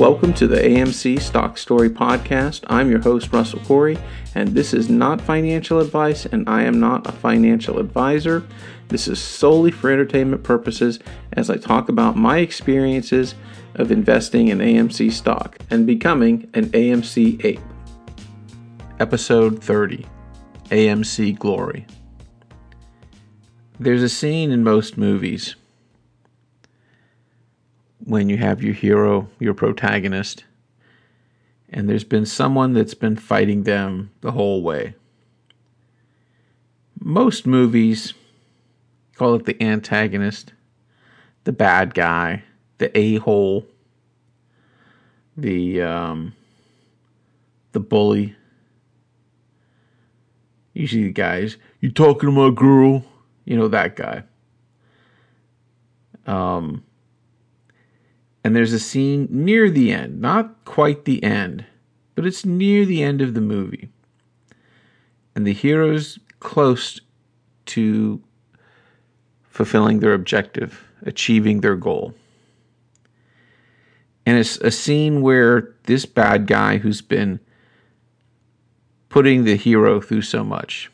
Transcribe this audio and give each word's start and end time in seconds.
Welcome 0.00 0.32
to 0.32 0.46
the 0.46 0.56
AMC 0.56 1.20
Stock 1.20 1.58
Story 1.58 1.90
Podcast. 1.90 2.64
I'm 2.68 2.90
your 2.90 3.00
host, 3.00 3.34
Russell 3.34 3.60
Corey, 3.60 3.98
and 4.34 4.48
this 4.48 4.72
is 4.72 4.88
not 4.88 5.20
financial 5.20 5.78
advice, 5.78 6.24
and 6.24 6.48
I 6.48 6.62
am 6.62 6.80
not 6.80 7.06
a 7.06 7.12
financial 7.12 7.78
advisor. 7.78 8.42
This 8.88 9.06
is 9.06 9.20
solely 9.20 9.70
for 9.70 9.90
entertainment 9.90 10.42
purposes 10.42 11.00
as 11.34 11.50
I 11.50 11.58
talk 11.58 11.90
about 11.90 12.16
my 12.16 12.38
experiences 12.38 13.34
of 13.74 13.92
investing 13.92 14.48
in 14.48 14.60
AMC 14.60 15.12
stock 15.12 15.58
and 15.68 15.86
becoming 15.86 16.48
an 16.54 16.70
AMC 16.70 17.44
ape. 17.44 17.60
Episode 19.00 19.62
30 19.62 20.06
AMC 20.70 21.38
Glory. 21.38 21.86
There's 23.78 24.02
a 24.02 24.08
scene 24.08 24.50
in 24.50 24.64
most 24.64 24.96
movies 24.96 25.56
when 28.10 28.28
you 28.28 28.36
have 28.38 28.60
your 28.60 28.74
hero, 28.74 29.28
your 29.38 29.54
protagonist, 29.54 30.42
and 31.68 31.88
there's 31.88 32.02
been 32.02 32.26
someone 32.26 32.72
that's 32.72 32.94
been 32.94 33.14
fighting 33.14 33.62
them 33.62 34.10
the 34.20 34.32
whole 34.32 34.64
way. 34.64 34.96
Most 36.98 37.46
movies 37.46 38.12
call 39.14 39.36
it 39.36 39.44
the 39.44 39.62
antagonist, 39.62 40.52
the 41.44 41.52
bad 41.52 41.94
guy, 41.94 42.42
the 42.78 42.96
a 42.98 43.18
hole, 43.18 43.64
the 45.36 45.80
um, 45.80 46.34
the 47.70 47.78
bully. 47.78 48.34
Usually, 50.74 51.04
the 51.04 51.12
guys, 51.12 51.58
you 51.80 51.92
talking 51.92 52.28
to 52.28 52.32
my 52.32 52.52
girl? 52.52 53.04
You 53.44 53.56
know 53.56 53.68
that 53.68 53.94
guy. 53.94 54.24
Um, 56.26 56.82
and 58.42 58.56
there's 58.56 58.72
a 58.72 58.78
scene 58.78 59.28
near 59.30 59.70
the 59.70 59.92
end, 59.92 60.20
not 60.20 60.64
quite 60.64 61.04
the 61.04 61.22
end, 61.22 61.66
but 62.14 62.26
it's 62.26 62.44
near 62.44 62.84
the 62.84 63.02
end 63.02 63.20
of 63.20 63.34
the 63.34 63.40
movie. 63.40 63.90
And 65.34 65.46
the 65.46 65.52
hero's 65.52 66.18
close 66.40 67.00
to 67.66 68.22
fulfilling 69.42 70.00
their 70.00 70.14
objective, 70.14 70.88
achieving 71.02 71.60
their 71.60 71.76
goal. 71.76 72.14
And 74.24 74.38
it's 74.38 74.56
a 74.58 74.70
scene 74.70 75.22
where 75.22 75.74
this 75.84 76.06
bad 76.06 76.46
guy 76.46 76.78
who's 76.78 77.02
been 77.02 77.40
putting 79.08 79.44
the 79.44 79.56
hero 79.56 80.00
through 80.00 80.22
so 80.22 80.44
much, 80.44 80.90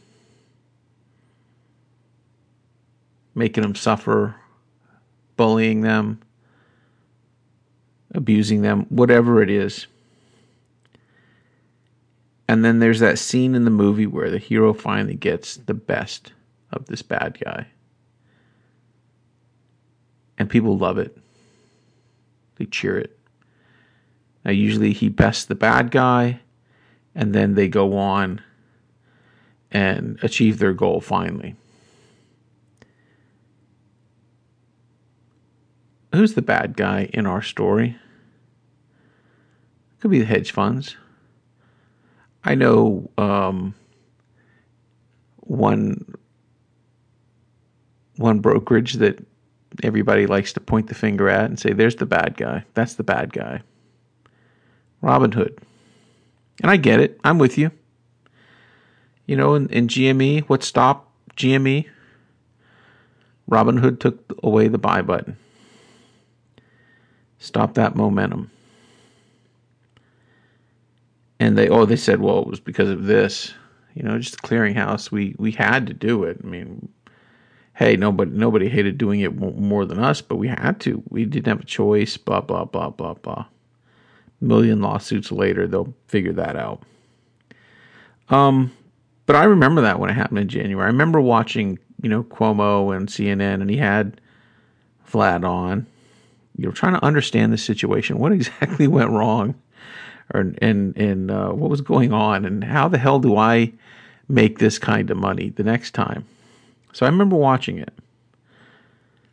making 3.35 3.63
them 3.63 3.75
suffer, 3.75 4.37
bullying 5.37 5.83
them, 5.83 6.21
abusing 8.17 8.63
them, 8.63 8.87
whatever 8.89 9.43
it 9.43 9.51
is. 9.51 9.87
And 12.49 12.65
then 12.65 12.79
there's 12.79 13.01
that 13.01 13.19
scene 13.19 13.55
in 13.55 13.65
the 13.65 13.71
movie 13.71 14.07
where 14.07 14.31
the 14.31 14.39
hero 14.39 14.73
finally 14.73 15.15
gets 15.15 15.57
the 15.57 15.75
best 15.75 16.33
of 16.73 16.87
this 16.87 17.03
bad 17.03 17.39
guy. 17.45 17.67
And 20.39 20.49
people 20.49 20.77
love 20.77 20.99
it. 20.99 21.17
They 22.57 22.65
cheer 22.65 22.99
it. 22.99 23.19
Now, 24.45 24.53
usually 24.53 24.93
he 24.93 25.09
bests 25.09 25.45
the 25.45 25.55
bad 25.55 25.91
guy, 25.91 26.41
and 27.15 27.35
then 27.35 27.55
they 27.55 27.69
go 27.69 27.97
on 27.99 28.41
and 29.71 30.19
achieve 30.23 30.59
their 30.59 30.73
goal 30.73 31.01
finally. 31.01 31.57
Who's 36.15 36.35
the 36.35 36.43
bad 36.43 36.77
guy 36.77 37.11
in 37.13 37.27
our 37.27 37.43
story? 37.43 37.97
Could 40.07 40.13
be 40.13 40.21
the 40.21 40.25
hedge 40.25 40.53
funds. 40.53 40.97
I 42.45 42.55
know 42.55 43.11
um, 43.19 43.75
one 45.39 46.15
one 48.15 48.39
brokerage 48.39 48.93
that 48.93 49.27
everybody 49.83 50.29
likes 50.29 50.53
to 50.53 50.61
point 50.61 50.87
the 50.87 50.95
finger 50.95 51.29
at 51.29 51.47
and 51.47 51.59
say, 51.59 51.73
"There's 51.73 51.97
the 51.97 52.07
bad 52.07 52.37
guy. 52.37 52.63
That's 52.75 52.95
the 52.95 53.03
bad 53.03 53.33
guy." 53.33 53.63
Robinhood, 55.03 55.59
and 56.63 56.71
I 56.71 56.77
get 56.77 57.01
it. 57.01 57.19
I'm 57.25 57.41
with 57.41 57.59
you. 57.59 57.73
You 59.27 59.35
know, 59.35 59.57
in, 59.57 59.69
in 59.71 59.89
GME, 59.89 60.49
what 60.49 60.63
stopped 60.63 61.11
GME? 61.35 61.87
Robinhood 63.51 63.99
took 63.99 64.39
away 64.45 64.69
the 64.69 64.79
buy 64.79 65.03
button. 65.03 65.37
Stop 67.41 67.75
that 67.75 67.97
momentum. 67.97 68.53
And 71.39 71.57
they 71.57 71.69
oh 71.69 71.85
they 71.85 71.97
said 71.97 72.21
well 72.21 72.41
it 72.41 72.47
was 72.49 72.61
because 72.61 72.89
of 72.91 73.05
this, 73.05 73.53
you 73.95 74.03
know, 74.03 74.19
just 74.19 74.41
the 74.41 74.49
clearinghouse. 74.49 75.11
We 75.11 75.35
we 75.39 75.53
had 75.53 75.87
to 75.87 75.95
do 75.95 76.25
it. 76.25 76.39
I 76.43 76.47
mean, 76.47 76.89
hey, 77.75 77.97
nobody 77.97 78.31
nobody 78.31 78.69
hated 78.69 78.99
doing 78.99 79.21
it 79.21 79.37
more 79.37 79.85
than 79.85 79.99
us, 79.99 80.21
but 80.23 80.37
we 80.37 80.49
had 80.49 80.81
to. 80.81 81.03
We 81.11 81.25
didn't 81.25 81.47
have 81.49 81.61
a 81.61 81.65
choice. 81.65 82.17
Blah 82.17 82.41
blah 82.41 82.65
blah 82.65 82.91
blah 82.91 83.15
blah. 83.15 83.47
million 84.41 84.81
lawsuits 84.81 85.31
later, 85.31 85.67
they'll 85.67 85.95
figure 86.09 86.33
that 86.33 86.57
out. 86.57 86.83
Um, 88.29 88.73
but 89.27 89.37
I 89.37 89.45
remember 89.45 89.83
that 89.83 89.99
when 89.99 90.11
it 90.11 90.15
happened 90.15 90.39
in 90.39 90.49
January. 90.49 90.85
I 90.85 90.89
remember 90.89 91.21
watching, 91.21 91.79
you 92.03 92.09
know, 92.09 92.23
Cuomo 92.25 92.97
and 92.97 93.09
CNN, 93.09 93.61
and 93.61 93.71
he 93.71 93.77
had 93.77 94.21
Vlad 95.11 95.45
on, 95.49 95.87
you 96.57 96.67
know, 96.67 96.73
trying 96.73 96.95
to 96.95 97.05
understand 97.05 97.53
the 97.53 97.59
situation. 97.59 98.19
What 98.19 98.33
exactly 98.33 98.87
went 98.89 99.11
wrong, 99.11 99.55
or 100.33 100.53
and 100.61 100.97
and 100.97 101.31
uh, 101.31 101.51
what 101.51 101.71
was 101.71 101.81
going 101.81 102.13
on, 102.13 102.45
and 102.45 102.65
how 102.65 102.89
the 102.89 102.99
hell 102.99 103.19
do 103.19 103.37
I 103.37 103.73
make 104.29 104.59
this 104.59 104.79
kind 104.79 105.11
of 105.11 105.17
money 105.17 105.51
the 105.51 105.63
next 105.63 105.93
time? 105.93 106.25
So 106.93 107.07
I 107.07 107.09
remember 107.09 107.37
watching 107.37 107.79
it. 107.79 107.93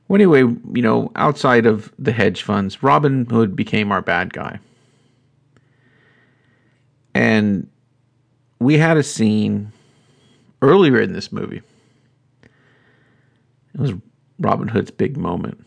Well, 0.08 0.18
anyway, 0.18 0.40
you 0.42 0.82
know, 0.82 1.12
outside 1.16 1.66
of 1.66 1.92
the 1.98 2.12
hedge 2.12 2.44
funds, 2.44 2.78
Robinhood 2.78 3.56
became 3.56 3.92
our 3.92 4.02
bad 4.02 4.34
guy, 4.34 4.60
and 7.14 7.68
we 8.60 8.78
had 8.78 8.98
a 8.98 9.04
scene 9.04 9.72
earlier 10.62 11.00
in 11.02 11.14
this 11.14 11.32
movie. 11.32 11.62
It 13.74 13.80
was 13.80 13.94
Robinhood's 14.40 14.92
big 14.92 15.18
moment 15.18 15.64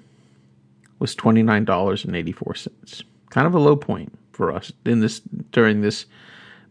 was 0.98 1.14
$29.84 1.14 3.02
kind 3.30 3.46
of 3.46 3.54
a 3.54 3.60
low 3.60 3.76
point 3.76 4.18
for 4.32 4.50
us 4.50 4.72
in 4.84 4.98
this 4.98 5.20
during 5.52 5.82
this 5.82 6.06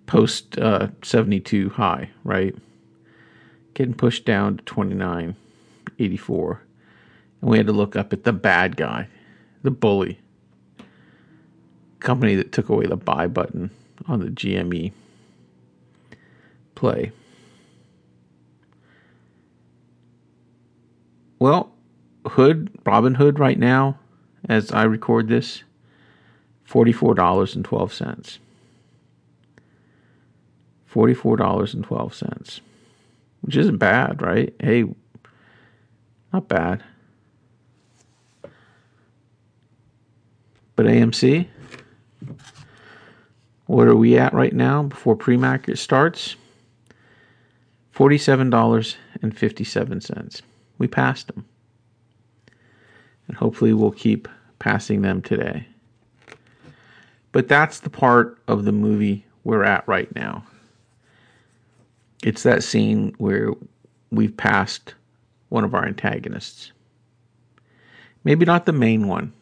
post 0.07 0.59
uh, 0.59 0.89
72 1.03 1.69
high 1.69 2.09
right? 2.25 2.53
Getting 3.75 3.93
pushed 3.93 4.25
down 4.25 4.57
to 4.57 4.63
29.84 4.65 6.59
we 7.49 7.57
had 7.57 7.67
to 7.67 7.73
look 7.73 7.95
up 7.95 8.13
at 8.13 8.23
the 8.23 8.33
bad 8.33 8.75
guy, 8.75 9.07
the 9.63 9.71
bully, 9.71 10.19
company 11.99 12.35
that 12.35 12.51
took 12.51 12.69
away 12.69 12.85
the 12.85 12.95
buy 12.95 13.27
button 13.27 13.71
on 14.07 14.19
the 14.19 14.27
GME 14.27 14.91
play. 16.75 17.11
Well, 21.39 21.71
Hood, 22.25 22.71
Robinhood 22.83 23.39
right 23.39 23.57
now, 23.57 23.99
as 24.49 24.71
I 24.71 24.83
record 24.83 25.27
this, 25.27 25.63
$44.12. 26.69 28.39
$44.12. 30.91 32.59
Which 33.41 33.55
isn't 33.55 33.77
bad, 33.77 34.21
right? 34.21 34.53
Hey, 34.59 34.85
not 36.33 36.47
bad. 36.47 36.83
But 40.77 40.85
AMC, 40.85 41.45
what 43.65 43.89
are 43.89 43.95
we 43.95 44.18
at 44.18 44.33
right 44.33 44.53
now 44.53 44.83
before 44.83 45.18
pre-market 45.18 45.77
starts? 45.79 46.38
$47.57. 47.95 50.41
We 50.77 50.88
passed 50.88 51.27
them. 51.27 51.45
And 53.27 53.35
hopefully 53.35 53.74
we'll 53.74 53.91
keep 53.91 54.27
passing 54.59 55.01
them 55.01 55.24
today. 55.24 55.68
But 57.31 57.47
that's 57.47 57.80
the 57.80 57.89
part 57.89 58.38
of 58.47 58.65
the 58.65 58.71
movie 58.71 59.25
we're 59.44 59.63
at 59.63 59.88
right 59.88 60.13
now. 60.15 60.44
It's 62.23 62.44
that 62.44 62.63
scene 62.63 63.15
where 63.18 63.51
we've 64.12 64.38
passed 64.38 64.94
one 65.50 65.63
of 65.63 65.73
our 65.73 65.88
antagonists. 65.88 66.71
Maybe 68.23 68.45
not 68.45 68.68
the 68.68 68.73
main 68.73 69.07
one. 69.07 69.33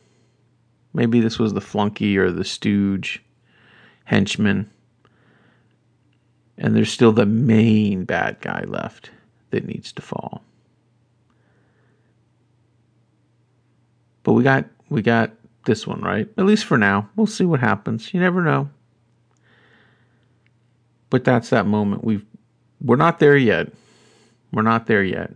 Maybe 0.95 1.19
this 1.19 1.37
was 1.37 1.53
the 1.53 1.59
flunky 1.59 2.17
or 2.17 2.31
the 2.31 2.45
stooge, 2.45 3.21
henchman. 4.05 4.71
And 6.57 6.73
there's 6.73 6.89
still 6.89 7.11
the 7.11 7.25
main 7.25 8.05
bad 8.05 8.39
guy 8.39 8.63
left 8.65 9.11
that 9.49 9.65
needs 9.65 9.91
to 9.91 10.01
fall. 10.01 10.41
But 14.23 14.33
we 14.33 14.43
got 14.43 14.65
we 14.89 15.01
got 15.01 15.31
this 15.65 15.85
one, 15.85 15.99
right? 15.99 16.29
At 16.37 16.45
least 16.45 16.63
for 16.63 16.77
now. 16.77 17.09
We'll 17.17 17.27
see 17.27 17.43
what 17.43 17.59
happens. 17.59 18.13
You 18.13 18.21
never 18.21 18.41
know. 18.41 18.69
But 21.09 21.25
that's 21.25 21.49
that 21.49 21.67
moment. 21.67 22.05
We've 22.05 22.25
we're 22.81 22.95
not 22.95 23.19
there 23.19 23.35
yet. 23.35 23.67
We're 24.53 24.61
not 24.61 24.87
there 24.87 25.03
yet. 25.03 25.33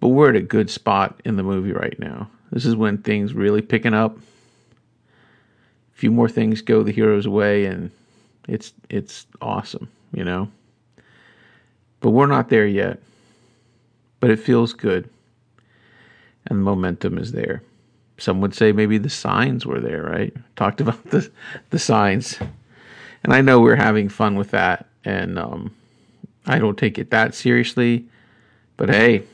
But 0.00 0.08
we're 0.08 0.28
at 0.28 0.36
a 0.36 0.42
good 0.42 0.68
spot 0.68 1.22
in 1.24 1.36
the 1.36 1.42
movie 1.42 1.72
right 1.72 1.98
now. 1.98 2.28
This 2.50 2.64
is 2.64 2.76
when 2.76 2.98
things 2.98 3.34
really 3.34 3.62
picking 3.62 3.94
up. 3.94 4.16
A 4.16 4.20
few 5.94 6.10
more 6.10 6.28
things 6.28 6.62
go 6.62 6.82
the 6.82 6.92
hero's 6.92 7.28
way 7.28 7.66
and 7.66 7.90
it's 8.48 8.72
it's 8.88 9.26
awesome, 9.42 9.90
you 10.12 10.24
know. 10.24 10.50
But 12.00 12.10
we're 12.10 12.26
not 12.26 12.48
there 12.48 12.66
yet. 12.66 13.00
But 14.20 14.30
it 14.30 14.38
feels 14.38 14.72
good. 14.72 15.08
And 16.46 16.60
the 16.60 16.62
momentum 16.64 17.18
is 17.18 17.32
there. 17.32 17.62
Some 18.16 18.40
would 18.40 18.54
say 18.54 18.72
maybe 18.72 18.98
the 18.98 19.10
signs 19.10 19.66
were 19.66 19.80
there, 19.80 20.02
right? 20.02 20.34
Talked 20.56 20.80
about 20.80 21.04
the 21.10 21.30
the 21.70 21.78
signs. 21.78 22.38
And 23.24 23.34
I 23.34 23.40
know 23.40 23.60
we're 23.60 23.76
having 23.76 24.08
fun 24.08 24.36
with 24.36 24.52
that 24.52 24.86
and 25.04 25.38
um, 25.38 25.74
I 26.46 26.58
don't 26.58 26.78
take 26.78 26.98
it 26.98 27.10
that 27.10 27.34
seriously. 27.34 28.06
But 28.76 28.90
hey, 28.90 29.24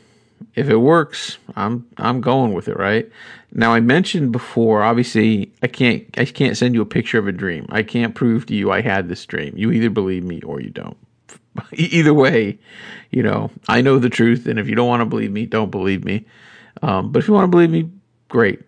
if 0.55 0.69
it 0.69 0.77
works, 0.77 1.39
I'm 1.57 1.87
I'm 1.97 2.21
going 2.21 2.53
with 2.53 2.69
it, 2.69 2.77
right? 2.77 3.11
Now 3.53 3.73
I 3.73 3.81
mentioned 3.81 4.33
before, 4.33 4.83
obviously 4.83 5.53
I 5.63 5.67
can't 5.67 6.05
I 6.17 6.25
can't 6.25 6.57
send 6.57 6.75
you 6.75 6.83
a 6.83 6.87
picture 6.87 7.19
of 7.19 7.27
a 7.27 7.33
dream. 7.33 7.67
I 7.71 7.83
can't 7.83 8.15
prove 8.15 8.47
to 8.47 8.55
you 8.55 8.71
I 8.71 8.81
had 8.81 9.09
this 9.09 9.25
dream. 9.27 9.55
You 9.57 9.73
either 9.73 9.91
believe 9.91 10.25
me 10.25 10.41
or 10.43 10.61
you 10.61 10.71
don't. 10.71 10.97
either 11.73 12.15
way, 12.15 12.59
you 13.11 13.23
know, 13.23 13.51
I 13.69 13.81
know 13.81 13.99
the 13.99 14.11
truth, 14.11 14.47
and 14.47 14.59
if 14.59 14.69
you 14.69 14.75
don't 14.75 14.89
want 14.89 15.01
to 15.01 15.07
believe 15.07 15.33
me, 15.33 15.47
don't 15.47 15.71
believe 15.71 16.05
me. 16.05 16.25
Um, 16.83 17.13
but 17.13 17.21
if 17.21 17.29
you 17.29 17.35
want 17.35 17.45
to 17.45 17.51
believe 17.51 17.71
me, 17.71 17.91
great. 18.29 18.61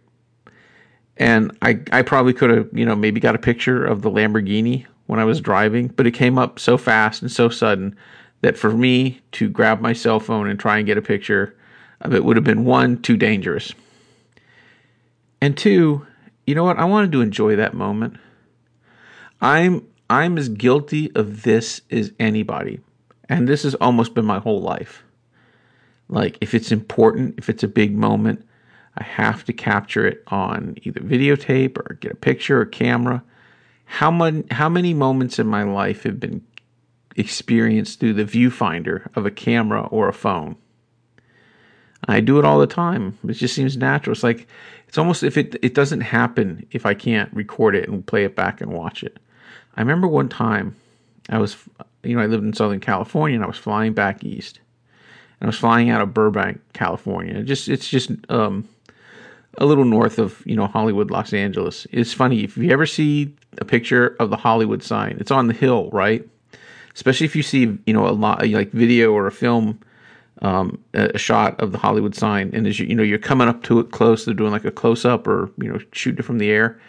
And 1.17 1.57
I 1.63 1.81
I 1.93 2.03
probably 2.03 2.33
could 2.33 2.51
have 2.51 2.69
you 2.73 2.85
know 2.85 2.97
maybe 2.97 3.21
got 3.21 3.35
a 3.35 3.39
picture 3.39 3.85
of 3.85 4.03
the 4.03 4.11
Lamborghini 4.11 4.87
when 5.07 5.21
I 5.21 5.25
was 5.25 5.41
driving, 5.41 5.89
but 5.89 6.07
it 6.07 6.13
came 6.13 6.37
up 6.37 6.59
so 6.59 6.77
fast 6.77 7.23
and 7.23 7.31
so 7.31 7.49
sudden 7.49 7.97
that 8.47 8.57
for 8.57 8.71
me 8.71 9.21
to 9.33 9.49
grab 9.49 9.81
my 9.81 9.93
cell 9.93 10.21
phone 10.21 10.47
and 10.47 10.57
try 10.57 10.79
and 10.79 10.87
get 10.87 10.97
a 10.97 11.03
picture 11.03 11.57
of 12.01 12.15
it 12.15 12.25
would 12.25 12.37
have 12.37 12.45
been 12.45 12.65
one, 12.65 13.03
too 13.03 13.17
dangerous. 13.17 13.75
And 15.41 15.59
two, 15.59 16.07
you 16.47 16.55
know 16.55 16.63
what? 16.63 16.79
I 16.79 16.85
wanted 16.85 17.11
to 17.11 17.23
enjoy 17.23 17.57
that 17.57 17.75
moment. 17.75 18.19
I'm 19.41 19.85
I'm 20.09 20.39
as 20.39 20.49
guilty 20.49 21.11
of 21.17 21.43
this 21.43 21.81
as 21.91 22.13
anybody. 22.21 22.79
And 23.29 23.49
this 23.49 23.65
has 23.65 23.75
almost 23.75 24.15
been 24.15 24.25
my 24.25 24.39
whole 24.39 24.61
life. 24.61 25.03
Like 26.09 26.39
if 26.41 26.55
it's 26.55 26.71
important, 26.71 27.35
if 27.39 27.49
it's 27.49 27.65
a 27.65 27.69
big 27.69 27.97
moment, 27.97 28.47
I 28.97 29.03
have 29.03 29.45
to 29.47 29.53
capture 29.53 30.07
it 30.07 30.23
on 30.29 30.77
either 30.83 31.01
videotape 31.01 31.79
or 31.79 31.95
get 31.95 32.13
a 32.13 32.17
picture 32.17 32.61
or 32.61 32.67
camera. 32.67 33.25
How 33.87 34.13
many 34.13 34.45
how 34.53 34.69
many 34.69 34.95
moments 34.95 35.41
in 35.41 35.49
my 35.49 35.65
life 35.65 36.05
have 36.05 36.21
been 36.21 36.43
experienced 37.17 38.01
through 38.01 38.15
the 38.15 38.25
viewfinder 38.25 39.09
of 39.17 39.27
a 39.27 39.31
camera 39.31 39.83
or 39.87 40.09
a 40.09 40.13
phone? 40.13 40.57
I 42.09 42.21
do 42.21 42.39
it 42.39 42.45
all 42.45 42.59
the 42.59 42.67
time. 42.67 43.19
It 43.27 43.35
just 43.35 43.55
seems 43.55 43.77
natural. 43.77 44.13
It's 44.13 44.23
like 44.23 44.47
it's 44.89 44.99
almost 44.99 45.23
if 45.23 45.37
it 45.37 45.57
it 45.63 45.75
doesn't 45.75 46.03
happen 46.03 46.67
if 46.71 46.87
I 46.87 46.95
can't 46.95 47.33
record 47.33 47.75
it 47.75 47.89
and 47.89 48.07
play 48.07 48.25
it 48.25 48.37
back 48.37 48.61
and 48.61 48.73
watch 48.73 49.03
it. 49.03 49.19
I 49.77 49.81
remember 49.81 50.07
one 50.07 50.29
time 50.29 50.77
I 51.29 51.39
was 51.39 51.57
you 52.03 52.15
know 52.15 52.23
I 52.23 52.27
lived 52.27 52.45
in 52.45 52.53
Southern 52.53 52.81
California 52.81 53.37
and 53.37 53.45
I 53.45 53.49
was 53.49 53.59
flying 53.59 53.93
back 53.93 54.23
east. 54.25 54.61
And 55.41 55.49
I 55.49 55.51
was 55.51 55.59
flying 55.59 55.91
out 55.91 56.01
of 56.01 56.15
Burbank, 56.15 56.61
California. 56.73 57.43
just 57.43 57.69
it's 57.69 57.89
just 57.89 58.11
um, 58.31 58.67
a 59.59 59.67
little 59.67 59.85
north 59.85 60.19
of 60.19 60.43
you 60.47 60.57
know 60.57 60.67
Hollywood, 60.67 61.11
Los 61.11 61.33
Angeles. 61.33 61.87
It's 61.91 62.13
funny 62.13 62.45
if 62.45 62.57
you 62.57 62.71
ever 62.71 62.87
see 62.87 63.35
a 63.59 63.65
picture 63.65 64.17
of 64.21 64.31
the 64.31 64.37
Hollywood 64.37 64.83
sign. 64.83 65.17
It's 65.21 65.31
on 65.31 65.49
the 65.49 65.55
hill, 65.55 65.91
right? 65.91 66.27
Especially 66.97 67.27
if 67.27 67.37
you 67.37 67.43
see 67.43 67.79
you 67.87 67.93
know 67.93 68.09
a 68.09 68.11
lot 68.11 68.45
like 68.49 68.73
video 68.73 69.13
or 69.13 69.27
a 69.27 69.33
film 69.33 69.79
um, 70.41 70.83
a, 70.95 71.19
shot 71.19 71.61
of 71.61 71.73
the 71.73 71.79
Hollywood 71.79 72.15
sign, 72.15 72.51
and 72.55 72.67
as 72.67 72.81
you 72.81 72.87
you 72.87 72.95
know 72.95 73.03
you're 73.03 73.19
coming 73.19 73.49
up 73.49 73.63
to 73.65 73.79
it 73.81 73.91
close, 73.91 74.25
they're 74.25 74.35
doing 74.35 74.51
like 74.51 74.65
a 74.65 74.71
close 74.71 75.05
up 75.05 75.29
or 75.29 75.51
you 75.59 75.71
know 75.71 75.79
shooting 75.93 76.21
it 76.21 76.25
from 76.25 76.39
the 76.39 76.51
air, 76.51 76.81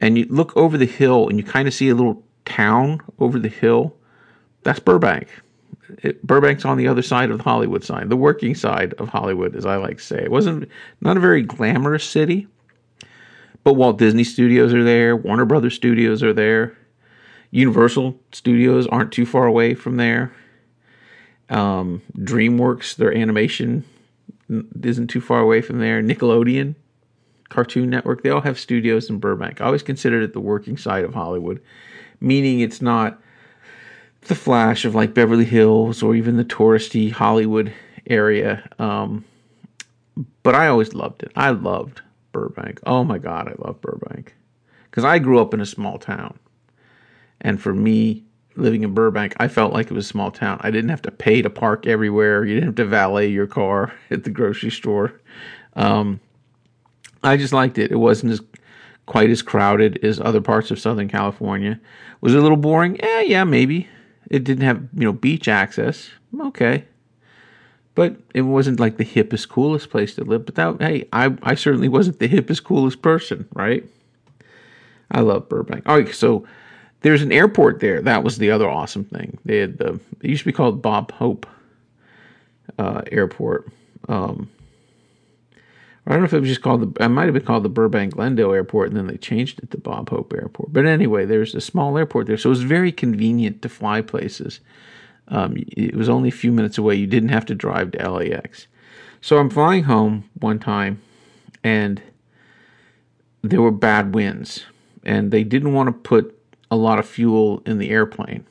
and 0.00 0.18
you 0.18 0.26
look 0.28 0.56
over 0.56 0.76
the 0.76 0.86
hill 0.86 1.28
and 1.28 1.38
you 1.38 1.44
kind 1.44 1.68
of 1.68 1.72
see 1.72 1.88
a 1.88 1.94
little 1.94 2.20
town 2.44 3.00
over 3.20 3.38
the 3.38 3.48
hill. 3.48 3.94
That's 4.64 4.80
Burbank. 4.80 5.28
It, 6.02 6.26
Burbank's 6.26 6.64
on 6.64 6.76
the 6.76 6.88
other 6.88 7.02
side 7.02 7.30
of 7.30 7.38
the 7.38 7.44
Hollywood 7.44 7.84
sign, 7.84 8.08
the 8.08 8.16
working 8.16 8.56
side 8.56 8.94
of 8.94 9.08
Hollywood, 9.08 9.54
as 9.54 9.66
I 9.66 9.76
like 9.76 9.98
to 9.98 10.02
say. 10.02 10.18
It 10.18 10.32
wasn't 10.32 10.68
not 11.00 11.16
a 11.16 11.20
very 11.20 11.42
glamorous 11.42 12.04
city, 12.04 12.48
but 13.62 13.74
Walt 13.74 13.98
Disney 13.98 14.24
Studios 14.24 14.74
are 14.74 14.82
there, 14.82 15.16
Warner 15.16 15.44
Brothers 15.44 15.74
Studios 15.74 16.22
are 16.24 16.32
there, 16.32 16.76
Universal 17.54 18.18
Studios 18.32 18.88
aren't 18.88 19.12
too 19.12 19.24
far 19.24 19.46
away 19.46 19.74
from 19.74 19.96
there. 19.96 20.32
Um, 21.48 22.02
DreamWorks, 22.18 22.96
their 22.96 23.16
animation 23.16 23.84
isn't 24.82 25.06
too 25.06 25.20
far 25.20 25.38
away 25.38 25.60
from 25.60 25.78
there. 25.78 26.02
Nickelodeon, 26.02 26.74
Cartoon 27.50 27.88
Network, 27.90 28.24
they 28.24 28.30
all 28.30 28.40
have 28.40 28.58
studios 28.58 29.08
in 29.08 29.20
Burbank. 29.20 29.60
I 29.60 29.66
always 29.66 29.84
considered 29.84 30.24
it 30.24 30.32
the 30.32 30.40
working 30.40 30.76
side 30.76 31.04
of 31.04 31.14
Hollywood, 31.14 31.62
meaning 32.20 32.58
it's 32.58 32.82
not 32.82 33.22
the 34.22 34.34
flash 34.34 34.84
of 34.84 34.96
like 34.96 35.14
Beverly 35.14 35.44
Hills 35.44 36.02
or 36.02 36.16
even 36.16 36.36
the 36.36 36.44
touristy 36.44 37.12
Hollywood 37.12 37.72
area. 38.08 38.68
Um, 38.80 39.24
but 40.42 40.56
I 40.56 40.66
always 40.66 40.92
loved 40.92 41.22
it. 41.22 41.30
I 41.36 41.50
loved 41.50 42.00
Burbank. 42.32 42.80
Oh 42.84 43.04
my 43.04 43.18
God, 43.18 43.46
I 43.46 43.54
love 43.64 43.80
Burbank. 43.80 44.34
Because 44.90 45.04
I 45.04 45.20
grew 45.20 45.40
up 45.40 45.54
in 45.54 45.60
a 45.60 45.66
small 45.66 45.98
town. 45.98 46.40
And 47.40 47.60
for 47.60 47.74
me, 47.74 48.24
living 48.56 48.82
in 48.82 48.94
Burbank, 48.94 49.34
I 49.38 49.48
felt 49.48 49.72
like 49.72 49.86
it 49.86 49.92
was 49.92 50.06
a 50.06 50.08
small 50.08 50.30
town. 50.30 50.60
I 50.62 50.70
didn't 50.70 50.90
have 50.90 51.02
to 51.02 51.10
pay 51.10 51.42
to 51.42 51.50
park 51.50 51.86
everywhere. 51.86 52.44
You 52.44 52.54
didn't 52.54 52.68
have 52.68 52.74
to 52.76 52.84
valet 52.84 53.28
your 53.28 53.46
car 53.46 53.92
at 54.10 54.24
the 54.24 54.30
grocery 54.30 54.70
store. 54.70 55.20
Um, 55.74 56.20
I 57.22 57.36
just 57.36 57.52
liked 57.52 57.78
it. 57.78 57.90
It 57.90 57.96
wasn't 57.96 58.32
as 58.32 58.40
quite 59.06 59.30
as 59.30 59.42
crowded 59.42 60.02
as 60.04 60.20
other 60.20 60.40
parts 60.40 60.70
of 60.70 60.78
Southern 60.78 61.08
California. 61.08 61.80
Was 62.20 62.34
it 62.34 62.38
a 62.38 62.42
little 62.42 62.56
boring? 62.56 62.96
Yeah, 63.02 63.20
yeah, 63.20 63.44
maybe. 63.44 63.88
It 64.30 64.44
didn't 64.44 64.64
have 64.64 64.82
you 64.94 65.04
know 65.04 65.12
beach 65.12 65.48
access. 65.48 66.10
Okay, 66.40 66.84
but 67.94 68.16
it 68.34 68.42
wasn't 68.42 68.80
like 68.80 68.96
the 68.96 69.04
hippest, 69.04 69.48
coolest 69.48 69.90
place 69.90 70.14
to 70.14 70.24
live. 70.24 70.46
But 70.46 70.54
that 70.54 70.80
hey, 70.80 71.08
I 71.12 71.36
I 71.42 71.54
certainly 71.54 71.88
wasn't 71.88 72.18
the 72.18 72.28
hippest, 72.28 72.64
coolest 72.64 73.02
person, 73.02 73.46
right? 73.52 73.84
I 75.10 75.20
love 75.20 75.48
Burbank. 75.48 75.86
All 75.86 75.98
right, 75.98 76.14
so 76.14 76.46
there's 77.04 77.20
an 77.20 77.32
airport 77.32 77.80
there. 77.80 78.00
That 78.00 78.24
was 78.24 78.38
the 78.38 78.50
other 78.50 78.66
awesome 78.66 79.04
thing. 79.04 79.36
They 79.44 79.58
had 79.58 79.76
the 79.76 80.00
it 80.22 80.30
used 80.30 80.40
to 80.40 80.46
be 80.46 80.52
called 80.52 80.80
Bob 80.80 81.12
Hope 81.12 81.46
uh, 82.78 83.02
Airport. 83.12 83.68
Um, 84.08 84.50
I 86.06 86.12
don't 86.12 86.20
know 86.20 86.24
if 86.24 86.32
it 86.32 86.40
was 86.40 86.48
just 86.48 86.62
called 86.62 86.96
the. 86.96 87.04
It 87.04 87.08
might 87.10 87.26
have 87.26 87.34
been 87.34 87.44
called 87.44 87.62
the 87.62 87.68
Burbank 87.68 88.14
Glendale 88.14 88.54
Airport, 88.54 88.88
and 88.88 88.96
then 88.96 89.06
they 89.06 89.18
changed 89.18 89.62
it 89.62 89.70
to 89.72 89.76
Bob 89.76 90.08
Hope 90.08 90.32
Airport. 90.32 90.72
But 90.72 90.86
anyway, 90.86 91.26
there's 91.26 91.54
a 91.54 91.60
small 91.60 91.98
airport 91.98 92.26
there, 92.26 92.38
so 92.38 92.48
it 92.48 92.56
was 92.56 92.62
very 92.62 92.90
convenient 92.90 93.60
to 93.60 93.68
fly 93.68 94.00
places. 94.00 94.60
Um, 95.28 95.56
it 95.58 95.94
was 95.94 96.08
only 96.08 96.30
a 96.30 96.32
few 96.32 96.52
minutes 96.52 96.78
away. 96.78 96.94
You 96.94 97.06
didn't 97.06 97.28
have 97.28 97.44
to 97.46 97.54
drive 97.54 97.92
to 97.92 98.10
LAX. 98.10 98.66
So 99.20 99.36
I'm 99.36 99.50
flying 99.50 99.84
home 99.84 100.24
one 100.40 100.58
time, 100.58 101.02
and 101.62 102.00
there 103.42 103.60
were 103.60 103.70
bad 103.70 104.14
winds, 104.14 104.64
and 105.04 105.30
they 105.30 105.44
didn't 105.44 105.74
want 105.74 105.88
to 105.88 105.92
put 105.92 106.33
a 106.74 106.76
lot 106.76 106.98
of 106.98 107.06
fuel 107.06 107.62
in 107.64 107.78
the 107.78 107.90
airplane. 107.90 108.44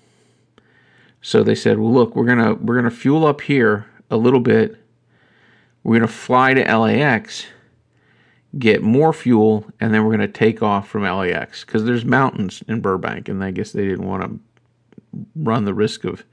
So 1.22 1.44
they 1.44 1.56
said, 1.56 1.78
"Well, 1.78 1.92
look, 1.92 2.16
we're 2.16 2.26
gonna 2.26 2.56
we're 2.56 2.76
gonna 2.76 2.90
fuel 2.92 3.26
up 3.26 3.42
here 3.42 3.86
a 4.10 4.18
little 4.18 4.40
bit. 4.40 4.78
We're 5.84 5.96
gonna 5.96 6.08
fly 6.08 6.54
to 6.54 6.78
LAX, 6.78 7.46
get 8.58 8.82
more 8.82 9.14
fuel, 9.14 9.66
and 9.80 9.94
then 9.94 10.06
we're 10.06 10.18
to 10.18 10.28
take 10.28 10.64
off 10.64 10.88
from 10.88 11.04
LAX 11.04 11.66
because 11.66 11.84
there's 11.84 12.06
mountains 12.06 12.64
in 12.68 12.82
Burbank, 12.82 13.28
and 13.28 13.44
I 13.44 13.52
guess 13.52 13.72
they 13.72 13.86
didn't 13.86 14.08
want 14.08 14.24
to 14.24 14.40
run 15.36 15.66
the 15.66 15.74
risk 15.74 16.06
of 16.06 16.24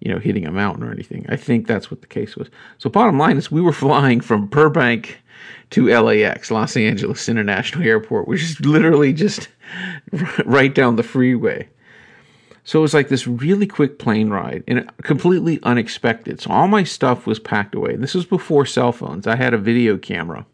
you 0.00 0.12
know 0.12 0.18
hitting 0.18 0.46
a 0.46 0.52
mountain 0.52 0.82
or 0.82 0.92
anything. 0.92 1.24
I 1.28 1.36
think 1.36 1.66
that's 1.66 1.90
what 1.90 2.00
the 2.00 2.06
case 2.08 2.36
was. 2.36 2.48
So 2.78 2.90
bottom 2.90 3.18
line 3.18 3.36
is 3.36 3.50
we 3.50 3.60
were 3.60 3.72
flying 3.86 4.20
from 4.20 4.46
Burbank 4.46 5.22
to 5.70 5.88
LAX, 5.88 6.50
Los 6.50 6.76
Angeles 6.76 7.28
International 7.28 7.84
Airport, 7.84 8.26
which 8.26 8.42
is 8.42 8.60
literally 8.60 9.12
just 9.12 9.48
right 10.44 10.74
down 10.74 10.96
the 10.96 11.02
freeway. 11.02 11.68
So 12.64 12.80
it 12.80 12.82
was 12.82 12.92
like 12.92 13.08
this 13.08 13.26
really 13.26 13.66
quick 13.66 13.98
plane 13.98 14.28
ride 14.28 14.62
and 14.68 14.90
completely 15.02 15.58
unexpected. 15.62 16.40
So 16.40 16.50
all 16.50 16.68
my 16.68 16.84
stuff 16.84 17.26
was 17.26 17.38
packed 17.38 17.74
away. 17.74 17.96
This 17.96 18.14
was 18.14 18.26
before 18.26 18.66
cell 18.66 18.92
phones. 18.92 19.26
I 19.26 19.36
had 19.36 19.54
a 19.54 19.58
video 19.58 19.96
camera 19.96 20.44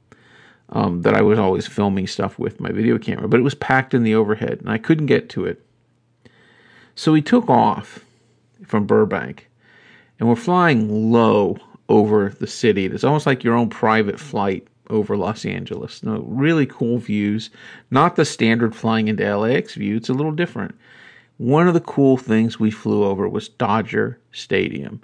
um, 0.68 1.02
that 1.02 1.14
I 1.14 1.22
was 1.22 1.40
always 1.40 1.66
filming 1.66 2.06
stuff 2.06 2.38
with 2.38 2.60
my 2.60 2.70
video 2.70 2.98
camera, 2.98 3.28
but 3.28 3.40
it 3.40 3.44
was 3.44 3.56
packed 3.56 3.94
in 3.94 4.04
the 4.04 4.14
overhead 4.14 4.58
and 4.60 4.70
I 4.70 4.78
couldn't 4.78 5.06
get 5.06 5.28
to 5.30 5.44
it. 5.44 5.64
So 6.94 7.10
we 7.10 7.20
took 7.20 7.48
off 7.50 8.04
from 8.64 8.86
Burbank 8.86 9.48
and 10.20 10.28
we're 10.28 10.36
flying 10.36 11.10
low 11.10 11.58
over 11.88 12.28
the 12.28 12.46
city. 12.46 12.86
It's 12.86 13.04
almost 13.04 13.26
like 13.26 13.42
your 13.42 13.54
own 13.54 13.68
private 13.68 14.20
flight 14.20 14.68
over 14.90 15.16
Los 15.16 15.44
Angeles. 15.44 16.02
No, 16.02 16.24
really 16.26 16.66
cool 16.66 16.98
views. 16.98 17.50
Not 17.90 18.16
the 18.16 18.24
standard 18.24 18.74
flying 18.74 19.08
into 19.08 19.36
LAX 19.36 19.74
view. 19.74 19.96
It's 19.96 20.08
a 20.08 20.14
little 20.14 20.32
different. 20.32 20.74
One 21.38 21.66
of 21.66 21.74
the 21.74 21.80
cool 21.80 22.16
things 22.16 22.60
we 22.60 22.70
flew 22.70 23.04
over 23.04 23.28
was 23.28 23.48
Dodger 23.48 24.18
Stadium, 24.32 25.00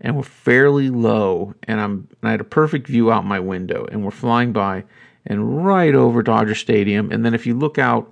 and 0.00 0.16
we're 0.16 0.22
fairly 0.22 0.88
low, 0.88 1.54
and 1.64 1.80
I'm 1.80 2.08
and 2.22 2.28
I 2.28 2.30
had 2.30 2.40
a 2.40 2.44
perfect 2.44 2.86
view 2.86 3.12
out 3.12 3.26
my 3.26 3.38
window, 3.38 3.86
and 3.92 4.02
we're 4.02 4.10
flying 4.10 4.52
by, 4.52 4.84
and 5.26 5.64
right 5.66 5.94
over 5.94 6.22
Dodger 6.22 6.54
Stadium, 6.54 7.12
and 7.12 7.24
then 7.24 7.34
if 7.34 7.46
you 7.46 7.54
look 7.54 7.78
out 7.78 8.10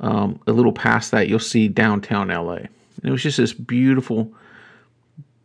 um, 0.00 0.38
a 0.46 0.52
little 0.52 0.72
past 0.72 1.12
that, 1.12 1.28
you'll 1.28 1.38
see 1.38 1.66
downtown 1.66 2.28
LA. 2.28 2.56
And 2.56 2.68
it 3.04 3.10
was 3.10 3.22
just 3.22 3.38
this 3.38 3.54
beautiful, 3.54 4.30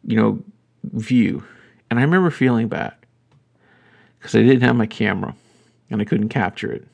you 0.05 0.17
know, 0.17 0.43
view, 0.83 1.45
and 1.89 1.97
I 1.97 2.01
remember 2.01 2.29
feeling 2.29 2.67
bad 2.67 2.93
because 4.19 4.35
I 4.35 4.41
didn't 4.41 4.61
have 4.61 4.75
my 4.75 4.85
camera 4.85 5.35
and 5.89 6.01
I 6.01 6.05
couldn't 6.05 6.29
capture 6.29 6.71
it. 6.71 6.85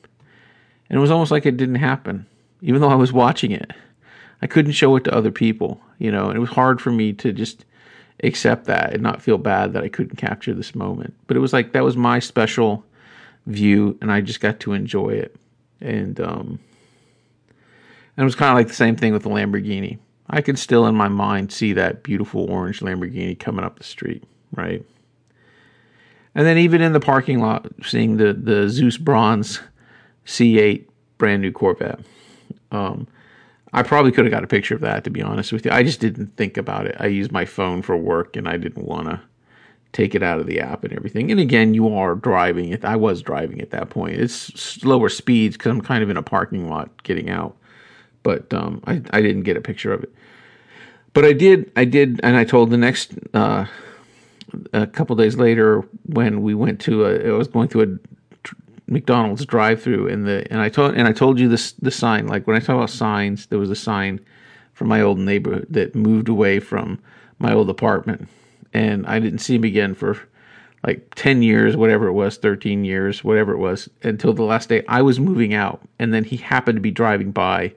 And 0.88 0.98
it 0.98 1.00
was 1.00 1.10
almost 1.10 1.30
like 1.30 1.46
it 1.46 1.56
didn't 1.56 1.76
happen, 1.76 2.26
even 2.62 2.80
though 2.80 2.88
I 2.88 2.94
was 2.94 3.12
watching 3.12 3.50
it. 3.50 3.72
I 4.42 4.46
couldn't 4.46 4.72
show 4.72 4.94
it 4.96 5.04
to 5.04 5.14
other 5.14 5.30
people, 5.30 5.80
you 5.98 6.10
know, 6.10 6.28
and 6.28 6.36
it 6.36 6.40
was 6.40 6.50
hard 6.50 6.80
for 6.80 6.92
me 6.92 7.12
to 7.14 7.32
just 7.32 7.64
accept 8.22 8.66
that 8.66 8.92
and 8.92 9.02
not 9.02 9.22
feel 9.22 9.38
bad 9.38 9.72
that 9.72 9.82
I 9.82 9.88
couldn't 9.88 10.16
capture 10.16 10.54
this 10.54 10.74
moment. 10.74 11.14
But 11.26 11.36
it 11.36 11.40
was 11.40 11.52
like 11.52 11.72
that 11.72 11.84
was 11.84 11.96
my 11.96 12.18
special 12.18 12.84
view 13.46 13.98
and 14.00 14.10
I 14.10 14.20
just 14.20 14.40
got 14.40 14.60
to 14.60 14.72
enjoy 14.72 15.10
it. 15.10 15.36
And 15.80 16.20
um 16.20 16.58
and 18.16 18.22
it 18.22 18.24
was 18.24 18.34
kind 18.34 18.50
of 18.50 18.56
like 18.56 18.68
the 18.68 18.74
same 18.74 18.96
thing 18.96 19.12
with 19.12 19.24
the 19.24 19.28
Lamborghini. 19.28 19.98
I 20.28 20.40
could 20.40 20.58
still 20.58 20.86
in 20.86 20.94
my 20.94 21.08
mind 21.08 21.52
see 21.52 21.72
that 21.74 22.02
beautiful 22.02 22.50
orange 22.50 22.80
Lamborghini 22.80 23.38
coming 23.38 23.64
up 23.64 23.78
the 23.78 23.84
street, 23.84 24.24
right? 24.52 24.84
And 26.36 26.46
then 26.46 26.58
even 26.58 26.82
in 26.82 26.92
the 26.92 27.00
parking 27.00 27.40
lot, 27.40 27.66
seeing 27.82 28.18
the 28.18 28.34
the 28.34 28.68
Zeus 28.68 28.98
Bronze 28.98 29.60
C8 30.26 30.84
brand 31.18 31.40
new 31.40 31.50
Corvette. 31.50 32.00
Um, 32.70 33.08
I 33.72 33.82
probably 33.82 34.12
could 34.12 34.26
have 34.26 34.32
got 34.32 34.44
a 34.44 34.46
picture 34.46 34.74
of 34.74 34.82
that 34.82 35.02
to 35.04 35.10
be 35.10 35.22
honest 35.22 35.50
with 35.50 35.64
you. 35.64 35.70
I 35.72 35.82
just 35.82 35.98
didn't 35.98 36.36
think 36.36 36.58
about 36.58 36.86
it. 36.86 36.94
I 37.00 37.06
used 37.06 37.32
my 37.32 37.46
phone 37.46 37.80
for 37.80 37.96
work 37.96 38.36
and 38.36 38.46
I 38.46 38.58
didn't 38.58 38.84
want 38.84 39.08
to 39.08 39.20
take 39.92 40.14
it 40.14 40.22
out 40.22 40.38
of 40.38 40.46
the 40.46 40.60
app 40.60 40.84
and 40.84 40.92
everything. 40.92 41.30
And 41.30 41.40
again, 41.40 41.72
you 41.72 41.94
are 41.94 42.14
driving 42.14 42.68
it. 42.68 42.84
I 42.84 42.96
was 42.96 43.22
driving 43.22 43.62
at 43.62 43.70
that 43.70 43.88
point. 43.88 44.16
It's 44.16 44.34
slower 44.34 45.08
speeds 45.08 45.56
because 45.56 45.70
I'm 45.70 45.80
kind 45.80 46.02
of 46.02 46.10
in 46.10 46.18
a 46.18 46.22
parking 46.22 46.68
lot 46.68 47.02
getting 47.02 47.30
out. 47.30 47.56
But 48.22 48.52
um, 48.52 48.82
I, 48.86 49.00
I 49.10 49.22
didn't 49.22 49.44
get 49.44 49.56
a 49.56 49.62
picture 49.62 49.92
of 49.92 50.02
it. 50.02 50.12
But 51.14 51.24
I 51.24 51.32
did, 51.32 51.72
I 51.76 51.86
did, 51.86 52.20
and 52.22 52.36
I 52.36 52.44
told 52.44 52.68
the 52.68 52.76
next 52.76 53.14
uh, 53.32 53.64
a 54.72 54.86
couple 54.86 55.16
days 55.16 55.36
later 55.36 55.80
when 56.06 56.42
we 56.42 56.54
went 56.54 56.80
to 56.82 57.04
a, 57.04 57.28
I 57.28 57.36
was 57.36 57.48
going 57.48 57.68
through 57.68 57.82
a 57.82 58.46
McDonald's 58.88 59.44
drive-through 59.44 60.08
and 60.08 60.26
the 60.26 60.46
and 60.50 60.60
I 60.60 60.68
told 60.68 60.94
and 60.94 61.08
I 61.08 61.12
told 61.12 61.40
you 61.40 61.48
this 61.48 61.72
the 61.72 61.90
sign 61.90 62.28
like 62.28 62.46
when 62.46 62.56
I 62.56 62.60
talk 62.60 62.76
about 62.76 62.90
signs 62.90 63.46
there 63.46 63.58
was 63.58 63.70
a 63.70 63.76
sign 63.76 64.20
from 64.76 64.88
my 64.88 65.00
old 65.00 65.18
neighborhood 65.18 65.66
that 65.70 65.94
moved 65.94 66.28
away 66.28 66.60
from 66.60 66.98
my 67.38 67.52
old 67.52 67.70
apartment. 67.70 68.28
And 68.74 69.06
I 69.06 69.18
didn't 69.18 69.38
see 69.38 69.54
him 69.54 69.64
again 69.64 69.94
for 69.94 70.18
like 70.84 71.14
10 71.14 71.42
years 71.42 71.76
whatever 71.76 72.06
it 72.06 72.12
was 72.12 72.36
13 72.36 72.84
years 72.84 73.24
whatever 73.24 73.52
it 73.52 73.58
was 73.58 73.88
until 74.02 74.34
the 74.34 74.42
last 74.42 74.68
day 74.68 74.84
I 74.86 75.02
was 75.02 75.18
moving 75.18 75.54
out. 75.54 75.80
And 75.98 76.12
then 76.12 76.24
he 76.24 76.36
happened 76.36 76.76
to 76.76 76.82
be 76.82 76.90
driving 76.90 77.32
by. 77.32 77.72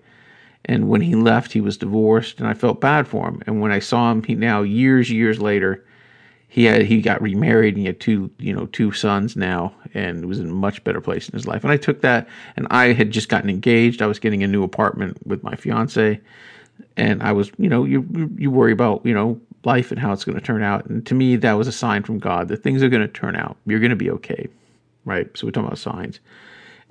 And 0.65 0.89
when 0.89 1.01
he 1.01 1.15
left 1.15 1.53
he 1.53 1.61
was 1.61 1.77
divorced 1.77 2.39
and 2.39 2.47
I 2.47 2.53
felt 2.53 2.81
bad 2.81 3.07
for 3.07 3.27
him. 3.27 3.41
And 3.47 3.61
when 3.61 3.71
I 3.71 3.79
saw 3.79 4.11
him 4.11 4.21
he 4.21 4.35
now 4.35 4.61
years 4.61 5.09
years 5.09 5.41
later 5.41 5.85
he 6.50 6.65
had 6.65 6.82
he 6.82 7.01
got 7.01 7.22
remarried 7.22 7.75
and 7.75 7.82
he 7.82 7.86
had 7.86 8.00
two 8.00 8.29
you 8.39 8.53
know 8.53 8.65
two 8.68 8.91
sons 8.91 9.36
now 9.36 9.74
and 9.94 10.25
was 10.25 10.39
in 10.39 10.50
a 10.50 10.53
much 10.53 10.84
better 10.84 11.01
place 11.01 11.29
in 11.29 11.34
his 11.34 11.48
life. 11.48 11.63
And 11.63 11.72
i 11.72 11.77
took 11.77 12.01
that 12.01 12.27
and 12.58 12.68
i 12.72 12.94
had 12.94 13.12
just 13.12 13.29
gotten 13.29 13.50
engaged. 13.50 14.01
I 14.01 14.08
was 14.08 14.20
getting 14.20 14.44
a 14.44 14.48
new 14.48 14.63
apartment 14.63 15.25
with 15.25 15.44
my 15.44 15.56
fiance. 15.56 16.20
And 16.98 17.24
i 17.24 17.32
was 17.32 17.51
you 17.58 17.70
know 17.70 17.86
you 17.86 18.29
you 18.38 18.51
worry 18.51 18.72
about 18.72 19.06
you 19.06 19.13
know 19.13 19.39
life 19.65 19.91
and 19.91 20.00
how 20.00 20.12
it's 20.13 20.24
going 20.25 20.38
to 20.38 20.44
turn 20.44 20.63
out. 20.63 20.86
And 20.86 21.06
to 21.06 21.13
me 21.15 21.36
that 21.38 21.53
was 21.53 21.68
a 21.68 21.72
sign 21.72 22.03
from 22.03 22.20
god 22.20 22.48
that 22.50 22.63
things 22.63 22.84
are 22.84 22.89
going 22.89 23.01
to 23.01 23.08
turn 23.08 23.36
out. 23.36 23.58
You're 23.65 23.79
going 23.79 23.89
to 23.91 23.96
be 23.96 24.10
okay 24.12 24.48
right? 25.06 25.36
So 25.38 25.48
we're 25.48 25.51
talking 25.51 25.68
about 25.68 25.79
signs. 25.79 26.20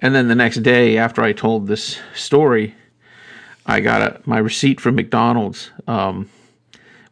And 0.01 0.15
then 0.15 0.29
the 0.29 0.35
next 0.35 0.59
day 0.63 0.99
after 0.99 1.23
i 1.23 1.33
told 1.33 1.67
this 1.67 1.99
story 2.15 2.75
i 3.67 3.81
got 3.81 4.01
a, 4.01 4.21
my 4.27 4.39
receipt 4.39 4.81
from 4.81 4.95
mcdonald's 4.95 5.73
um, 5.89 6.31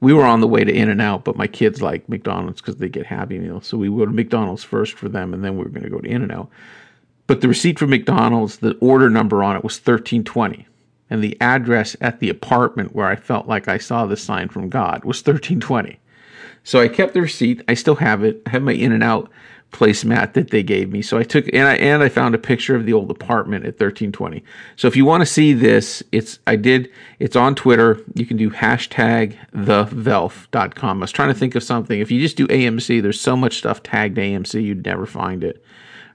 we 0.01 0.13
were 0.13 0.25
on 0.25 0.41
the 0.41 0.49
way 0.49 0.65
to 0.65 0.73
In 0.73 0.89
and 0.89 1.01
Out, 1.01 1.25
but 1.25 1.37
my 1.37 1.47
kids 1.47 1.83
like 1.83 2.09
McDonald's 2.09 2.61
because 2.61 2.77
they 2.77 2.89
get 2.89 3.07
Happy 3.07 3.39
Meals. 3.39 3.67
So 3.67 3.79
we 3.79 3.89
to 3.89 4.07
McDonald's 4.07 4.65
first 4.65 4.95
for 4.95 5.09
them, 5.09 5.33
and 5.33 5.45
then 5.45 5.57
we 5.57 5.65
were 5.65 5.71
going 5.71 5.85
to 5.85 5.91
go 5.91 6.01
to 6.01 6.09
In 6.09 6.23
and 6.23 6.33
Out. 6.33 6.51
But 7.27 7.41
the 7.41 7.49
receipt 7.49 7.79
for 7.79 7.87
McDonald's, 7.87 8.59
the 8.59 8.77
order 8.81 9.11
number 9.11 9.43
on 9.43 9.57
it 9.57 9.65
was 9.65 9.79
thirteen 9.79 10.23
twenty, 10.23 10.67
and 11.11 11.25
the 11.25 11.37
address 11.41 11.97
at 12.01 12.21
the 12.21 12.29
apartment 12.29 12.95
where 12.95 13.07
I 13.07 13.17
felt 13.17 13.49
like 13.49 13.69
I 13.69 13.79
saw 13.79 14.07
the 14.07 14.17
sign 14.17 14.49
from 14.49 14.69
God 14.69 15.05
was 15.05 15.23
thirteen 15.23 15.61
twenty. 15.61 15.99
So 16.63 16.81
I 16.81 16.89
kept 16.89 17.15
the 17.15 17.23
receipt. 17.23 17.63
I 17.69 17.75
still 17.75 17.97
have 17.97 18.25
it. 18.25 18.43
I 18.47 18.51
have 18.51 18.63
my 18.63 18.73
In 18.73 18.93
and 18.93 19.03
Out 19.03 19.31
placemat 19.77 20.33
that 20.33 20.51
they 20.51 20.63
gave 20.63 20.91
me. 20.91 21.03
So 21.03 21.19
I 21.19 21.23
took 21.23 21.47
and 21.53 21.69
I 21.69 21.75
and 21.75 22.03
I 22.03 22.09
found 22.09 22.35
a 22.35 22.39
picture 22.39 22.75
of 22.75 22.87
the 22.87 22.95
old 22.95 23.11
apartment 23.11 23.65
at 23.65 23.75
1320. 23.75 24.43
So 24.77 24.89
if 24.89 24.97
you 24.97 25.05
want 25.05 25.21
to 25.21 25.27
see 25.27 25.53
this, 25.53 26.03
it's 26.13 26.39
I 26.47 26.57
did 26.57 26.91
it's 27.19 27.37
on 27.37 27.55
Twitter. 27.55 28.01
You 28.15 28.25
can 28.25 28.39
do 28.39 28.51
hashtag 28.51 29.37
thevelf.com. 29.55 30.99
I 30.99 31.01
was 31.01 31.13
trying 31.13 31.29
to 31.29 31.39
think 31.39 31.55
of 31.55 31.63
something. 31.63 32.01
If 32.01 32.11
you 32.11 32.21
just 32.21 32.39
do 32.39 32.47
AMC, 32.47 33.03
there's 33.03 33.21
so 33.21 33.37
much 33.37 33.59
stuff 33.59 33.83
tagged 33.83 34.17
AMC, 34.17 34.63
you'd 34.63 34.85
never 34.85 35.05
find 35.05 35.45
it. 35.45 35.63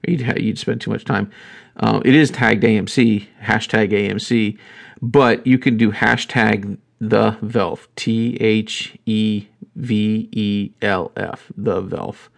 You'd 0.06 0.20
you'd 0.42 0.58
spend 0.58 0.80
too 0.80 0.90
much 0.90 1.04
time. 1.04 1.30
Uh, 1.76 2.00
it 2.04 2.14
is 2.16 2.30
tagged 2.30 2.64
AMC, 2.64 3.28
hashtag 3.42 3.92
AMC, 3.92 4.58
but 5.00 5.46
you 5.46 5.58
can 5.58 5.76
do 5.76 5.92
hashtag 5.92 6.78
the 7.00 7.32
Velf, 7.42 7.86
T 7.94 8.36
H 8.40 8.98
E 9.06 9.46
V 9.76 10.28
E 10.32 10.70
L 10.82 11.12
F, 11.16 11.50
the 11.56 11.80
Velf 11.80 12.28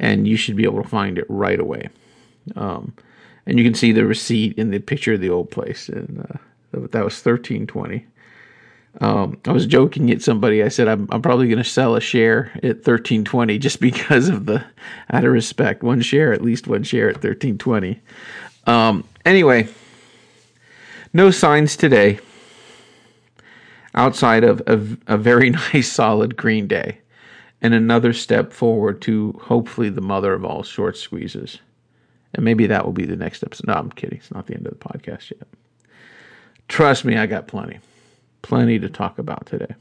and 0.00 0.26
you 0.26 0.36
should 0.36 0.56
be 0.56 0.64
able 0.64 0.82
to 0.82 0.88
find 0.88 1.18
it 1.18 1.26
right 1.28 1.60
away. 1.60 1.88
Um, 2.56 2.94
and 3.46 3.58
you 3.58 3.64
can 3.64 3.74
see 3.74 3.92
the 3.92 4.06
receipt 4.06 4.58
in 4.58 4.70
the 4.70 4.80
picture 4.80 5.12
of 5.12 5.20
the 5.20 5.30
old 5.30 5.50
place, 5.50 5.88
and 5.88 6.26
uh, 6.28 6.86
that 6.90 7.04
was 7.04 7.20
thirteen 7.20 7.66
twenty. 7.66 8.06
Um, 9.00 9.38
I 9.44 9.52
was 9.52 9.66
joking 9.66 10.10
at 10.10 10.20
somebody. 10.20 10.64
I 10.64 10.68
said 10.68 10.88
I'm, 10.88 11.06
I'm 11.12 11.22
probably 11.22 11.46
going 11.46 11.58
to 11.58 11.64
sell 11.64 11.94
a 11.94 12.00
share 12.00 12.50
at 12.62 12.82
thirteen 12.82 13.24
twenty 13.24 13.58
just 13.58 13.80
because 13.80 14.28
of 14.28 14.46
the 14.46 14.64
out 15.12 15.24
of 15.24 15.32
respect. 15.32 15.82
One 15.82 16.00
share, 16.00 16.32
at 16.32 16.42
least 16.42 16.66
one 16.66 16.82
share 16.82 17.10
at 17.10 17.20
thirteen 17.20 17.58
twenty. 17.58 18.00
Um, 18.66 19.04
anyway, 19.24 19.68
no 21.12 21.30
signs 21.30 21.76
today 21.76 22.20
outside 23.94 24.44
of 24.44 24.62
a, 24.66 25.14
a 25.14 25.18
very 25.18 25.50
nice 25.72 25.90
solid 25.90 26.36
green 26.36 26.66
day 26.66 26.98
and 27.62 27.74
another 27.74 28.12
step 28.12 28.52
forward 28.52 29.02
to 29.02 29.38
hopefully 29.42 29.90
the 29.90 30.00
mother 30.00 30.32
of 30.32 30.44
all 30.44 30.62
short 30.62 30.96
squeezes. 30.96 31.58
And 32.34 32.44
maybe 32.44 32.66
that 32.66 32.84
will 32.84 32.92
be 32.92 33.06
the 33.06 33.16
next 33.16 33.42
episode. 33.42 33.66
No, 33.66 33.74
I'm 33.74 33.90
kidding. 33.90 34.18
It's 34.18 34.30
not 34.30 34.46
the 34.46 34.54
end 34.54 34.66
of 34.66 34.78
the 34.78 34.88
podcast 34.88 35.30
yet. 35.30 35.48
Trust 36.68 37.04
me, 37.04 37.16
I 37.16 37.26
got 37.26 37.48
plenty. 37.48 37.80
Plenty 38.42 38.78
to 38.78 38.88
talk 38.88 39.18
about 39.18 39.46
today. 39.46 39.74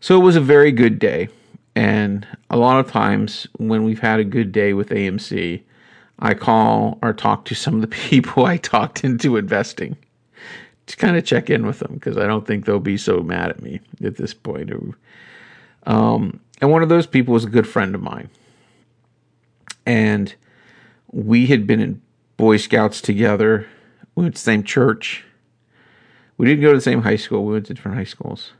So 0.00 0.20
it 0.20 0.22
was 0.24 0.36
a 0.36 0.40
very 0.40 0.72
good 0.72 0.98
day. 0.98 1.28
And 1.74 2.26
a 2.50 2.56
lot 2.56 2.78
of 2.78 2.90
times 2.90 3.46
when 3.56 3.84
we've 3.84 4.00
had 4.00 4.20
a 4.20 4.24
good 4.24 4.52
day 4.52 4.74
with 4.74 4.90
AMC, 4.90 5.62
I 6.18 6.34
call 6.34 6.98
or 7.02 7.12
talk 7.12 7.46
to 7.46 7.54
some 7.54 7.76
of 7.76 7.80
the 7.80 7.86
people 8.10 8.44
I 8.44 8.58
talked 8.58 9.04
into 9.04 9.36
investing 9.36 9.96
to 10.86 10.96
kind 10.96 11.16
of 11.16 11.24
check 11.24 11.48
in 11.48 11.66
with 11.66 11.78
them 11.78 11.94
because 11.94 12.18
I 12.18 12.26
don't 12.26 12.46
think 12.46 12.66
they'll 12.66 12.78
be 12.78 12.98
so 12.98 13.20
mad 13.20 13.50
at 13.50 13.62
me 13.62 13.80
at 14.04 14.16
this 14.16 14.34
point. 14.34 14.70
Um, 15.86 16.40
and 16.62 16.70
one 16.70 16.82
of 16.84 16.88
those 16.88 17.08
people 17.08 17.34
was 17.34 17.44
a 17.44 17.50
good 17.50 17.66
friend 17.66 17.92
of 17.92 18.00
mine. 18.00 18.30
And 19.84 20.32
we 21.10 21.46
had 21.46 21.66
been 21.66 21.80
in 21.80 22.00
Boy 22.36 22.56
Scouts 22.56 23.00
together. 23.00 23.66
We 24.14 24.22
went 24.22 24.36
to 24.36 24.40
the 24.40 24.44
same 24.44 24.62
church. 24.62 25.24
We 26.38 26.46
didn't 26.46 26.62
go 26.62 26.70
to 26.70 26.78
the 26.78 26.80
same 26.80 27.02
high 27.02 27.16
school. 27.16 27.44
We 27.44 27.54
went 27.54 27.66
to 27.66 27.74
different 27.74 27.98
high 27.98 28.04
schools. 28.04 28.52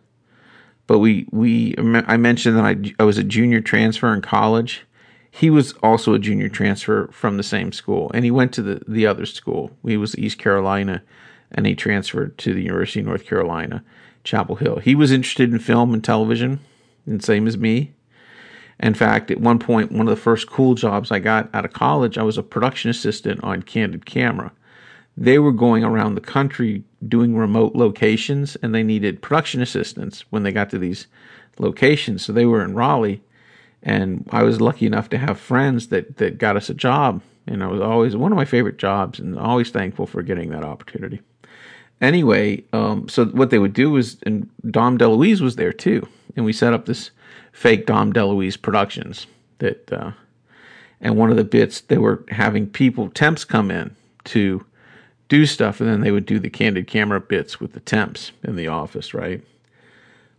But 0.89 0.99
we 0.99 1.29
we 1.31 1.77
I 1.79 2.17
mentioned 2.17 2.57
that 2.59 2.65
I 2.65 2.77
I 2.99 3.05
was 3.05 3.19
a 3.19 3.25
junior 3.25 3.61
transfer 3.61 4.13
in 4.13 4.21
college. 4.21 4.85
He 5.31 5.49
was 5.49 5.73
also 5.75 6.13
a 6.13 6.19
junior 6.19 6.49
transfer 6.49 7.09
from 7.13 7.37
the 7.37 7.45
same 7.45 7.71
school, 7.71 8.11
and 8.13 8.25
he 8.25 8.33
went 8.33 8.53
to 8.55 8.63
the 8.63 8.83
the 8.87 9.07
other 9.07 9.27
school. 9.27 9.71
He 9.87 9.97
was 9.97 10.19
East 10.19 10.39
Carolina, 10.39 11.03
and 11.53 11.67
he 11.67 11.77
transferred 11.77 12.37
to 12.39 12.53
the 12.53 12.63
University 12.63 13.01
of 13.01 13.07
North 13.07 13.25
Carolina, 13.25 13.85
Chapel 14.25 14.57
Hill. 14.57 14.81
He 14.81 14.97
was 14.97 15.13
interested 15.13 15.53
in 15.53 15.61
film 15.61 15.95
and 15.95 16.03
television, 16.03 16.59
and 17.07 17.23
same 17.23 17.47
as 17.47 17.57
me. 17.57 17.93
In 18.81 18.95
fact, 18.95 19.31
at 19.31 19.41
one 19.41 19.59
point, 19.59 19.93
one 19.93 20.09
of 20.09 20.15
the 20.15 20.21
first 20.21 20.49
cool 20.49 20.75
jobs 20.75 21.11
I 21.11 21.21
got 21.21 21.49
out 21.55 21.65
of 21.65 21.73
college, 21.73 22.19
I 22.19 22.23
was 22.23 22.37
a 22.37 22.43
production 22.43 22.91
assistant 22.91 23.43
on 23.45 23.63
Candid 23.63 24.07
Camera. 24.07 24.53
They 25.17 25.39
were 25.39 25.53
going 25.53 25.85
around 25.85 26.15
the 26.15 26.21
country 26.21 26.83
doing 27.07 27.37
remote 27.37 27.75
locations 27.75 28.57
and 28.57 28.75
they 28.75 28.83
needed 28.83 29.23
production 29.23 29.61
assistants 29.61 30.25
when 30.31 30.43
they 30.43 30.53
got 30.53 30.71
to 30.71 30.79
these 30.79 31.07
locations. 31.59 32.25
So 32.25 32.33
they 32.33 32.47
were 32.47 32.65
in 32.65 32.75
Raleigh 32.75 33.23
and 33.83 34.29
I 34.31 34.43
was 34.43 34.61
lucky 34.61 34.87
enough 34.87 35.09
to 35.11 35.19
have 35.19 35.39
friends 35.39 35.89
that, 35.89 36.17
that 36.17 36.39
got 36.39 36.57
us 36.57 36.71
a 36.71 36.75
job. 36.75 37.21
And 37.47 37.63
I 37.63 37.67
was 37.67 37.81
always 37.81 38.17
one 38.17 38.33
of 38.33 38.37
my 38.37 38.45
favorite 38.45 38.79
jobs 38.79 39.19
and 39.19 39.39
always 39.39 39.71
thankful 39.71 40.07
for 40.07 40.23
getting 40.23 40.51
that 40.51 40.65
opportunity. 40.65 41.21
Anyway, 42.01 42.65
um, 42.73 43.09
so 43.09 43.27
what 43.27 43.51
they 43.51 43.59
would 43.59 43.73
do 43.73 43.91
was, 43.91 44.17
and 44.25 44.49
Dom 44.71 44.99
DeLuise 44.99 45.41
was 45.41 45.57
there 45.57 45.73
too. 45.73 46.07
And 46.37 46.45
we 46.45 46.53
set 46.53 46.73
up 46.73 46.87
this 46.87 47.11
fake 47.53 47.87
Dom 47.87 48.13
DeLuise 48.13 48.61
productions 48.61 49.27
that, 49.59 49.93
uh, 49.93 50.13
and 51.01 51.17
one 51.17 51.31
of 51.31 51.37
the 51.37 51.45
bits 51.45 51.81
they 51.81 51.99
were 51.99 52.25
having 52.31 52.67
people 52.67 53.11
temps 53.11 53.45
come 53.45 53.71
in 53.71 53.95
to 54.25 54.65
do 55.29 55.47
stuff, 55.47 55.81
and 55.81 55.89
then 55.89 56.01
they 56.01 56.11
would 56.11 56.27
do 56.27 56.39
the 56.39 56.51
candid 56.51 56.87
camera 56.87 57.21
bits 57.21 57.59
with 57.59 57.73
the 57.73 57.81
temps 57.81 58.33
in 58.45 58.57
the 58.57 58.69
office, 58.69 59.15
right? 59.15 59.43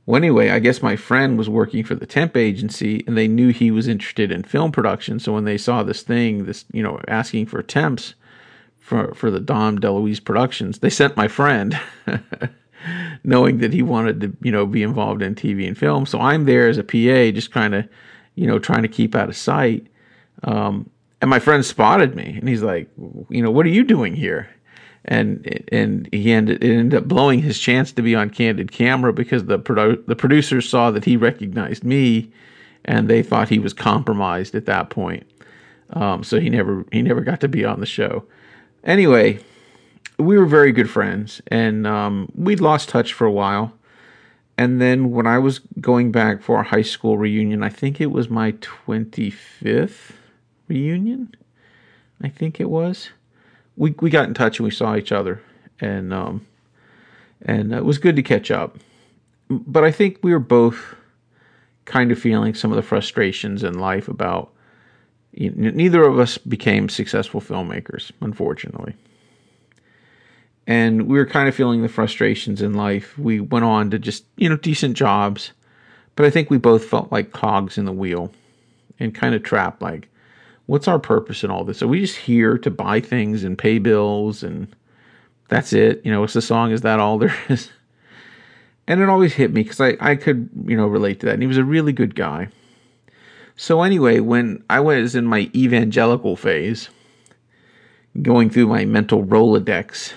Well, 0.05 0.17
anyway, 0.17 0.49
I 0.49 0.59
guess 0.59 0.81
my 0.81 0.95
friend 0.95 1.37
was 1.37 1.49
working 1.49 1.83
for 1.83 1.95
the 1.95 2.05
temp 2.05 2.35
agency, 2.35 3.03
and 3.07 3.17
they 3.17 3.27
knew 3.27 3.49
he 3.49 3.71
was 3.71 3.87
interested 3.87 4.31
in 4.31 4.43
film 4.43 4.71
production. 4.71 5.19
So 5.19 5.33
when 5.33 5.45
they 5.45 5.57
saw 5.57 5.81
this 5.81 6.01
thing, 6.01 6.45
this 6.45 6.65
you 6.73 6.83
know, 6.83 6.99
asking 7.07 7.45
for 7.45 7.63
temps 7.63 8.13
for 8.79 9.13
for 9.13 9.31
the 9.31 9.39
Dom 9.39 9.79
DeLuise 9.79 10.23
productions, 10.23 10.79
they 10.79 10.89
sent 10.89 11.15
my 11.15 11.27
friend. 11.27 11.79
knowing 13.23 13.59
that 13.59 13.73
he 13.73 13.81
wanted 13.81 14.21
to, 14.21 14.37
you 14.41 14.51
know, 14.51 14.65
be 14.65 14.83
involved 14.83 15.21
in 15.21 15.35
TV 15.35 15.67
and 15.67 15.77
film. 15.77 16.05
So 16.05 16.19
I'm 16.19 16.45
there 16.45 16.67
as 16.67 16.77
a 16.77 16.83
PA, 16.83 17.31
just 17.33 17.51
kind 17.51 17.75
of, 17.75 17.87
you 18.35 18.47
know, 18.47 18.59
trying 18.59 18.83
to 18.83 18.87
keep 18.87 19.15
out 19.15 19.29
of 19.29 19.35
sight. 19.35 19.87
Um, 20.43 20.89
and 21.21 21.29
my 21.29 21.39
friend 21.39 21.65
spotted 21.65 22.15
me, 22.15 22.35
and 22.39 22.49
he's 22.49 22.63
like, 22.63 22.89
you 23.29 23.41
know, 23.41 23.51
what 23.51 23.65
are 23.65 23.69
you 23.69 23.83
doing 23.83 24.15
here? 24.15 24.49
And 25.05 25.63
and 25.71 26.09
he 26.11 26.31
ended 26.31 26.63
it 26.63 26.69
ended 26.69 26.97
up 26.97 27.07
blowing 27.07 27.41
his 27.41 27.59
chance 27.59 27.91
to 27.93 28.01
be 28.01 28.15
on 28.15 28.29
candid 28.29 28.71
camera 28.71 29.11
because 29.13 29.45
the 29.45 29.59
produ- 29.59 30.05
the 30.05 30.15
producers 30.15 30.67
saw 30.67 30.91
that 30.91 31.05
he 31.05 31.17
recognized 31.17 31.83
me, 31.83 32.31
and 32.85 33.09
they 33.09 33.23
thought 33.23 33.49
he 33.49 33.59
was 33.59 33.73
compromised 33.73 34.55
at 34.55 34.65
that 34.65 34.89
point. 34.89 35.25
Um, 35.91 36.23
so 36.23 36.39
he 36.39 36.49
never 36.49 36.85
he 36.91 37.01
never 37.01 37.21
got 37.21 37.41
to 37.41 37.47
be 37.47 37.63
on 37.65 37.79
the 37.79 37.85
show. 37.85 38.25
Anyway, 38.83 39.39
we 40.17 40.37
were 40.37 40.45
very 40.45 40.71
good 40.71 40.89
friends, 40.89 41.41
and 41.47 41.87
um, 41.87 42.31
we'd 42.35 42.61
lost 42.61 42.89
touch 42.89 43.13
for 43.13 43.25
a 43.25 43.31
while. 43.31 43.73
And 44.57 44.79
then 44.79 45.11
when 45.11 45.25
I 45.25 45.39
was 45.39 45.59
going 45.81 46.11
back 46.11 46.41
for 46.41 46.57
our 46.57 46.63
high 46.63 46.83
school 46.83 47.17
reunion, 47.17 47.63
I 47.63 47.69
think 47.69 47.99
it 47.99 48.11
was 48.11 48.29
my 48.29 48.51
25th 48.53 50.11
reunion. 50.67 51.33
I 52.21 52.29
think 52.29 52.59
it 52.59 52.69
was. 52.69 53.09
We 53.75 53.95
we 53.99 54.09
got 54.09 54.27
in 54.27 54.35
touch 54.35 54.59
and 54.59 54.65
we 54.65 54.71
saw 54.71 54.95
each 54.95 55.11
other, 55.11 55.41
and 55.81 56.13
um, 56.13 56.45
and 57.41 57.73
it 57.73 57.83
was 57.83 57.97
good 57.97 58.15
to 58.15 58.23
catch 58.23 58.51
up. 58.51 58.77
But 59.49 59.83
I 59.83 59.91
think 59.91 60.19
we 60.21 60.31
were 60.31 60.39
both 60.39 60.95
kind 61.85 62.11
of 62.11 62.19
feeling 62.19 62.53
some 62.53 62.71
of 62.71 62.75
the 62.75 62.83
frustrations 62.83 63.63
in 63.63 63.73
life 63.73 64.07
about. 64.07 64.51
neither 65.33 66.03
of 66.03 66.19
us 66.19 66.37
became 66.37 66.87
successful 66.87 67.41
filmmakers, 67.41 68.11
unfortunately 68.21 68.95
and 70.65 71.07
we 71.07 71.17
were 71.17 71.25
kind 71.25 71.49
of 71.49 71.55
feeling 71.55 71.81
the 71.81 71.89
frustrations 71.89 72.61
in 72.61 72.73
life. 72.73 73.17
We 73.17 73.39
went 73.39 73.65
on 73.65 73.89
to 73.91 73.99
just, 73.99 74.25
you 74.37 74.47
know, 74.47 74.57
decent 74.57 74.95
jobs, 74.95 75.51
but 76.15 76.25
I 76.25 76.29
think 76.29 76.49
we 76.49 76.57
both 76.57 76.85
felt 76.85 77.11
like 77.11 77.31
cogs 77.31 77.77
in 77.77 77.85
the 77.85 77.91
wheel 77.91 78.31
and 78.99 79.13
kind 79.13 79.35
of 79.35 79.43
trapped 79.43 79.81
like, 79.81 80.09
what's 80.65 80.87
our 80.87 80.99
purpose 80.99 81.43
in 81.43 81.51
all 81.51 81.65
this? 81.65 81.81
Are 81.81 81.87
we 81.87 81.99
just 81.99 82.15
here 82.15 82.57
to 82.57 82.71
buy 82.71 83.01
things 83.01 83.43
and 83.43 83.57
pay 83.57 83.79
bills 83.79 84.43
and 84.43 84.73
that's 85.49 85.73
it? 85.73 86.01
You 86.05 86.11
know, 86.11 86.21
what's 86.21 86.33
the 86.33 86.41
song? 86.41 86.71
Is 86.71 86.81
that 86.81 86.99
all 86.99 87.17
there 87.17 87.35
is? 87.49 87.69
And 88.87 89.01
it 89.01 89.09
always 89.09 89.33
hit 89.33 89.53
me 89.53 89.63
because 89.63 89.81
I, 89.81 89.97
I 89.99 90.15
could, 90.15 90.49
you 90.65 90.77
know, 90.77 90.87
relate 90.87 91.19
to 91.21 91.25
that. 91.25 91.33
And 91.33 91.43
he 91.43 91.47
was 91.47 91.57
a 91.57 91.63
really 91.63 91.93
good 91.93 92.15
guy. 92.15 92.49
So, 93.55 93.81
anyway, 93.81 94.19
when 94.19 94.63
I 94.69 94.79
was 94.79 95.15
in 95.15 95.25
my 95.25 95.49
evangelical 95.55 96.35
phase, 96.35 96.89
going 98.21 98.49
through 98.49 98.67
my 98.67 98.83
mental 98.83 99.23
Rolodex, 99.23 100.13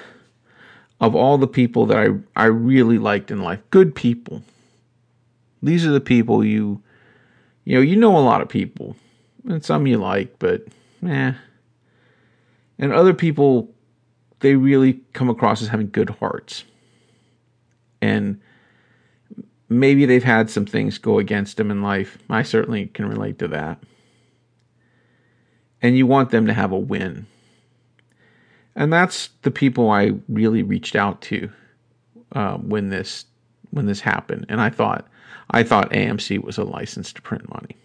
of 1.01 1.15
all 1.15 1.39
the 1.39 1.47
people 1.47 1.87
that 1.87 1.99
I, 1.99 2.09
I 2.45 2.47
really 2.47 2.99
liked 2.99 3.31
in 3.31 3.43
life, 3.43 3.61
good 3.71 3.95
people. 3.95 4.43
These 5.63 5.85
are 5.87 5.91
the 5.91 6.01
people 6.01 6.45
you, 6.45 6.83
you 7.65 7.77
know, 7.77 7.81
you 7.83 7.97
know 7.97 8.17
a 8.17 8.21
lot 8.21 8.41
of 8.41 8.49
people, 8.49 8.97
and 9.49 9.65
some 9.65 9.87
you 9.87 9.99
like, 9.99 10.39
but 10.39 10.67
eh. 11.07 11.33
And 12.79 12.93
other 12.93 13.15
people, 13.15 13.75
they 14.41 14.55
really 14.55 15.01
come 15.13 15.31
across 15.31 15.63
as 15.63 15.69
having 15.69 15.91
good 15.91 16.11
hearts. 16.11 16.65
And 18.03 18.41
maybe 19.69 20.07
they've 20.07 20.23
had 20.23 20.51
some 20.51 20.67
things 20.67 20.99
go 20.99 21.19
against 21.19 21.57
them 21.57 21.71
in 21.71 21.83
life. 21.83 22.19
I 22.29 22.43
certainly 22.43 22.87
can 22.87 23.09
relate 23.09 23.39
to 23.39 23.49
that. 23.49 23.83
And 25.83 25.97
you 25.97 26.07
want 26.07 26.31
them 26.31 26.47
to 26.47 26.55
have 26.55 26.73
a 26.73 26.79
win 26.79 27.27
and 28.77 28.93
that's 28.93 29.31
the 29.43 29.51
people 29.51 29.91
I 29.91 30.12
really 30.29 30.62
reached 30.62 30.95
out 30.95 31.23
to 31.23 31.51
uh, 32.33 32.59
when 32.59 32.91
this 32.91 33.25
when 33.71 33.87
this 33.87 34.01
happened. 34.01 34.47
And 34.49 34.61
I 34.61 34.71
thought 34.71 35.09
I 35.51 35.62
thought 35.62 35.91
AMC 35.91 36.45
was 36.45 36.59
a 36.59 36.65
license 36.65 37.12
to 37.15 37.23
print 37.23 37.49
money. 37.49 37.77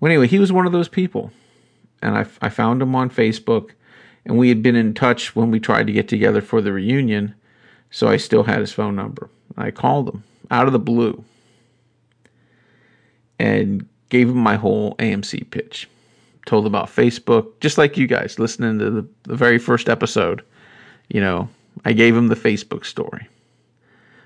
Well, 0.00 0.10
anyway, 0.10 0.26
he 0.26 0.38
was 0.38 0.52
one 0.52 0.66
of 0.66 0.72
those 0.72 0.88
people, 0.88 1.30
and 2.02 2.16
I, 2.16 2.26
I 2.42 2.48
found 2.48 2.82
him 2.82 2.94
on 2.94 3.10
Facebook, 3.10 3.72
and 4.24 4.38
we 4.38 4.48
had 4.48 4.62
been 4.62 4.76
in 4.76 4.94
touch 4.94 5.36
when 5.36 5.50
we 5.50 5.60
tried 5.60 5.86
to 5.86 5.92
get 5.92 6.08
together 6.08 6.40
for 6.40 6.62
the 6.62 6.72
reunion, 6.72 7.34
so 7.90 8.08
I 8.08 8.16
still 8.16 8.44
had 8.44 8.60
his 8.60 8.72
phone 8.72 8.96
number. 8.96 9.28
I 9.58 9.70
called 9.70 10.08
him 10.08 10.24
out 10.50 10.66
of 10.66 10.72
the 10.72 10.78
blue 10.78 11.22
and 13.38 13.86
gave 14.08 14.30
him 14.30 14.38
my 14.38 14.56
whole 14.56 14.96
AMC 14.96 15.50
pitch 15.50 15.86
told 16.50 16.66
about 16.66 16.88
Facebook, 16.88 17.52
just 17.60 17.78
like 17.78 17.96
you 17.96 18.08
guys 18.08 18.40
listening 18.40 18.80
to 18.80 18.90
the, 18.90 19.08
the 19.22 19.36
very 19.36 19.56
first 19.56 19.88
episode. 19.88 20.42
You 21.08 21.20
know, 21.20 21.48
I 21.84 21.92
gave 21.92 22.16
him 22.16 22.26
the 22.26 22.34
Facebook 22.34 22.84
story. 22.84 23.28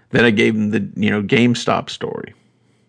Then 0.09 0.25
I 0.25 0.31
gave 0.31 0.55
him 0.55 0.71
the, 0.71 0.89
you 0.97 1.11
know, 1.11 1.23
GameStop 1.23 1.91
story, 1.91 2.33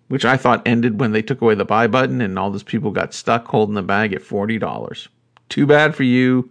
which 0.08 0.24
I 0.24 0.38
thought 0.38 0.66
ended 0.66 1.02
when 1.02 1.12
they 1.12 1.22
took 1.22 1.42
away 1.42 1.54
the 1.54 1.66
buy 1.66 1.86
button 1.86 2.22
and 2.22 2.40
all 2.40 2.50
those 2.50 2.64
people 2.64 2.92
got 2.92 3.14
stuck 3.14 3.46
holding 3.46 3.76
the 3.76 3.82
bag 3.82 4.14
at 4.14 4.22
$40. 4.22 5.08
Too 5.50 5.66
bad 5.66 5.94
for 5.96 6.04
you. 6.04 6.50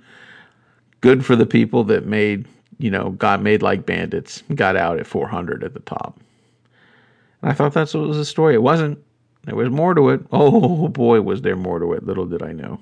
Good 1.01 1.25
for 1.25 1.37
the 1.37 1.47
people 1.47 1.85
that 1.85 2.05
made, 2.05 2.47
you 2.79 2.91
know, 2.91 3.11
got 3.13 3.41
made 3.41 3.63
like 3.63 3.87
bandits, 3.87 4.43
got 4.55 4.77
out 4.77 5.01
at 5.01 5.07
400 5.07 5.65
at 5.65 5.73
the 5.73 5.81
top. 5.81 6.21
And 7.41 7.51
I 7.51 7.55
thought 7.55 7.73
that's 7.73 7.95
what 7.95 8.09
was 8.09 8.19
the 8.19 8.27
story. 8.27 8.55
It 8.55 8.63
wasn't. 8.63 8.99
There 9.45 9.55
was 9.55 9.71
more 9.71 9.95
to 9.95 10.11
it. 10.11 10.23
Oh 10.33 10.89
boy, 10.89 11.21
was 11.21 11.43
there 11.43 11.57
more 11.57 11.79
to 11.79 11.93
it. 11.93 12.05
Little 12.05 12.27
did 12.27 12.43
I 12.43 12.53
know. 12.53 12.81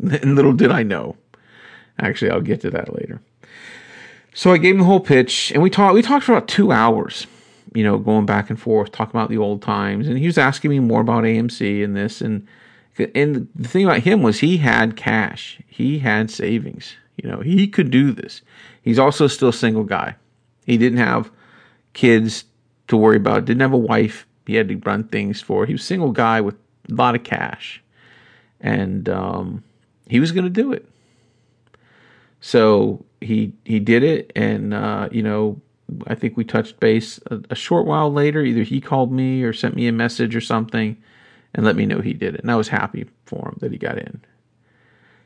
And 0.00 0.34
little 0.36 0.52
did 0.52 0.70
I 0.70 0.82
know. 0.82 1.16
Actually, 1.98 2.30
I'll 2.30 2.40
get 2.40 2.60
to 2.62 2.70
that 2.70 2.94
later. 2.94 3.20
So 4.34 4.52
I 4.52 4.58
gave 4.58 4.74
him 4.74 4.80
the 4.80 4.84
whole 4.84 5.00
pitch, 5.00 5.50
and 5.52 5.62
we 5.62 5.70
talked. 5.70 5.94
We 5.94 6.02
talked 6.02 6.24
for 6.24 6.32
about 6.32 6.48
two 6.48 6.72
hours. 6.72 7.26
You 7.74 7.84
know, 7.84 7.98
going 7.98 8.26
back 8.26 8.48
and 8.48 8.60
forth, 8.60 8.92
talking 8.92 9.18
about 9.18 9.28
the 9.28 9.38
old 9.38 9.60
times, 9.62 10.08
and 10.08 10.18
he 10.18 10.26
was 10.26 10.38
asking 10.38 10.70
me 10.70 10.78
more 10.78 11.00
about 11.00 11.24
AMC 11.24 11.84
and 11.84 11.96
this 11.96 12.20
and 12.20 12.46
and 12.98 13.48
the 13.54 13.68
thing 13.68 13.84
about 13.84 14.00
him 14.00 14.22
was 14.22 14.40
he 14.40 14.58
had 14.58 14.96
cash, 14.96 15.60
he 15.66 15.98
had 15.98 16.30
savings. 16.30 16.96
You 17.16 17.30
know, 17.30 17.40
he 17.40 17.66
could 17.66 17.90
do 17.90 18.12
this. 18.12 18.42
He's 18.82 18.98
also 18.98 19.26
still 19.26 19.48
a 19.48 19.54
single 19.54 19.84
guy. 19.84 20.16
He 20.64 20.76
didn't 20.76 20.98
have 20.98 21.30
kids 21.92 22.44
to 22.88 22.96
worry 22.96 23.16
about. 23.16 23.44
Didn't 23.44 23.62
have 23.62 23.72
a 23.72 23.78
wife 23.78 24.26
he 24.46 24.54
had 24.54 24.68
to 24.68 24.76
run 24.76 25.04
things 25.04 25.40
for. 25.40 25.66
He 25.66 25.72
was 25.72 25.82
a 25.82 25.86
single 25.86 26.12
guy 26.12 26.40
with 26.40 26.54
a 26.90 26.94
lot 26.94 27.14
of 27.14 27.24
cash, 27.24 27.82
and 28.60 29.08
um, 29.08 29.64
he 30.08 30.20
was 30.20 30.32
going 30.32 30.44
to 30.44 30.50
do 30.50 30.72
it. 30.72 30.88
So 32.40 33.04
he 33.20 33.52
he 33.64 33.80
did 33.80 34.02
it, 34.02 34.32
and 34.36 34.72
uh, 34.72 35.08
you 35.10 35.22
know, 35.22 35.60
I 36.06 36.14
think 36.14 36.36
we 36.36 36.44
touched 36.44 36.80
base 36.80 37.18
a, 37.30 37.40
a, 37.50 37.54
short 37.54 37.86
while 37.86 38.12
later. 38.12 38.42
Either 38.42 38.62
he 38.62 38.80
called 38.80 39.12
me 39.12 39.42
or 39.42 39.52
sent 39.52 39.74
me 39.74 39.86
a 39.86 39.92
message 39.92 40.36
or 40.36 40.40
something, 40.40 40.96
and 41.54 41.64
let 41.64 41.76
me 41.76 41.86
know 41.86 42.00
he 42.00 42.12
did 42.12 42.34
it. 42.34 42.40
And 42.40 42.50
I 42.50 42.56
was 42.56 42.68
happy 42.68 43.06
for 43.24 43.48
him 43.48 43.58
that 43.60 43.72
he 43.72 43.78
got 43.78 43.98
in. 43.98 44.20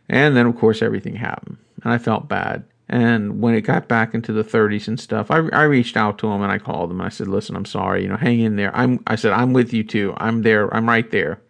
And 0.09 0.37
then, 0.37 0.47
of 0.47 0.57
course, 0.57 0.83
everything 0.83 1.15
happened. 1.15 1.57
And 1.85 1.93
I 1.93 1.99
felt 1.99 2.29
bad. 2.29 2.65
And 2.93 3.41
when 3.41 3.55
it 3.55 3.61
got 3.61 3.87
back 3.87 4.15
into 4.15 4.33
the 4.33 4.43
30s 4.43 4.89
and 4.89 4.99
stuff, 4.99 5.31
I, 5.31 5.37
I 5.53 5.63
reached 5.63 5.97
out 5.97 6.19
to 6.19 6.27
him 6.27 6.43
and 6.43 6.51
I 6.51 6.59
called 6.59 6.91
him 6.91 7.01
and 7.01 7.07
I 7.07 7.09
said, 7.09 7.29
"Listen, 7.29 7.55
I'm 7.55 7.65
sorry. 7.65 8.03
You 8.03 8.09
know, 8.09 8.17
hang 8.17 8.41
in 8.41 8.57
there. 8.57 8.77
I'm." 8.77 8.99
I 9.07 9.15
said, 9.15 9.33
"I'm 9.33 9.53
with 9.53 9.73
you 9.73 9.85
too. 9.85 10.13
I'm 10.17 10.43
there. 10.43 10.75
I'm 10.75 10.89
right 10.89 11.09
there. 11.13 11.41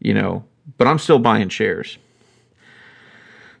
You 0.00 0.14
know, 0.14 0.44
but 0.78 0.86
I'm 0.86 0.98
still 0.98 1.18
buying 1.18 1.50
shares." 1.50 1.98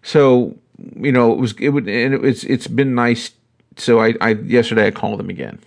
So, 0.02 0.56
you 0.96 1.12
know, 1.12 1.32
it 1.32 1.38
was 1.38 1.52
it 1.60 1.68
would 1.68 1.86
and 1.86 2.14
it, 2.14 2.24
it's 2.24 2.44
it's 2.44 2.66
been 2.66 2.94
nice. 2.94 3.32
So 3.76 4.00
I, 4.00 4.14
I 4.22 4.30
yesterday 4.30 4.86
I 4.86 4.90
called 4.90 5.20
him 5.20 5.28
again, 5.28 5.60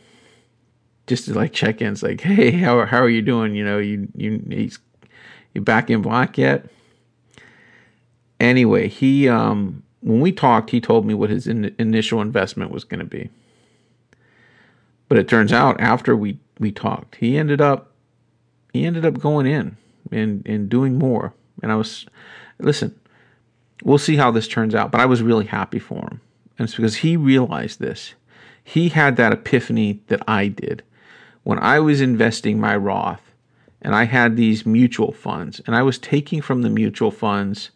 just 1.06 1.26
to 1.26 1.36
like 1.36 1.54
check 1.54 1.80
in. 1.80 1.94
It's 1.94 2.02
like, 2.02 2.22
hey, 2.22 2.50
how 2.52 2.88
how 2.88 2.98
are 2.98 3.10
you 3.10 3.22
doing? 3.22 3.54
You 3.54 3.64
know, 3.66 3.78
you 3.78 4.08
you 4.16 4.44
he's 4.50 4.80
you 5.54 5.62
back 5.62 5.92
in 5.92 6.02
black 6.02 6.40
yet? 6.40 6.66
Anyway, 8.40 8.88
he 8.88 9.30
um 9.30 9.84
when 10.06 10.20
we 10.20 10.32
talked, 10.32 10.70
he 10.70 10.80
told 10.80 11.04
me 11.04 11.16
what 11.16 11.32
his 11.32 11.48
in, 11.48 11.76
initial 11.80 12.22
investment 12.22 12.70
was 12.70 12.84
going 12.84 13.00
to 13.00 13.06
be. 13.06 13.32
But 15.10 15.18
it 15.18 15.28
turns 15.28 15.52
out 15.52 15.82
after 15.82 16.16
we 16.16 16.38
we 16.60 16.72
talked, 16.72 17.16
he 17.16 17.38
ended 17.38 17.60
up 17.60 17.92
he 18.72 18.86
ended 18.86 19.04
up 19.04 19.20
going 19.20 19.48
in 19.48 19.78
and 20.12 20.46
and 20.46 20.70
doing 20.70 21.00
more. 21.00 21.34
And 21.64 21.72
I 21.72 21.76
was 21.76 22.06
listen, 22.60 22.98
we'll 23.84 23.98
see 23.98 24.16
how 24.16 24.30
this 24.30 24.48
turns 24.48 24.76
out, 24.76 24.92
but 24.92 25.02
I 25.02 25.08
was 25.08 25.24
really 25.24 25.46
happy 25.46 25.80
for 25.80 26.02
him. 26.02 26.22
And 26.60 26.68
it's 26.68 26.76
because 26.76 26.98
he 26.98 27.18
realized 27.18 27.80
this. 27.80 28.14
He 28.64 28.90
had 28.90 29.16
that 29.16 29.34
epiphany 29.34 30.02
that 30.08 30.22
I 30.28 30.50
did. 30.50 30.84
When 31.42 31.58
I 31.58 31.80
was 31.80 32.00
investing 32.00 32.60
my 32.60 32.76
Roth 32.76 33.34
and 33.82 33.96
I 33.96 34.04
had 34.04 34.36
these 34.36 34.68
mutual 34.68 35.12
funds 35.12 35.62
and 35.66 35.76
I 35.76 35.82
was 35.82 35.98
taking 35.98 36.44
from 36.44 36.62
the 36.62 36.70
mutual 36.70 37.12
funds 37.12 37.72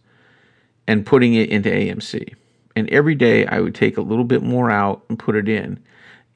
and 0.90 1.06
putting 1.06 1.36
it 1.36 1.52
into 1.52 1.70
AMC. 1.70 2.34
And 2.76 2.90
every 2.90 3.14
day 3.14 3.46
I 3.46 3.60
would 3.60 3.76
take 3.76 3.98
a 3.98 4.02
little 4.02 4.24
bit 4.24 4.42
more 4.42 4.72
out 4.72 5.04
and 5.08 5.20
put 5.20 5.36
it 5.36 5.48
in 5.48 5.80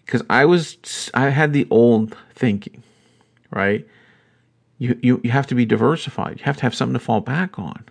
because 0.05 0.21
I 0.29 0.45
was 0.45 1.09
I 1.15 1.29
had 1.29 1.53
the 1.53 1.65
old 1.71 2.15
thinking, 2.35 2.83
right? 3.49 3.87
You, 4.77 4.99
you 5.01 5.21
you 5.23 5.31
have 5.31 5.47
to 5.47 5.55
be 5.55 5.65
diversified. 5.65 6.37
You 6.37 6.45
have 6.45 6.57
to 6.57 6.61
have 6.63 6.75
something 6.75 6.93
to 6.93 6.99
fall 6.99 7.19
back 7.19 7.57
on, 7.57 7.83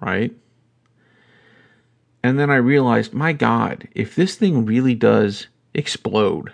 right? 0.00 0.34
And 2.24 2.36
then 2.36 2.50
I 2.50 2.56
realized, 2.56 3.14
my 3.14 3.32
God, 3.32 3.86
if 3.94 4.16
this 4.16 4.34
thing 4.34 4.66
really 4.66 4.96
does 4.96 5.46
explode 5.72 6.52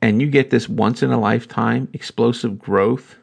and 0.00 0.22
you 0.22 0.28
get 0.28 0.48
this 0.48 0.70
once 0.70 1.02
in 1.02 1.10
a 1.10 1.20
lifetime 1.20 1.88
explosive 1.92 2.58
growth 2.58 3.16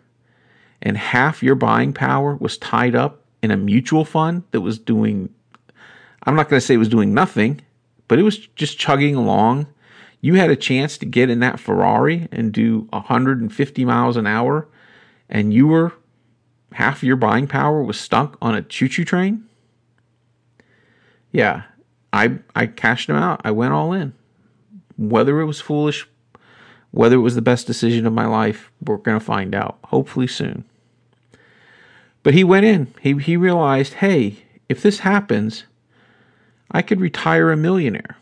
and 0.83 0.97
half 0.97 1.41
your 1.41 1.55
buying 1.55 1.93
power 1.93 2.35
was 2.35 2.59
tied 2.59 2.93
up 2.93 3.24
in 3.45 3.51
a 3.51 3.57
mutual 3.57 4.03
fund 4.03 4.43
that 4.51 4.61
was 4.61 4.77
doing, 4.77 5.29
I'm 6.23 6.35
not 6.35 6.49
going 6.49 6.59
to 6.59 6.65
say 6.65 6.73
it 6.73 6.77
was 6.77 6.89
doing 6.89 7.13
nothing, 7.13 7.61
but 8.07 8.19
it 8.19 8.23
was 8.23 8.37
just 8.55 8.77
chugging 8.77 9.15
along. 9.15 9.67
You 10.19 10.33
had 10.33 10.49
a 10.49 10.55
chance 10.55 10.97
to 10.97 11.05
get 11.05 11.29
in 11.29 11.39
that 11.39 11.59
Ferrari 11.59 12.27
and 12.31 12.51
do 12.51 12.87
150 12.89 13.85
miles 13.85 14.17
an 14.17 14.25
hour, 14.25 14.67
and 15.29 15.53
you 15.53 15.67
were 15.67 15.93
half 16.73 17.03
your 17.03 17.15
buying 17.15 17.47
power 17.47 17.83
was 17.83 17.99
stuck 17.99 18.37
on 18.41 18.55
a 18.55 18.61
choo 18.61 18.89
choo 18.89 19.05
train. 19.05 19.45
Yeah, 21.31 21.63
I 22.11 22.39
I 22.55 22.65
cashed 22.65 23.07
them 23.07 23.17
out. 23.17 23.41
I 23.43 23.51
went 23.51 23.73
all 23.73 23.93
in. 23.93 24.13
Whether 24.97 25.39
it 25.41 25.45
was 25.45 25.61
foolish, 25.61 26.07
whether 26.91 27.17
it 27.17 27.19
was 27.19 27.35
the 27.35 27.41
best 27.41 27.67
decision 27.67 28.07
of 28.07 28.13
my 28.13 28.25
life, 28.25 28.71
we're 28.81 28.97
going 28.97 29.19
to 29.19 29.25
find 29.25 29.53
out, 29.53 29.77
hopefully 29.85 30.27
soon. 30.27 30.63
But 32.25 32.33
he 32.33 32.43
went 32.43 32.65
in. 32.65 32.91
He, 33.01 33.13
he 33.19 33.37
realized, 33.37 33.93
hey, 33.93 34.37
if 34.67 34.81
this 34.81 35.01
happens, 35.01 35.65
I 36.71 36.81
could 36.81 36.99
retire 36.99 37.51
a 37.51 37.55
millionaire. 37.55 38.17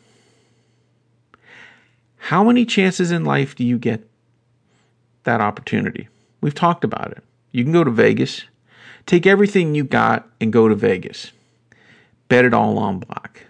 How 2.18 2.44
many 2.44 2.66
chances 2.66 3.12
in 3.12 3.24
life 3.24 3.56
do 3.56 3.64
you 3.64 3.80
get 3.80 4.06
that 5.24 5.40
opportunity? 5.40 6.10
We've 6.42 6.54
talked 6.54 6.84
about 6.84 7.14
it. 7.14 7.24
You 7.54 7.64
can 7.64 7.72
go 7.72 7.86
to 7.86 7.92
Vegas, 7.92 8.44
take 9.06 9.26
everything 9.26 9.74
you 9.74 9.86
got 9.86 10.28
and 10.42 10.52
go 10.52 10.68
to 10.68 10.76
Vegas. 10.76 11.32
Bet 12.28 12.44
it 12.44 12.54
all 12.54 12.78
on 12.80 13.00
black. 13.00 13.46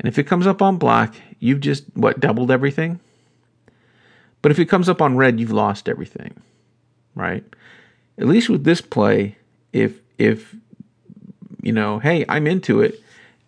And 0.00 0.08
if 0.08 0.18
it 0.18 0.24
comes 0.24 0.48
up 0.48 0.60
on 0.60 0.78
black, 0.78 1.14
you've 1.38 1.60
just, 1.60 1.84
what, 1.94 2.18
doubled 2.18 2.50
everything? 2.50 2.98
But 4.42 4.50
if 4.50 4.58
it 4.58 4.66
comes 4.66 4.88
up 4.88 5.00
on 5.00 5.16
red, 5.16 5.38
you've 5.38 5.52
lost 5.52 5.88
everything, 5.88 6.42
right? 7.14 7.44
At 8.18 8.26
least 8.26 8.48
with 8.48 8.64
this 8.64 8.80
play, 8.80 9.36
if 9.72 10.00
if 10.18 10.54
you 11.62 11.72
know, 11.72 11.98
hey, 11.98 12.24
I'm 12.28 12.46
into 12.46 12.80
it, 12.80 13.00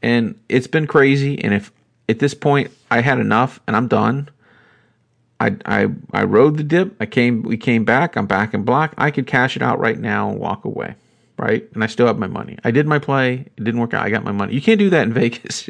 and 0.03 0.39
it's 0.49 0.67
been 0.67 0.87
crazy, 0.87 1.43
and 1.43 1.55
if 1.55 1.73
at 2.09 2.19
this 2.19 2.35
point 2.35 2.71
I 2.91 3.01
had 3.01 3.19
enough 3.19 3.61
and 3.67 3.77
I'm 3.77 3.89
done, 3.89 4.29
I 5.41 5.57
I 5.65 5.89
I 6.13 6.25
rode 6.25 6.57
the 6.57 6.65
dip. 6.65 6.97
I 7.01 7.07
came 7.07 7.43
we 7.43 7.57
came 7.57 7.85
back. 7.85 8.17
I'm 8.17 8.27
back 8.27 8.55
in 8.55 8.65
black. 8.65 8.93
I 8.99 9.11
could 9.11 9.27
cash 9.27 9.57
it 9.57 9.63
out 9.63 9.79
right 9.79 9.99
now 9.99 10.31
and 10.31 10.39
walk 10.39 10.65
away, 10.65 10.95
right? 11.39 11.67
And 11.75 11.85
I 11.85 11.87
still 11.87 12.07
have 12.07 12.19
my 12.19 12.27
money. 12.27 12.59
I 12.65 12.71
did 12.71 12.87
my 12.87 12.99
play. 12.99 13.47
It 13.57 13.65
didn't 13.65 13.81
work 13.81 13.95
out. 13.95 14.05
I 14.05 14.11
got 14.11 14.25
my 14.25 14.33
money. 14.33 14.55
You 14.55 14.63
can't 14.63 14.79
do 14.79 14.91
that 14.91 15.07
in 15.07 15.13
Vegas. 15.15 15.69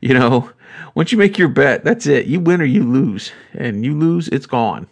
you 0.00 0.14
know, 0.14 0.50
once 0.94 1.12
you 1.12 1.18
make 1.18 1.38
your 1.38 1.48
bet, 1.48 1.84
that's 1.84 2.06
it. 2.06 2.26
You 2.26 2.40
win 2.40 2.60
or 2.60 2.66
you 2.66 2.84
lose, 2.84 3.32
and 3.52 3.84
you 3.84 3.98
lose, 3.98 4.28
it's 4.28 4.46
gone. 4.46 4.86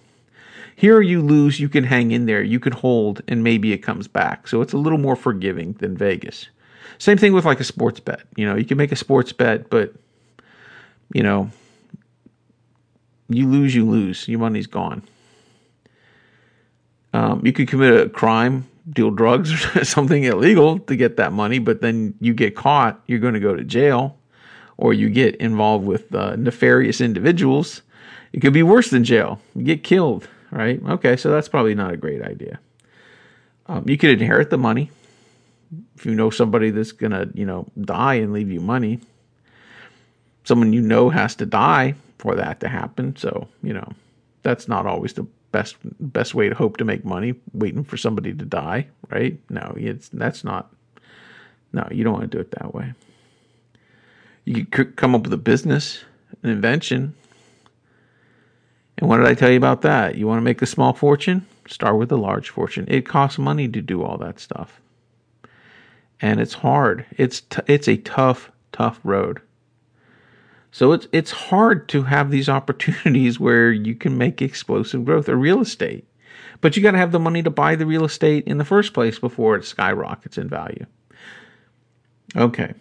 Here 0.76 1.00
you 1.00 1.20
lose, 1.20 1.60
you 1.60 1.68
can 1.68 1.84
hang 1.84 2.10
in 2.10 2.26
there, 2.26 2.42
you 2.42 2.58
can 2.58 2.72
hold, 2.72 3.22
and 3.28 3.44
maybe 3.44 3.72
it 3.72 3.78
comes 3.78 4.08
back. 4.08 4.48
So 4.48 4.62
it's 4.62 4.72
a 4.72 4.78
little 4.78 4.98
more 4.98 5.16
forgiving 5.16 5.74
than 5.74 5.96
Vegas. 5.96 6.48
Same 6.98 7.18
thing 7.18 7.32
with 7.32 7.44
like 7.44 7.60
a 7.60 7.64
sports 7.64 8.00
bet. 8.00 8.22
You 8.36 8.46
know, 8.46 8.56
you 8.56 8.64
can 8.64 8.78
make 8.78 8.92
a 8.92 8.96
sports 8.96 9.32
bet, 9.32 9.70
but 9.70 9.92
you 11.12 11.22
know, 11.22 11.50
you 13.28 13.48
lose, 13.48 13.74
you 13.74 13.88
lose. 13.88 14.28
Your 14.28 14.40
money's 14.40 14.66
gone. 14.66 15.02
Um, 17.12 17.44
you 17.44 17.52
could 17.52 17.68
commit 17.68 17.94
a 17.94 18.08
crime, 18.08 18.66
deal 18.90 19.10
drugs 19.10 19.52
or 19.76 19.84
something 19.84 20.24
illegal 20.24 20.78
to 20.80 20.96
get 20.96 21.16
that 21.16 21.32
money, 21.32 21.58
but 21.58 21.80
then 21.80 22.14
you 22.20 22.34
get 22.34 22.56
caught, 22.56 23.00
you're 23.06 23.18
going 23.18 23.34
to 23.34 23.40
go 23.40 23.54
to 23.54 23.64
jail, 23.64 24.16
or 24.78 24.94
you 24.94 25.10
get 25.10 25.36
involved 25.36 25.84
with 25.84 26.14
uh, 26.14 26.36
nefarious 26.36 27.00
individuals. 27.00 27.82
It 28.32 28.40
could 28.40 28.54
be 28.54 28.62
worse 28.62 28.90
than 28.90 29.04
jail. 29.04 29.40
You 29.54 29.64
get 29.64 29.84
killed 29.84 30.26
right? 30.52 30.80
Okay, 30.90 31.16
so 31.16 31.30
that's 31.30 31.48
probably 31.48 31.74
not 31.74 31.92
a 31.92 31.96
great 31.96 32.22
idea. 32.22 32.60
Um, 33.66 33.84
you 33.88 33.96
could 33.96 34.10
inherit 34.10 34.50
the 34.50 34.58
money 34.58 34.90
if 35.96 36.04
you 36.04 36.14
know 36.14 36.30
somebody 36.30 36.70
that's 36.70 36.92
gonna, 36.92 37.28
you 37.34 37.46
know, 37.46 37.66
die 37.80 38.14
and 38.14 38.32
leave 38.32 38.50
you 38.50 38.60
money. 38.60 39.00
Someone 40.44 40.72
you 40.72 40.82
know 40.82 41.08
has 41.08 41.34
to 41.36 41.46
die 41.46 41.94
for 42.18 42.34
that 42.34 42.60
to 42.60 42.68
happen. 42.68 43.16
So 43.16 43.48
you 43.62 43.72
know, 43.72 43.92
that's 44.42 44.68
not 44.68 44.86
always 44.86 45.14
the 45.14 45.26
best 45.52 45.76
best 46.00 46.34
way 46.34 46.48
to 46.48 46.54
hope 46.54 46.76
to 46.78 46.84
make 46.84 47.04
money. 47.04 47.34
Waiting 47.54 47.84
for 47.84 47.96
somebody 47.96 48.34
to 48.34 48.44
die, 48.44 48.88
right? 49.10 49.38
No, 49.48 49.74
it's 49.76 50.08
that's 50.10 50.44
not. 50.44 50.74
No, 51.72 51.88
you 51.90 52.04
don't 52.04 52.12
want 52.12 52.30
to 52.30 52.36
do 52.36 52.40
it 52.40 52.50
that 52.50 52.74
way. 52.74 52.92
You 54.44 54.66
could 54.66 54.96
come 54.96 55.14
up 55.14 55.22
with 55.22 55.32
a 55.32 55.38
business, 55.38 56.04
an 56.42 56.50
invention, 56.50 57.14
and 59.02 59.08
what 59.08 59.16
did 59.16 59.26
I 59.26 59.34
tell 59.34 59.50
you 59.50 59.56
about 59.56 59.82
that? 59.82 60.14
You 60.14 60.28
want 60.28 60.38
to 60.38 60.44
make 60.44 60.62
a 60.62 60.66
small 60.66 60.92
fortune? 60.92 61.44
Start 61.66 61.98
with 61.98 62.12
a 62.12 62.16
large 62.16 62.50
fortune. 62.50 62.84
It 62.86 63.04
costs 63.04 63.36
money 63.36 63.66
to 63.66 63.82
do 63.82 64.00
all 64.00 64.16
that 64.18 64.38
stuff. 64.38 64.80
And 66.20 66.38
it's 66.38 66.54
hard. 66.54 67.04
It's 67.18 67.40
t- 67.40 67.62
it's 67.66 67.88
a 67.88 67.96
tough, 67.96 68.52
tough 68.70 69.00
road. 69.02 69.40
So 70.70 70.92
it's 70.92 71.08
it's 71.10 71.32
hard 71.32 71.88
to 71.88 72.04
have 72.04 72.30
these 72.30 72.48
opportunities 72.58 73.40
where 73.40 73.72
you 73.72 73.96
can 73.96 74.16
make 74.16 74.40
explosive 74.40 75.04
growth 75.04 75.28
or 75.28 75.34
real 75.34 75.60
estate. 75.60 76.06
But 76.60 76.76
you 76.76 76.82
got 76.84 76.92
to 76.92 76.98
have 76.98 77.10
the 77.10 77.18
money 77.18 77.42
to 77.42 77.50
buy 77.50 77.74
the 77.74 77.86
real 77.86 78.04
estate 78.04 78.44
in 78.46 78.58
the 78.58 78.64
first 78.64 78.94
place 78.94 79.18
before 79.18 79.56
it 79.56 79.64
skyrockets 79.64 80.38
in 80.38 80.48
value. 80.48 80.86
Okay. 82.36 82.74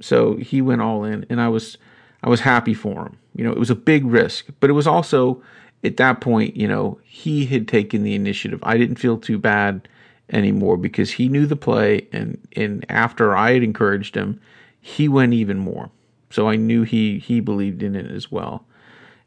So 0.00 0.36
he 0.36 0.62
went 0.62 0.80
all 0.80 1.04
in 1.04 1.26
and 1.28 1.42
I 1.42 1.48
was 1.50 1.76
I 2.22 2.30
was 2.30 2.40
happy 2.40 2.72
for 2.72 3.02
him. 3.02 3.18
You 3.36 3.44
know, 3.44 3.52
it 3.52 3.58
was 3.58 3.70
a 3.70 3.74
big 3.76 4.04
risk, 4.06 4.46
but 4.60 4.70
it 4.70 4.74
was 4.74 4.86
also 4.86 5.42
at 5.84 5.96
that 5.98 6.20
point, 6.20 6.56
you 6.56 6.66
know, 6.66 6.98
he 7.04 7.46
had 7.46 7.68
taken 7.68 8.02
the 8.02 8.14
initiative. 8.14 8.60
I 8.62 8.76
didn't 8.78 8.96
feel 8.96 9.18
too 9.18 9.38
bad 9.38 9.88
anymore 10.32 10.76
because 10.76 11.12
he 11.12 11.28
knew 11.28 11.46
the 11.46 11.56
play 11.56 12.08
and 12.12 12.38
and 12.56 12.84
after 12.88 13.36
I 13.36 13.52
had 13.52 13.62
encouraged 13.62 14.16
him, 14.16 14.40
he 14.80 15.08
went 15.08 15.34
even 15.34 15.58
more. 15.58 15.90
So 16.30 16.48
I 16.48 16.56
knew 16.56 16.82
he 16.82 17.18
he 17.18 17.40
believed 17.40 17.82
in 17.82 17.94
it 17.94 18.10
as 18.10 18.32
well. 18.32 18.64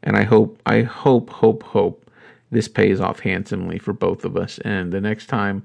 And 0.02 0.16
I 0.16 0.24
hope 0.24 0.60
I 0.66 0.82
hope 0.82 1.30
hope 1.30 1.62
hope 1.62 2.10
this 2.50 2.68
pays 2.68 3.00
off 3.00 3.20
handsomely 3.20 3.78
for 3.78 3.92
both 3.92 4.24
of 4.24 4.36
us 4.36 4.58
and 4.58 4.92
the 4.92 5.00
next 5.00 5.26
time 5.26 5.62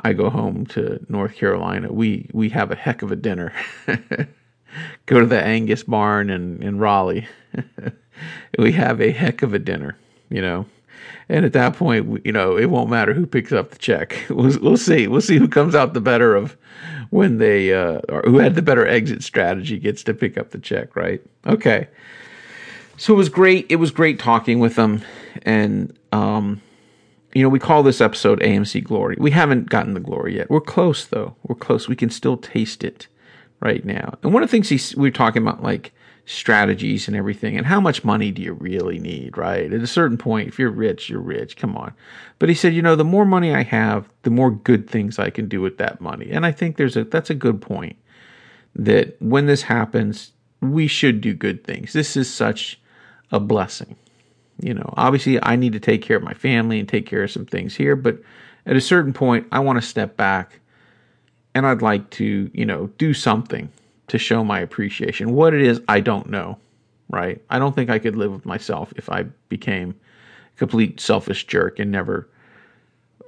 I 0.00 0.12
go 0.12 0.28
home 0.28 0.66
to 0.66 1.04
North 1.08 1.36
Carolina, 1.36 1.92
we 1.92 2.28
we 2.32 2.48
have 2.50 2.70
a 2.70 2.74
heck 2.76 3.02
of 3.02 3.12
a 3.12 3.16
dinner. 3.16 3.52
go 5.06 5.20
to 5.20 5.26
the 5.26 5.42
Angus 5.42 5.82
barn 5.82 6.30
in, 6.30 6.62
in 6.62 6.78
Raleigh. 6.78 7.28
we 8.58 8.72
have 8.72 9.00
a 9.00 9.10
heck 9.10 9.42
of 9.42 9.54
a 9.54 9.58
dinner, 9.58 9.96
you 10.30 10.40
know. 10.40 10.66
and 11.28 11.44
at 11.44 11.52
that 11.52 11.74
point, 11.74 12.24
you 12.24 12.32
know, 12.32 12.56
it 12.56 12.66
won't 12.66 12.90
matter 12.90 13.14
who 13.14 13.26
picks 13.26 13.52
up 13.52 13.70
the 13.70 13.78
check. 13.78 14.24
We'll, 14.28 14.58
we'll 14.60 14.76
see. 14.76 15.06
We'll 15.06 15.20
see 15.20 15.38
who 15.38 15.48
comes 15.48 15.74
out 15.74 15.94
the 15.94 16.00
better 16.00 16.34
of 16.34 16.56
when 17.10 17.38
they, 17.38 17.72
uh, 17.72 18.00
or 18.08 18.22
who 18.22 18.38
had 18.38 18.54
the 18.54 18.62
better 18.62 18.86
exit 18.86 19.22
strategy 19.22 19.78
gets 19.78 20.02
to 20.04 20.14
pick 20.14 20.36
up 20.36 20.50
the 20.50 20.58
check, 20.58 20.96
right? 20.96 21.22
Okay. 21.46 21.88
So 22.96 23.12
it 23.12 23.16
was 23.16 23.28
great. 23.28 23.66
It 23.68 23.76
was 23.76 23.90
great 23.90 24.18
talking 24.18 24.60
with 24.60 24.76
them, 24.76 25.02
and 25.42 25.96
um, 26.12 26.60
you 27.34 27.42
know, 27.42 27.48
we 27.48 27.58
call 27.58 27.82
this 27.82 28.00
episode 28.00 28.40
AMC 28.40 28.84
Glory. 28.84 29.16
We 29.18 29.32
haven't 29.32 29.68
gotten 29.68 29.94
the 29.94 30.00
glory 30.00 30.36
yet. 30.36 30.48
We're 30.48 30.60
close, 30.60 31.04
though. 31.04 31.34
We're 31.42 31.56
close. 31.56 31.88
We 31.88 31.96
can 31.96 32.10
still 32.10 32.36
taste 32.36 32.84
it 32.84 33.08
right 33.64 33.84
now. 33.84 34.16
And 34.22 34.32
one 34.32 34.42
of 34.42 34.50
the 34.50 34.52
things 34.52 34.68
he, 34.68 35.00
we 35.00 35.08
are 35.08 35.12
talking 35.12 35.42
about, 35.42 35.62
like 35.62 35.92
strategies 36.26 37.08
and 37.08 37.16
everything, 37.16 37.56
and 37.56 37.66
how 37.66 37.80
much 37.80 38.04
money 38.04 38.30
do 38.30 38.42
you 38.42 38.52
really 38.52 38.98
need, 38.98 39.36
right? 39.36 39.72
At 39.72 39.82
a 39.82 39.86
certain 39.86 40.16
point, 40.16 40.48
if 40.48 40.58
you're 40.58 40.70
rich, 40.70 41.08
you're 41.08 41.20
rich. 41.20 41.56
Come 41.56 41.76
on. 41.76 41.92
But 42.38 42.48
he 42.48 42.54
said, 42.54 42.74
you 42.74 42.82
know, 42.82 42.96
the 42.96 43.04
more 43.04 43.24
money 43.24 43.54
I 43.54 43.62
have, 43.62 44.08
the 44.22 44.30
more 44.30 44.50
good 44.50 44.88
things 44.88 45.18
I 45.18 45.30
can 45.30 45.48
do 45.48 45.60
with 45.60 45.78
that 45.78 46.00
money. 46.00 46.30
And 46.30 46.46
I 46.46 46.52
think 46.52 46.76
there's 46.76 46.96
a 46.96 47.04
that's 47.04 47.30
a 47.30 47.34
good 47.34 47.60
point. 47.60 47.96
That 48.76 49.20
when 49.20 49.46
this 49.46 49.62
happens, 49.62 50.32
we 50.60 50.86
should 50.86 51.20
do 51.20 51.34
good 51.34 51.64
things. 51.64 51.92
This 51.92 52.16
is 52.16 52.32
such 52.32 52.80
a 53.32 53.40
blessing 53.40 53.96
you 54.60 54.74
know, 54.74 54.94
obviously 54.96 55.42
I 55.42 55.56
need 55.56 55.72
to 55.72 55.80
take 55.80 56.02
care 56.02 56.16
of 56.16 56.22
my 56.22 56.34
family 56.34 56.78
and 56.78 56.88
take 56.88 57.06
care 57.06 57.24
of 57.24 57.30
some 57.30 57.46
things 57.46 57.74
here, 57.74 57.96
but 57.96 58.18
at 58.66 58.76
a 58.76 58.80
certain 58.80 59.12
point, 59.12 59.46
I 59.52 59.60
want 59.60 59.80
to 59.80 59.86
step 59.86 60.16
back 60.16 60.60
and 61.54 61.66
I'd 61.66 61.82
like 61.82 62.10
to, 62.10 62.50
you 62.52 62.66
know, 62.66 62.86
do 62.98 63.14
something 63.14 63.70
to 64.08 64.18
show 64.18 64.44
my 64.44 64.60
appreciation. 64.60 65.34
What 65.34 65.54
it 65.54 65.62
is, 65.62 65.80
I 65.88 66.00
don't 66.00 66.28
know, 66.28 66.58
right? 67.08 67.40
I 67.50 67.58
don't 67.58 67.74
think 67.74 67.90
I 67.90 67.98
could 67.98 68.16
live 68.16 68.32
with 68.32 68.44
myself 68.44 68.92
if 68.96 69.08
I 69.10 69.24
became 69.48 69.94
a 70.54 70.58
complete 70.58 71.00
selfish 71.00 71.46
jerk 71.46 71.78
and 71.78 71.90
never 71.90 72.28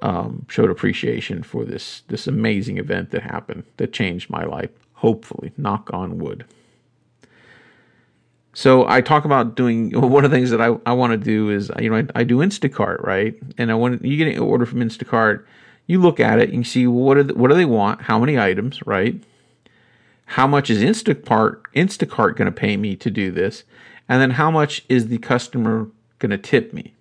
um, 0.02 0.44
showed 0.48 0.70
appreciation 0.70 1.42
for 1.42 1.64
this 1.64 2.02
this 2.08 2.26
amazing 2.26 2.78
event 2.78 3.10
that 3.12 3.22
happened 3.22 3.64
that 3.78 3.92
changed 3.92 4.28
my 4.28 4.44
life. 4.44 4.70
Hopefully, 4.94 5.52
knock 5.56 5.90
on 5.92 6.18
wood. 6.18 6.44
So 8.52 8.88
I 8.88 9.02
talk 9.02 9.24
about 9.24 9.54
doing 9.54 9.90
one 10.00 10.24
of 10.24 10.30
the 10.30 10.36
things 10.36 10.50
that 10.50 10.60
I, 10.60 10.76
I 10.86 10.92
want 10.92 11.12
to 11.12 11.16
do 11.16 11.50
is 11.50 11.70
you 11.80 11.90
know 11.90 11.96
I, 11.96 12.20
I 12.20 12.24
do 12.24 12.38
Instacart 12.38 13.02
right, 13.02 13.34
and 13.56 13.70
I 13.70 13.74
want 13.74 14.04
you 14.04 14.16
get 14.16 14.28
an 14.28 14.38
order 14.38 14.66
from 14.66 14.80
Instacart, 14.80 15.44
you 15.86 16.00
look 16.00 16.20
at 16.20 16.38
it 16.38 16.48
and 16.48 16.58
you 16.58 16.64
see 16.64 16.86
what 16.86 17.14
do 17.14 17.22
they, 17.22 17.32
what 17.32 17.48
do 17.48 17.54
they 17.54 17.64
want, 17.64 18.02
how 18.02 18.18
many 18.18 18.38
items, 18.38 18.84
right? 18.86 19.22
How 20.26 20.46
much 20.46 20.70
is 20.70 20.82
Instacart 20.82 21.62
Instacart 21.74 22.36
going 22.36 22.46
to 22.46 22.52
pay 22.52 22.76
me 22.76 22.96
to 22.96 23.10
do 23.10 23.30
this, 23.30 23.64
and 24.08 24.20
then 24.20 24.32
how 24.32 24.50
much 24.50 24.84
is 24.88 25.08
the 25.08 25.18
customer 25.18 25.88
going 26.18 26.30
to 26.30 26.38
tip 26.38 26.72
me? 26.72 26.94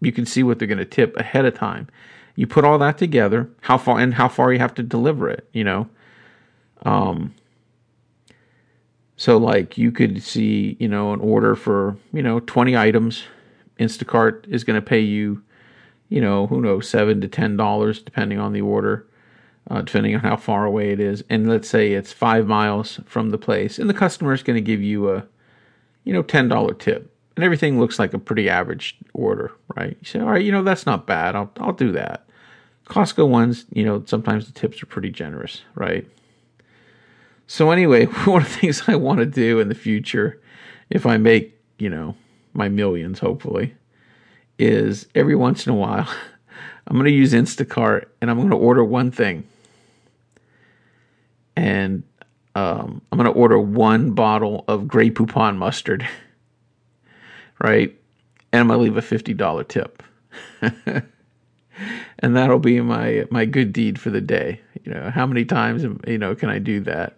You 0.00 0.12
can 0.12 0.24
see 0.24 0.42
what 0.42 0.58
they're 0.58 0.68
going 0.68 0.78
to 0.78 0.84
tip 0.84 1.16
ahead 1.16 1.44
of 1.44 1.54
time. 1.54 1.88
You 2.36 2.46
put 2.46 2.64
all 2.64 2.78
that 2.78 2.96
together, 2.96 3.50
how 3.62 3.76
far 3.76 3.98
and 3.98 4.14
how 4.14 4.28
far 4.28 4.52
you 4.52 4.58
have 4.58 4.74
to 4.74 4.82
deliver 4.82 5.28
it. 5.28 5.46
You 5.52 5.64
know, 5.64 5.88
um, 6.84 7.34
so 9.20 9.36
like 9.36 9.76
you 9.76 9.92
could 9.92 10.22
see, 10.22 10.78
you 10.80 10.88
know, 10.88 11.12
an 11.12 11.20
order 11.20 11.54
for, 11.54 11.98
you 12.10 12.22
know, 12.22 12.40
20 12.40 12.74
items. 12.74 13.24
Instacart 13.78 14.48
is 14.48 14.64
going 14.64 14.80
to 14.80 14.86
pay 14.86 15.00
you, 15.00 15.42
you 16.10 16.20
know, 16.20 16.46
who 16.48 16.60
knows, 16.60 16.88
7 16.88 17.20
to 17.22 17.28
10 17.28 17.56
dollars 17.56 18.02
depending 18.02 18.38
on 18.38 18.52
the 18.52 18.60
order. 18.60 19.06
Uh, 19.70 19.82
depending 19.82 20.14
on 20.14 20.20
how 20.22 20.36
far 20.36 20.64
away 20.64 20.90
it 20.90 20.98
is. 20.98 21.22
And 21.30 21.48
let's 21.48 21.68
say 21.68 21.92
it's 21.92 22.12
five 22.12 22.46
miles 22.46 22.98
from 23.06 23.30
the 23.30 23.38
place, 23.38 23.78
and 23.78 23.88
the 23.88 23.94
customer 23.94 24.32
is 24.32 24.42
going 24.42 24.56
to 24.56 24.60
give 24.60 24.82
you 24.82 25.10
a, 25.10 25.26
you 26.02 26.12
know, 26.12 26.22
ten 26.22 26.48
dollar 26.48 26.74
tip, 26.74 27.14
and 27.36 27.44
everything 27.44 27.78
looks 27.78 27.98
like 27.98 28.12
a 28.12 28.18
pretty 28.18 28.48
average 28.48 28.96
order, 29.14 29.52
right? 29.76 29.96
You 30.00 30.06
say, 30.06 30.18
all 30.18 30.30
right, 30.30 30.44
you 30.44 30.50
know, 30.50 30.64
that's 30.64 30.86
not 30.86 31.06
bad. 31.06 31.36
I'll 31.36 31.52
I'll 31.58 31.74
do 31.74 31.92
that. 31.92 32.26
Costco 32.86 33.28
ones, 33.28 33.66
you 33.72 33.84
know, 33.84 34.02
sometimes 34.06 34.46
the 34.46 34.52
tips 34.52 34.82
are 34.82 34.86
pretty 34.86 35.10
generous, 35.10 35.62
right? 35.76 36.04
So 37.46 37.70
anyway, 37.70 38.06
one 38.24 38.42
of 38.42 38.48
the 38.48 38.54
things 38.54 38.82
I 38.88 38.96
want 38.96 39.20
to 39.20 39.26
do 39.26 39.60
in 39.60 39.68
the 39.68 39.74
future, 39.74 40.40
if 40.88 41.06
I 41.06 41.16
make, 41.16 41.56
you 41.78 41.90
know, 41.90 42.16
my 42.54 42.68
millions, 42.68 43.20
hopefully, 43.20 43.74
is 44.60 45.06
every 45.14 45.34
once 45.34 45.66
in 45.66 45.72
a 45.72 45.76
while, 45.76 46.08
I'm 46.86 46.96
going 46.96 47.06
to 47.06 47.12
use 47.12 47.32
Instacart 47.32 48.06
and 48.20 48.30
I'm 48.30 48.36
going 48.36 48.50
to 48.50 48.56
order 48.56 48.84
one 48.84 49.10
thing. 49.10 49.44
And 51.56 52.02
um, 52.54 53.02
I'm 53.10 53.18
going 53.18 53.32
to 53.32 53.38
order 53.38 53.58
one 53.58 54.12
bottle 54.12 54.64
of 54.66 54.88
Grey 54.88 55.10
Poupon 55.10 55.56
mustard, 55.56 56.08
right? 57.60 57.96
And 58.52 58.60
I'm 58.60 58.68
going 58.68 58.78
to 58.78 58.82
leave 58.82 58.96
a 58.96 59.16
$50 59.16 59.68
tip. 59.68 60.02
and 62.18 62.36
that'll 62.36 62.58
be 62.58 62.80
my 62.80 63.26
my 63.30 63.44
good 63.44 63.72
deed 63.72 63.98
for 64.00 64.10
the 64.10 64.20
day. 64.20 64.60
You 64.84 64.92
know, 64.92 65.10
how 65.10 65.26
many 65.26 65.44
times 65.44 65.84
you 66.06 66.18
know 66.18 66.34
can 66.34 66.50
I 66.50 66.58
do 66.58 66.80
that? 66.80 67.16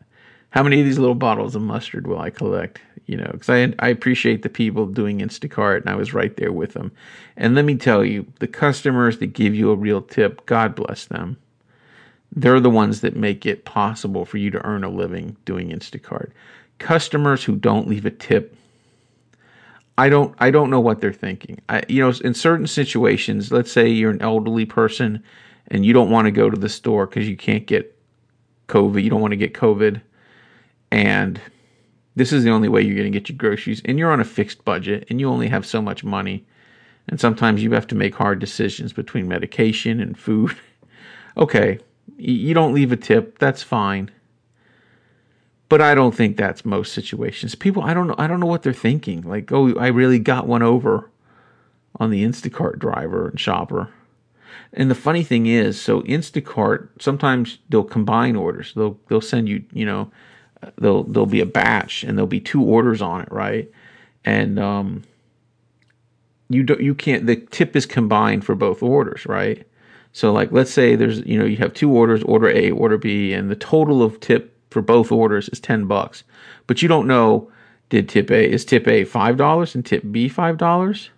how 0.52 0.62
many 0.62 0.80
of 0.80 0.86
these 0.86 0.98
little 0.98 1.14
bottles 1.14 1.56
of 1.56 1.62
mustard 1.62 2.06
will 2.06 2.18
I 2.18 2.28
collect? 2.28 2.80
You 3.06 3.16
know, 3.16 3.30
because 3.32 3.50
I 3.50 3.74
I 3.78 3.88
appreciate 3.88 4.42
the 4.42 4.48
people 4.48 4.86
doing 4.86 5.18
Instacart, 5.18 5.80
and 5.80 5.90
I 5.90 5.96
was 5.96 6.14
right 6.14 6.36
there 6.36 6.52
with 6.52 6.74
them. 6.74 6.92
And 7.36 7.54
let 7.54 7.64
me 7.64 7.76
tell 7.76 8.04
you, 8.04 8.26
the 8.38 8.46
customers 8.46 9.18
that 9.18 9.28
give 9.28 9.54
you 9.54 9.70
a 9.70 9.76
real 9.76 10.02
tip, 10.02 10.46
God 10.46 10.74
bless 10.74 11.06
them. 11.06 11.36
They're 12.34 12.60
the 12.60 12.70
ones 12.70 13.00
that 13.02 13.16
make 13.16 13.44
it 13.44 13.64
possible 13.64 14.24
for 14.24 14.38
you 14.38 14.50
to 14.50 14.64
earn 14.64 14.84
a 14.84 14.88
living 14.88 15.36
doing 15.44 15.68
Instacart. 15.70 16.30
Customers 16.78 17.44
who 17.44 17.56
don't 17.56 17.88
leave 17.88 18.06
a 18.06 18.10
tip, 18.10 18.56
I 19.98 20.08
don't 20.08 20.34
I 20.38 20.50
don't 20.50 20.70
know 20.70 20.80
what 20.80 21.00
they're 21.00 21.12
thinking. 21.12 21.60
I, 21.68 21.82
you 21.88 22.00
know, 22.00 22.12
in 22.24 22.34
certain 22.34 22.66
situations, 22.66 23.52
let's 23.52 23.70
say 23.70 23.88
you're 23.88 24.10
an 24.10 24.22
elderly 24.22 24.64
person 24.64 25.22
and 25.68 25.84
you 25.84 25.92
don't 25.92 26.10
want 26.10 26.26
to 26.26 26.30
go 26.30 26.48
to 26.48 26.58
the 26.58 26.68
store 26.68 27.06
because 27.06 27.28
you 27.28 27.36
can't 27.36 27.66
get 27.66 27.98
COVID, 28.68 29.02
you 29.02 29.10
don't 29.10 29.20
want 29.20 29.32
to 29.32 29.36
get 29.36 29.52
COVID 29.52 30.00
and 30.90 31.40
this 32.14 32.32
is 32.32 32.44
the 32.44 32.50
only 32.50 32.68
way 32.68 32.82
you're 32.82 32.96
going 32.96 33.10
to 33.10 33.18
get 33.18 33.28
your 33.28 33.38
groceries 33.38 33.82
and 33.84 33.98
you're 33.98 34.12
on 34.12 34.20
a 34.20 34.24
fixed 34.24 34.64
budget 34.64 35.06
and 35.08 35.20
you 35.20 35.28
only 35.28 35.48
have 35.48 35.66
so 35.66 35.80
much 35.80 36.04
money. 36.04 36.44
And 37.08 37.18
sometimes 37.18 37.62
you 37.62 37.72
have 37.72 37.86
to 37.88 37.94
make 37.94 38.14
hard 38.14 38.38
decisions 38.38 38.92
between 38.92 39.28
medication 39.28 40.00
and 40.00 40.18
food. 40.18 40.56
Okay 41.34 41.78
you 42.16 42.54
don't 42.54 42.74
leave 42.74 42.92
a 42.92 42.96
tip 42.96 43.38
that's 43.38 43.62
fine. 43.62 44.10
But 45.68 45.80
i 45.80 45.94
don't 45.94 46.14
think 46.14 46.36
that's 46.36 46.64
most 46.64 46.92
situations. 46.92 47.54
People 47.54 47.82
i 47.82 47.94
don't 47.94 48.06
know 48.06 48.14
i 48.18 48.26
don't 48.26 48.40
know 48.40 48.46
what 48.46 48.62
they're 48.62 48.72
thinking. 48.72 49.22
Like 49.22 49.50
oh 49.52 49.74
i 49.78 49.88
really 49.88 50.18
got 50.18 50.46
one 50.46 50.62
over 50.62 51.10
on 51.98 52.10
the 52.10 52.24
instacart 52.24 52.78
driver 52.78 53.28
and 53.28 53.40
shopper. 53.40 53.90
And 54.74 54.90
the 54.90 54.94
funny 54.94 55.22
thing 55.22 55.46
is 55.46 55.80
so 55.80 56.02
instacart 56.02 56.88
sometimes 57.00 57.58
they'll 57.68 57.84
combine 57.84 58.36
orders. 58.36 58.72
They'll 58.74 58.98
they'll 59.08 59.20
send 59.20 59.48
you 59.48 59.64
you 59.72 59.86
know 59.86 60.10
there'll 60.76 61.04
there'll 61.04 61.26
be 61.26 61.40
a 61.40 61.46
batch 61.46 62.04
and 62.04 62.16
there'll 62.16 62.26
be 62.26 62.40
two 62.40 62.62
orders 62.62 63.02
on 63.02 63.22
it, 63.22 63.30
right? 63.30 63.70
And 64.24 64.58
um, 64.58 65.02
you 66.48 66.62
don't 66.62 66.80
you 66.80 66.94
can't 66.94 67.26
the 67.26 67.36
tip 67.36 67.74
is 67.76 67.86
combined 67.86 68.44
for 68.44 68.54
both 68.54 68.82
orders, 68.82 69.26
right? 69.26 69.66
So 70.12 70.32
like 70.32 70.52
let's 70.52 70.70
say 70.70 70.96
there's 70.96 71.20
you 71.20 71.38
know 71.38 71.44
you 71.44 71.56
have 71.58 71.74
two 71.74 71.90
orders, 71.90 72.22
order 72.24 72.48
A, 72.48 72.70
order 72.70 72.98
B, 72.98 73.32
and 73.32 73.50
the 73.50 73.56
total 73.56 74.02
of 74.02 74.20
tip 74.20 74.56
for 74.70 74.82
both 74.82 75.10
orders 75.10 75.48
is 75.48 75.60
ten 75.60 75.86
bucks, 75.86 76.24
but 76.66 76.82
you 76.82 76.88
don't 76.88 77.06
know 77.06 77.50
did 77.88 78.08
tip 78.08 78.30
A 78.30 78.50
is 78.50 78.64
tip 78.64 78.88
A 78.88 79.04
five 79.04 79.36
dollars 79.36 79.74
and 79.74 79.84
tip 79.84 80.02
B 80.10 80.28
five 80.28 80.58
dollars, 80.58 81.10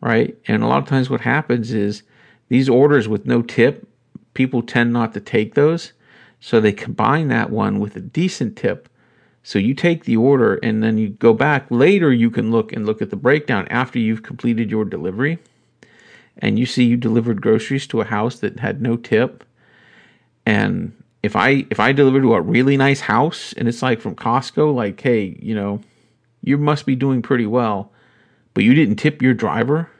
right? 0.00 0.36
And 0.48 0.62
a 0.62 0.66
lot 0.66 0.82
of 0.82 0.88
times 0.88 1.10
what 1.10 1.20
happens 1.20 1.72
is 1.72 2.02
these 2.48 2.68
orders 2.68 3.08
with 3.08 3.26
no 3.26 3.42
tip, 3.42 3.86
people 4.34 4.62
tend 4.62 4.92
not 4.92 5.14
to 5.14 5.20
take 5.20 5.54
those 5.54 5.92
so 6.40 6.60
they 6.60 6.72
combine 6.72 7.28
that 7.28 7.50
one 7.50 7.80
with 7.80 7.96
a 7.96 8.00
decent 8.00 8.56
tip. 8.56 8.88
So 9.42 9.58
you 9.58 9.74
take 9.74 10.04
the 10.04 10.16
order 10.16 10.56
and 10.56 10.82
then 10.82 10.96
you 10.98 11.10
go 11.10 11.34
back 11.34 11.66
later. 11.70 12.12
You 12.12 12.30
can 12.30 12.50
look 12.50 12.72
and 12.72 12.86
look 12.86 13.02
at 13.02 13.10
the 13.10 13.16
breakdown 13.16 13.68
after 13.68 13.98
you've 13.98 14.22
completed 14.22 14.70
your 14.70 14.84
delivery, 14.84 15.38
and 16.38 16.58
you 16.58 16.66
see 16.66 16.84
you 16.84 16.96
delivered 16.96 17.42
groceries 17.42 17.86
to 17.88 18.00
a 18.00 18.06
house 18.06 18.38
that 18.40 18.60
had 18.60 18.80
no 18.80 18.96
tip. 18.96 19.44
And 20.46 20.92
if 21.22 21.36
I 21.36 21.66
if 21.70 21.80
I 21.80 21.92
deliver 21.92 22.20
to 22.20 22.34
a 22.34 22.40
really 22.40 22.76
nice 22.76 23.00
house 23.00 23.52
and 23.54 23.68
it's 23.68 23.82
like 23.82 24.00
from 24.00 24.14
Costco, 24.14 24.74
like 24.74 25.00
hey, 25.00 25.38
you 25.40 25.54
know, 25.54 25.80
you 26.42 26.58
must 26.58 26.86
be 26.86 26.96
doing 26.96 27.22
pretty 27.22 27.46
well, 27.46 27.92
but 28.54 28.64
you 28.64 28.74
didn't 28.74 28.96
tip 28.96 29.22
your 29.22 29.34
driver 29.34 29.90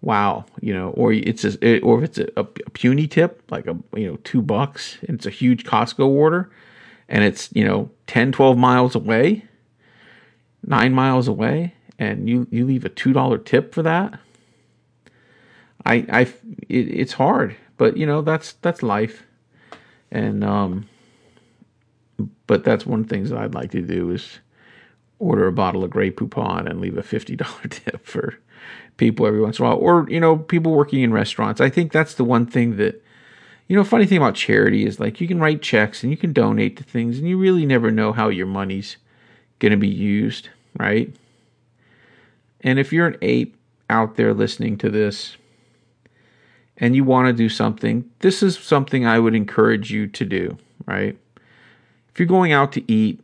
wow, 0.00 0.44
you 0.60 0.72
know, 0.72 0.90
or 0.90 1.12
it's 1.12 1.44
a, 1.44 1.80
or 1.80 1.98
if 1.98 2.04
it's 2.04 2.18
a, 2.18 2.28
a, 2.36 2.44
puny 2.44 3.06
tip, 3.06 3.42
like 3.50 3.66
a 3.66 3.76
you 3.96 4.06
know 4.06 4.16
two 4.24 4.42
bucks, 4.42 4.98
and 5.06 5.16
it's 5.16 5.26
a 5.26 5.30
huge 5.30 5.64
Costco 5.64 6.06
order, 6.06 6.50
and 7.08 7.24
it's 7.24 7.50
you 7.54 7.64
know 7.64 7.90
10, 8.06 8.32
12 8.32 8.56
miles 8.56 8.94
away, 8.94 9.44
nine 10.66 10.92
miles 10.92 11.28
away, 11.28 11.74
and 11.98 12.28
you 12.28 12.46
you 12.50 12.64
leave 12.64 12.84
a 12.84 12.88
two 12.88 13.12
dollar 13.12 13.38
tip 13.38 13.74
for 13.74 13.82
that. 13.82 14.18
I 15.84 16.06
I 16.10 16.20
it, 16.68 16.88
it's 16.88 17.14
hard, 17.14 17.56
but 17.76 17.96
you 17.96 18.06
know 18.06 18.22
that's 18.22 18.52
that's 18.54 18.82
life, 18.82 19.26
and 20.10 20.44
um, 20.44 20.88
but 22.46 22.64
that's 22.64 22.86
one 22.86 23.00
of 23.00 23.08
the 23.08 23.14
things 23.14 23.30
that 23.30 23.38
I'd 23.38 23.54
like 23.54 23.72
to 23.72 23.82
do 23.82 24.10
is 24.12 24.38
order 25.18 25.48
a 25.48 25.52
bottle 25.52 25.82
of 25.82 25.90
Grey 25.90 26.12
Poupon 26.12 26.70
and 26.70 26.80
leave 26.80 26.96
a 26.96 27.02
fifty 27.02 27.34
dollar 27.34 27.62
tip 27.68 28.06
for 28.06 28.38
people 28.98 29.26
every 29.26 29.40
once 29.40 29.58
in 29.58 29.64
a 29.64 29.68
while, 29.68 29.78
or 29.78 30.06
you 30.10 30.20
know, 30.20 30.36
people 30.36 30.72
working 30.72 31.02
in 31.02 31.12
restaurants. 31.12 31.60
I 31.60 31.70
think 31.70 31.90
that's 31.90 32.14
the 32.14 32.24
one 32.24 32.44
thing 32.46 32.76
that 32.76 33.02
you 33.68 33.76
know, 33.76 33.84
funny 33.84 34.06
thing 34.06 34.16
about 34.16 34.34
charity 34.34 34.86
is 34.86 34.98
like 34.98 35.20
you 35.20 35.28
can 35.28 35.40
write 35.40 35.60
checks 35.60 36.02
and 36.02 36.10
you 36.10 36.16
can 36.16 36.32
donate 36.32 36.76
to 36.78 36.84
things, 36.84 37.18
and 37.18 37.28
you 37.28 37.38
really 37.38 37.66
never 37.66 37.90
know 37.90 38.12
how 38.12 38.28
your 38.28 38.46
money's 38.46 38.96
going 39.58 39.72
to 39.72 39.78
be 39.78 39.88
used, 39.88 40.48
right? 40.78 41.14
And 42.62 42.78
if 42.78 42.92
you're 42.92 43.06
an 43.06 43.18
ape 43.22 43.56
out 43.90 44.16
there 44.16 44.34
listening 44.34 44.78
to 44.78 44.90
this 44.90 45.36
and 46.76 46.96
you 46.96 47.04
want 47.04 47.26
to 47.26 47.32
do 47.32 47.48
something, 47.48 48.08
this 48.20 48.42
is 48.42 48.58
something 48.58 49.06
I 49.06 49.18
would 49.18 49.34
encourage 49.34 49.90
you 49.90 50.06
to 50.08 50.24
do, 50.24 50.56
right? 50.86 51.16
If 52.10 52.18
you're 52.18 52.26
going 52.26 52.52
out 52.52 52.72
to 52.72 52.92
eat 52.92 53.20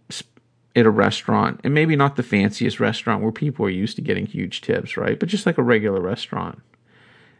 at 0.76 0.87
a 0.87 0.90
restaurant, 0.90 1.60
and 1.62 1.72
maybe 1.72 1.94
not 1.94 2.16
the 2.16 2.22
fanciest 2.22 2.80
restaurant 2.80 3.22
where 3.22 3.32
people 3.32 3.64
are 3.64 3.70
used 3.70 3.96
to 3.96 4.02
getting 4.02 4.26
huge 4.26 4.60
tips, 4.60 4.96
right? 4.96 5.18
But 5.20 5.28
just 5.28 5.46
like 5.46 5.58
a 5.58 5.62
regular 5.62 6.00
restaurant. 6.00 6.60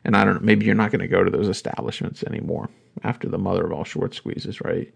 And 0.05 0.17
I 0.17 0.25
don't 0.25 0.35
know, 0.35 0.41
maybe 0.41 0.67
you're 0.67 0.75
not 0.75 0.93
going 0.93 1.01
to 1.01 1.09
go 1.09 1.25
to 1.25 1.31
those 1.31 1.49
establishments 1.49 2.23
anymore 2.23 2.69
after 3.03 3.29
the 3.29 3.39
mother 3.39 3.65
of 3.65 3.73
all 3.73 3.85
short 3.85 4.15
squeezes, 4.15 4.61
right? 4.61 4.93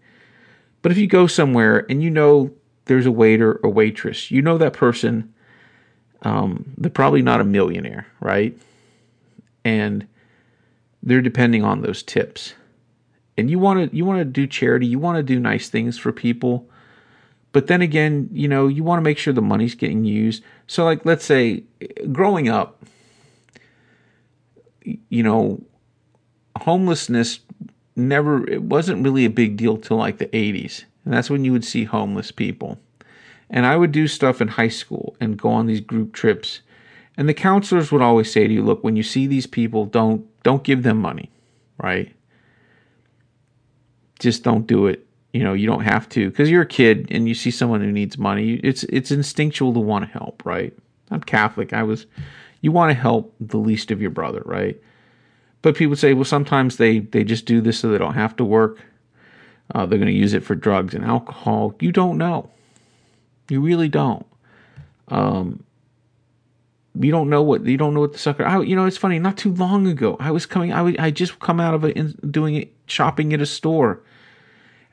But 0.81 0.91
if 0.91 0.97
you 0.97 1.07
go 1.07 1.27
somewhere 1.27 1.85
and 1.89 2.01
you 2.01 2.09
know 2.09 2.51
there's 2.85 3.05
a 3.05 3.11
waiter 3.11 3.55
or 3.63 3.69
waitress, 3.69 4.31
you 4.31 4.41
know 4.41 4.57
that 4.57 4.73
person, 4.73 5.33
um, 6.21 6.73
they're 6.77 6.89
probably 6.89 7.21
not 7.21 7.41
a 7.41 7.45
millionaire, 7.45 8.07
right? 8.21 8.57
And 9.65 10.07
they're 11.03 11.21
depending 11.21 11.63
on 11.63 11.81
those 11.81 12.03
tips. 12.03 12.53
And 13.37 13.49
you 13.49 13.57
want 13.59 13.89
to 13.89 13.95
you 13.95 14.05
want 14.05 14.19
to 14.19 14.25
do 14.25 14.47
charity, 14.47 14.85
you 14.85 14.99
want 14.99 15.17
to 15.17 15.23
do 15.23 15.39
nice 15.39 15.69
things 15.69 15.97
for 15.97 16.11
people. 16.11 16.69
But 17.51 17.67
then 17.67 17.81
again, 17.81 18.29
you 18.31 18.47
know, 18.47 18.67
you 18.67 18.83
want 18.83 18.99
to 18.99 19.03
make 19.03 19.17
sure 19.17 19.33
the 19.33 19.41
money's 19.41 19.75
getting 19.75 20.05
used. 20.05 20.43
So 20.67 20.85
like 20.85 21.05
let's 21.05 21.25
say 21.25 21.63
growing 22.11 22.47
up, 22.47 22.83
you 24.83 25.23
know, 25.23 25.61
homelessness 26.57 27.39
never 27.95 28.47
it 28.49 28.63
wasn't 28.63 29.03
really 29.03 29.25
a 29.25 29.29
big 29.29 29.57
deal 29.57 29.77
till 29.77 29.97
like 29.97 30.17
the 30.17 30.27
80s. 30.27 30.83
And 31.05 31.13
that's 31.13 31.29
when 31.29 31.43
you 31.43 31.51
would 31.51 31.65
see 31.65 31.85
homeless 31.85 32.31
people. 32.31 32.79
And 33.49 33.65
I 33.65 33.77
would 33.77 33.91
do 33.91 34.07
stuff 34.07 34.41
in 34.41 34.47
high 34.47 34.67
school 34.67 35.15
and 35.19 35.37
go 35.37 35.49
on 35.49 35.65
these 35.65 35.81
group 35.81 36.13
trips. 36.13 36.61
And 37.17 37.27
the 37.27 37.33
counselors 37.33 37.91
would 37.91 38.01
always 38.01 38.31
say 38.31 38.47
to 38.47 38.53
you, 38.53 38.63
look, 38.63 38.83
when 38.83 38.95
you 38.95 39.03
see 39.03 39.27
these 39.27 39.47
people, 39.47 39.85
don't 39.85 40.25
don't 40.43 40.63
give 40.63 40.83
them 40.83 40.97
money, 40.97 41.31
right? 41.81 42.15
Just 44.19 44.43
don't 44.43 44.67
do 44.67 44.85
it. 44.85 45.05
You 45.33 45.43
know, 45.43 45.53
you 45.53 45.67
don't 45.67 45.83
have 45.83 46.09
to 46.09 46.29
because 46.29 46.49
you're 46.49 46.63
a 46.63 46.67
kid 46.67 47.07
and 47.11 47.27
you 47.27 47.35
see 47.35 47.51
someone 47.51 47.81
who 47.81 47.91
needs 47.91 48.17
money. 48.17 48.53
It's 48.63 48.83
it's 48.85 49.11
instinctual 49.11 49.73
to 49.73 49.79
want 49.79 50.05
to 50.05 50.11
help, 50.11 50.43
right? 50.45 50.73
I'm 51.11 51.21
Catholic. 51.21 51.71
I 51.73 51.83
was 51.83 52.07
you 52.61 52.71
want 52.71 52.89
to 52.89 52.95
help 52.95 53.35
the 53.39 53.57
least 53.57 53.91
of 53.91 54.01
your 54.01 54.11
brother, 54.11 54.41
right? 54.45 54.81
But 55.61 55.75
people 55.75 55.95
say, 55.95 56.13
well, 56.13 56.25
sometimes 56.25 56.77
they, 56.77 56.99
they 56.99 57.23
just 57.23 57.45
do 57.45 57.61
this 57.61 57.79
so 57.79 57.89
they 57.89 57.97
don't 57.97 58.13
have 58.13 58.35
to 58.37 58.45
work. 58.45 58.79
Uh, 59.73 59.85
they're 59.85 59.99
going 59.99 60.11
to 60.11 60.17
use 60.17 60.33
it 60.33 60.43
for 60.43 60.55
drugs 60.55 60.93
and 60.93 61.05
alcohol. 61.05 61.75
You 61.79 61.91
don't 61.91 62.17
know. 62.17 62.49
You 63.49 63.61
really 63.61 63.89
don't. 63.89 64.25
Um, 65.09 65.63
you 66.95 67.11
don't 67.11 67.29
know 67.29 67.41
what 67.41 67.65
you 67.65 67.77
don't 67.77 67.93
know 67.93 68.01
what 68.01 68.13
the 68.13 68.19
sucker. 68.19 68.45
I, 68.45 68.61
you 68.61 68.75
know, 68.75 68.85
it's 68.85 68.97
funny. 68.97 69.19
Not 69.19 69.37
too 69.37 69.53
long 69.53 69.87
ago, 69.87 70.17
I 70.19 70.31
was 70.31 70.45
coming. 70.45 70.73
I 70.73 70.81
was, 70.81 70.95
I 70.99 71.11
just 71.11 71.39
come 71.39 71.59
out 71.59 71.73
of 71.73 71.83
it 71.83 72.31
doing 72.31 72.55
it 72.55 72.73
shopping 72.87 73.33
at 73.33 73.41
a 73.41 73.45
store, 73.45 74.01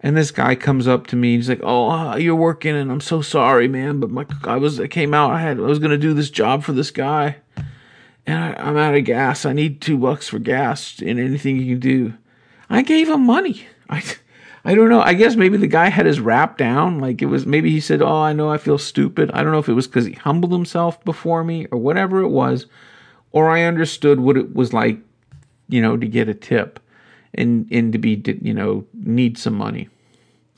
and 0.01 0.17
this 0.17 0.31
guy 0.31 0.55
comes 0.55 0.87
up 0.87 1.07
to 1.09 1.17
me. 1.17 1.37
He's 1.37 1.49
like, 1.49 1.61
"Oh, 1.63 1.91
uh, 1.91 2.17
you're 2.17 2.35
working, 2.35 2.77
and 2.77 2.91
I'm 2.91 3.01
so 3.01 3.23
sorry, 3.23 3.69
man. 3.69 4.01
But 4.01 4.11
my 4.11 4.27
I 4.45 4.57
was 4.57 4.81
I 4.81 4.87
came 4.87 5.15
out. 5.15 5.31
I 5.31 5.41
had 5.41 5.59
I 5.59 5.63
was 5.63 5.79
gonna 5.79 5.99
do 5.99 6.15
this 6.15 6.31
job 6.31 6.63
for 6.63 6.73
this 6.73 6.91
guy." 6.91 7.37
and 8.27 8.39
I, 8.59 8.69
am 8.69 8.77
out 8.77 8.95
of 8.95 9.05
gas. 9.05 9.47
I 9.47 9.53
need 9.53 9.81
two 9.81 9.99
bucks 9.99 10.29
for 10.29 10.39
gas 10.39 11.01
and 11.01 11.21
anything 11.21 11.57
you 11.57 11.75
can 11.75 11.81
do. 11.81 12.15
I 12.69 12.83
gave 12.83 13.09
him 13.09 13.25
money. 13.25 13.67
I, 13.89 14.03
I 14.65 14.75
don't 14.75 14.89
know. 14.89 15.01
I 15.01 15.15
guess 15.15 15.37
maybe 15.37 15.57
the 15.57 15.69
guy 15.69 15.89
had 15.89 16.07
his 16.07 16.19
rap 16.19 16.59
down. 16.59 16.99
Like 16.99 17.23
it 17.23 17.27
was, 17.27 17.47
maybe 17.47 17.71
he 17.71 17.81
said, 17.81 18.03
Oh, 18.03 18.21
I 18.21 18.33
know 18.33 18.51
I 18.51 18.59
feel 18.59 18.79
stupid. 18.79 19.31
I 19.31 19.43
don't 19.43 19.53
know 19.53 19.61
if 19.61 19.69
it 19.69 19.75
was 19.75 19.87
because 19.87 20.07
he 20.07 20.15
humbled 20.15 20.53
himself 20.53 21.03
before 21.05 21.45
me 21.45 21.67
or 21.71 21.79
whatever 21.79 22.21
it 22.21 22.29
was, 22.29 22.67
or 23.31 23.49
I 23.49 23.63
understood 23.63 24.19
what 24.19 24.37
it 24.37 24.55
was 24.55 24.73
like, 24.73 24.99
you 25.69 25.81
know, 25.81 25.97
to 25.97 26.07
get 26.07 26.29
a 26.29 26.35
tip 26.35 26.81
and, 27.37 27.69
and 27.71 27.93
to 27.93 27.99
be, 27.99 28.23
you 28.43 28.55
know, 28.55 28.85
need 28.95 29.39
some 29.39 29.55
money. 29.55 29.89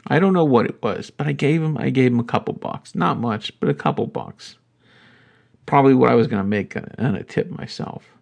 I 0.06 0.18
don't 0.18 0.32
know 0.32 0.44
what 0.44 0.66
it 0.66 0.82
was, 0.82 1.10
but 1.10 1.26
I 1.26 1.32
gave 1.32 1.62
him, 1.62 1.76
I 1.76 1.90
gave 1.90 2.12
him 2.12 2.20
a 2.20 2.24
couple 2.24 2.54
bucks. 2.54 2.94
Not 2.94 3.18
much, 3.18 3.58
but 3.60 3.68
a 3.68 3.74
couple 3.74 4.06
bucks 4.06 4.56
probably 5.68 5.94
what 5.94 6.10
I 6.10 6.14
was 6.14 6.26
going 6.26 6.42
to 6.42 6.48
make 6.48 6.74
on 6.76 7.14
a 7.14 7.22
tip 7.22 7.50
myself. 7.50 8.16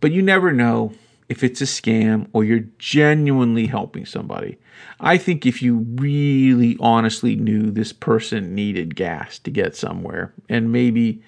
But 0.00 0.12
you 0.12 0.20
never 0.20 0.52
know 0.52 0.92
if 1.30 1.42
it's 1.42 1.62
a 1.62 1.64
scam 1.64 2.28
or 2.34 2.44
you're 2.44 2.66
genuinely 2.78 3.66
helping 3.66 4.04
somebody. 4.04 4.58
I 5.00 5.16
think 5.16 5.46
if 5.46 5.62
you 5.62 5.78
really 5.94 6.76
honestly 6.78 7.36
knew 7.36 7.70
this 7.70 7.92
person 7.94 8.54
needed 8.54 8.94
gas 8.94 9.38
to 9.40 9.50
get 9.50 9.74
somewhere 9.74 10.34
and 10.48 10.70
maybe 10.70 11.22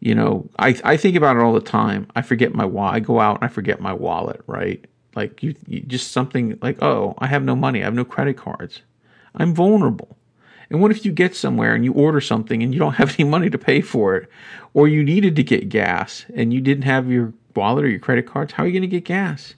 you 0.00 0.14
know, 0.14 0.48
I 0.58 0.80
I 0.82 0.96
think 0.96 1.14
about 1.14 1.36
it 1.36 1.42
all 1.42 1.52
the 1.52 1.60
time. 1.60 2.06
I 2.16 2.22
forget 2.22 2.54
my 2.54 2.64
wallet. 2.64 2.94
I 2.94 3.00
go 3.00 3.20
out 3.20 3.42
and 3.42 3.44
I 3.44 3.48
forget 3.52 3.80
my 3.80 3.92
wallet, 3.92 4.40
right? 4.46 4.82
Like 5.14 5.42
you, 5.42 5.54
you 5.66 5.80
just 5.80 6.12
something 6.12 6.58
like, 6.62 6.82
"Oh, 6.82 7.14
I 7.18 7.26
have 7.26 7.42
no 7.42 7.56
money. 7.56 7.80
I 7.80 7.84
have 7.84 7.94
no 7.94 8.04
credit 8.04 8.36
cards." 8.36 8.82
I'm 9.34 9.54
vulnerable. 9.54 10.16
And 10.70 10.80
what 10.80 10.92
if 10.92 11.04
you 11.04 11.12
get 11.12 11.34
somewhere 11.34 11.74
and 11.74 11.84
you 11.84 11.92
order 11.92 12.20
something 12.20 12.62
and 12.62 12.72
you 12.72 12.78
don't 12.78 12.94
have 13.00 13.14
any 13.18 13.28
money 13.28 13.50
to 13.50 13.58
pay 13.58 13.80
for 13.80 14.16
it? 14.16 14.30
Or 14.72 14.88
you 14.88 15.02
needed 15.02 15.36
to 15.36 15.42
get 15.42 15.68
gas 15.68 16.24
and 16.34 16.54
you 16.54 16.60
didn't 16.60 16.84
have 16.84 17.10
your 17.10 17.32
wallet 17.54 17.84
or 17.84 17.88
your 17.88 17.98
credit 17.98 18.26
cards? 18.26 18.52
How 18.52 18.62
are 18.62 18.66
you 18.66 18.72
going 18.72 18.82
to 18.82 18.88
get 18.88 19.04
gas? 19.04 19.54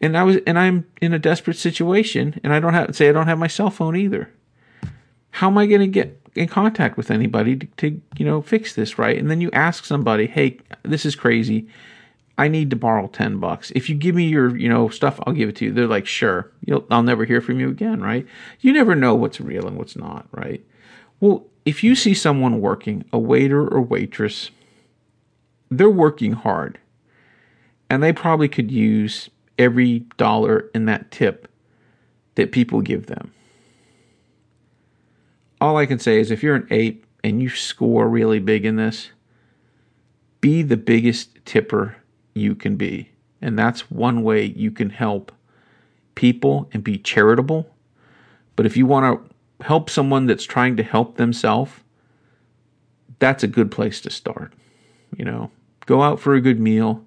And 0.00 0.16
I 0.16 0.22
was 0.24 0.38
and 0.46 0.58
I'm 0.58 0.86
in 1.00 1.12
a 1.12 1.18
desperate 1.18 1.56
situation 1.56 2.40
and 2.42 2.52
I 2.52 2.60
don't 2.60 2.74
have 2.74 2.94
say 2.96 3.08
I 3.08 3.12
don't 3.12 3.28
have 3.28 3.38
my 3.38 3.46
cell 3.46 3.70
phone 3.70 3.96
either. 3.96 4.30
How 5.30 5.46
am 5.46 5.58
I 5.58 5.66
going 5.66 5.80
to 5.80 5.86
get 5.86 6.20
in 6.34 6.48
contact 6.48 6.96
with 6.96 7.10
anybody 7.10 7.56
to, 7.56 7.66
to 7.66 8.00
you 8.16 8.24
know 8.24 8.42
fix 8.42 8.74
this 8.74 8.98
right? 8.98 9.16
And 9.16 9.30
then 9.30 9.40
you 9.40 9.50
ask 9.52 9.84
somebody, 9.84 10.26
"Hey, 10.26 10.58
this 10.82 11.06
is 11.06 11.14
crazy. 11.14 11.68
I 12.38 12.48
need 12.48 12.70
to 12.70 12.76
borrow 12.76 13.08
10 13.08 13.38
bucks. 13.38 13.70
If 13.74 13.88
you 13.88 13.94
give 13.94 14.14
me 14.14 14.24
your, 14.24 14.56
you 14.56 14.68
know, 14.68 14.88
stuff, 14.88 15.20
I'll 15.26 15.34
give 15.34 15.50
it 15.50 15.56
to 15.56 15.66
you. 15.66 15.72
They're 15.72 15.86
like, 15.86 16.06
sure. 16.06 16.50
You'll, 16.64 16.86
I'll 16.90 17.02
never 17.02 17.24
hear 17.24 17.40
from 17.40 17.60
you 17.60 17.68
again, 17.68 18.00
right? 18.00 18.26
You 18.60 18.72
never 18.72 18.94
know 18.94 19.14
what's 19.14 19.40
real 19.40 19.66
and 19.66 19.76
what's 19.76 19.96
not, 19.96 20.26
right? 20.32 20.64
Well, 21.20 21.46
if 21.64 21.84
you 21.84 21.94
see 21.94 22.14
someone 22.14 22.60
working, 22.60 23.04
a 23.12 23.18
waiter 23.18 23.66
or 23.66 23.80
waitress, 23.80 24.50
they're 25.70 25.90
working 25.90 26.32
hard 26.32 26.78
and 27.88 28.02
they 28.02 28.12
probably 28.12 28.48
could 28.48 28.70
use 28.70 29.28
every 29.58 30.00
dollar 30.16 30.70
in 30.74 30.86
that 30.86 31.10
tip 31.10 31.48
that 32.34 32.50
people 32.50 32.80
give 32.80 33.06
them. 33.06 33.32
All 35.60 35.76
I 35.76 35.86
can 35.86 35.98
say 35.98 36.18
is 36.18 36.30
if 36.30 36.42
you're 36.42 36.56
an 36.56 36.66
ape 36.70 37.06
and 37.22 37.40
you 37.40 37.48
score 37.50 38.08
really 38.08 38.38
big 38.40 38.64
in 38.64 38.76
this, 38.76 39.10
be 40.40 40.62
the 40.62 40.76
biggest 40.76 41.44
tipper 41.44 41.96
you 42.34 42.54
can 42.54 42.76
be. 42.76 43.10
And 43.40 43.58
that's 43.58 43.90
one 43.90 44.22
way 44.22 44.44
you 44.44 44.70
can 44.70 44.90
help 44.90 45.32
people 46.14 46.68
and 46.72 46.84
be 46.84 46.98
charitable. 46.98 47.68
But 48.56 48.66
if 48.66 48.76
you 48.76 48.86
want 48.86 49.28
to 49.58 49.64
help 49.64 49.90
someone 49.90 50.26
that's 50.26 50.44
trying 50.44 50.76
to 50.76 50.82
help 50.82 51.16
themselves, 51.16 51.72
that's 53.18 53.42
a 53.42 53.48
good 53.48 53.70
place 53.70 54.00
to 54.02 54.10
start. 54.10 54.52
You 55.16 55.24
know, 55.24 55.50
go 55.86 56.02
out 56.02 56.20
for 56.20 56.34
a 56.34 56.40
good 56.40 56.60
meal 56.60 57.04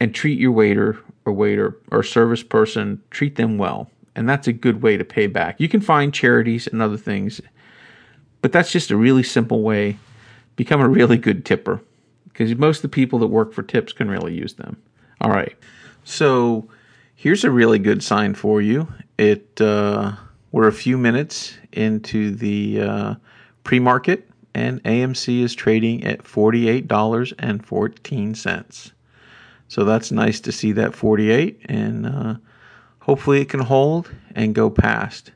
and 0.00 0.14
treat 0.14 0.38
your 0.38 0.52
waiter 0.52 0.98
or 1.24 1.32
waiter 1.32 1.76
or 1.90 2.02
service 2.02 2.42
person, 2.42 3.02
treat 3.10 3.36
them 3.36 3.58
well. 3.58 3.90
And 4.14 4.28
that's 4.28 4.48
a 4.48 4.52
good 4.52 4.82
way 4.82 4.96
to 4.96 5.04
pay 5.04 5.26
back. 5.26 5.60
You 5.60 5.68
can 5.68 5.80
find 5.80 6.12
charities 6.12 6.66
and 6.66 6.82
other 6.82 6.96
things, 6.96 7.40
but 8.42 8.52
that's 8.52 8.72
just 8.72 8.90
a 8.90 8.96
really 8.96 9.22
simple 9.22 9.62
way. 9.62 9.96
Become 10.56 10.80
a 10.80 10.88
really 10.88 11.18
good 11.18 11.44
tipper 11.44 11.80
because 12.38 12.56
most 12.56 12.78
of 12.78 12.82
the 12.82 12.88
people 12.88 13.18
that 13.18 13.26
work 13.26 13.52
for 13.52 13.64
tips 13.64 13.92
can 13.92 14.08
really 14.08 14.32
use 14.32 14.54
them. 14.54 14.80
All 15.20 15.30
right. 15.30 15.56
So 16.04 16.68
here's 17.16 17.42
a 17.42 17.50
really 17.50 17.80
good 17.80 18.00
sign 18.00 18.34
for 18.34 18.62
you. 18.62 18.86
It 19.18 19.60
uh, 19.60 20.12
we're 20.52 20.68
a 20.68 20.72
few 20.72 20.96
minutes 20.96 21.58
into 21.72 22.30
the 22.30 22.80
uh, 22.80 23.14
pre-market, 23.64 24.30
and 24.54 24.82
AMC 24.84 25.42
is 25.42 25.52
trading 25.52 26.04
at 26.04 26.22
forty-eight 26.22 26.86
dollars 26.86 27.34
and 27.40 27.66
fourteen 27.66 28.36
cents. 28.36 28.92
So 29.66 29.84
that's 29.84 30.12
nice 30.12 30.38
to 30.40 30.52
see 30.52 30.70
that 30.72 30.94
forty-eight, 30.94 31.62
and 31.64 32.06
uh, 32.06 32.34
hopefully 33.00 33.40
it 33.40 33.48
can 33.48 33.60
hold 33.60 34.12
and 34.36 34.54
go 34.54 34.70
past. 34.70 35.32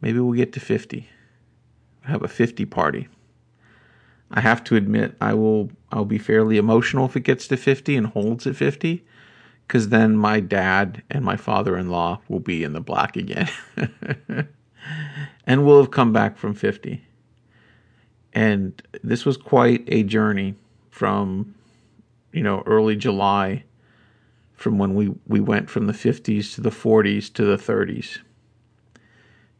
Maybe 0.00 0.18
we'll 0.18 0.32
get 0.32 0.52
to 0.54 0.60
fifty. 0.60 1.08
Have 2.02 2.24
a 2.24 2.28
fifty 2.28 2.64
party. 2.64 3.06
I 4.30 4.40
have 4.40 4.64
to 4.64 4.76
admit, 4.76 5.16
I 5.20 5.34
will 5.34 5.70
I'll 5.92 6.04
be 6.04 6.18
fairly 6.18 6.56
emotional 6.56 7.06
if 7.06 7.16
it 7.16 7.20
gets 7.20 7.46
to 7.48 7.56
50 7.56 7.96
and 7.96 8.08
holds 8.08 8.46
at 8.46 8.56
50 8.56 9.04
cuz 9.68 9.88
then 9.88 10.16
my 10.16 10.40
dad 10.40 11.02
and 11.10 11.24
my 11.24 11.36
father-in-law 11.36 12.20
will 12.28 12.40
be 12.40 12.62
in 12.62 12.72
the 12.72 12.80
black 12.80 13.16
again. 13.16 13.48
and 15.46 15.64
we'll 15.64 15.80
have 15.80 15.90
come 15.90 16.12
back 16.12 16.36
from 16.36 16.54
50. 16.54 17.02
And 18.32 18.80
this 19.02 19.24
was 19.24 19.36
quite 19.36 19.84
a 19.88 20.02
journey 20.02 20.54
from 20.90 21.54
you 22.36 22.42
know, 22.42 22.62
early 22.66 22.96
July 22.96 23.64
from 24.54 24.76
when 24.78 24.94
we, 24.94 25.14
we 25.26 25.40
went 25.40 25.70
from 25.70 25.86
the 25.86 25.92
50s 25.92 26.54
to 26.54 26.60
the 26.60 26.70
40s 26.70 27.32
to 27.32 27.44
the 27.44 27.56
30s. 27.56 28.18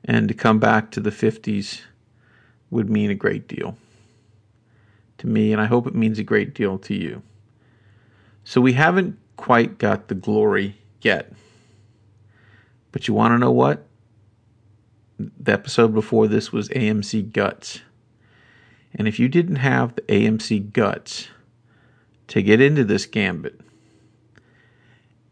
And 0.05 0.29
to 0.29 0.35
come 0.35 0.59
back 0.59 0.91
to 0.93 1.01
the 1.01 1.11
50s 1.11 1.83
would 2.71 2.91
mean 2.91 3.11
a 3.11 3.15
great 3.15 3.49
deal 3.49 3.77
to 5.19 5.27
me, 5.27 5.53
and 5.53 5.61
I 5.61 5.67
hope 5.67 5.87
it 5.87 5.95
means 5.95 6.19
a 6.19 6.25
great 6.25 6.55
deal 6.55 6.79
to 6.79 6.95
you. 6.95 7.23
So 8.45 8.61
we 8.61 8.75
haven't 8.75 9.19
quite 9.37 9.79
got 9.79 10.09
the 10.09 10.15
glory 10.15 10.77
yet. 11.01 11.33
But 12.93 13.09
you 13.09 13.15
want 13.15 13.33
to 13.33 13.39
know 13.39 13.51
what? 13.51 13.87
The 15.19 15.53
episode 15.53 15.95
before 15.95 16.29
this 16.29 16.53
was 16.53 16.69
AMC 16.71 17.33
Guts. 17.33 17.81
And 18.95 19.07
if 19.07 19.19
you 19.19 19.29
didn't 19.29 19.57
have 19.57 19.95
the 19.95 20.03
AMC 20.03 20.73
Guts 20.73 21.29
to 22.29 22.43
get 22.43 22.61
into 22.61 22.85
this 22.85 23.07
gambit, 23.07 23.61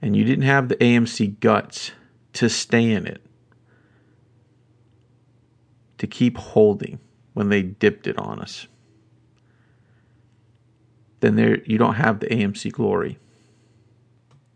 and 0.03 0.15
you 0.15 0.25
didn't 0.25 0.45
have 0.45 0.69
the 0.69 0.77
AMC 0.77 1.41
Guts 1.41 1.93
to 2.35 2.49
stay 2.49 2.91
in 2.91 3.07
it, 3.07 3.23
to 5.99 6.07
keep 6.07 6.37
holding 6.37 6.99
when 7.33 7.49
they 7.49 7.63
dipped 7.63 8.07
it 8.07 8.19
on 8.19 8.41
us, 8.41 8.67
then 11.25 11.37
there 11.37 11.63
you 11.65 11.79
don't 11.79 11.95
have 11.95 12.21
the 12.21 12.27
AMC 12.27 12.71
glory. 12.73 13.19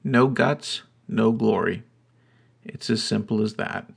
No 0.05 0.29
guts, 0.29 0.83
no 1.09 1.33
glory. 1.33 1.83
It's 2.63 2.91
as 2.91 3.03
simple 3.03 3.43
as 3.43 3.55
that. 3.55 3.91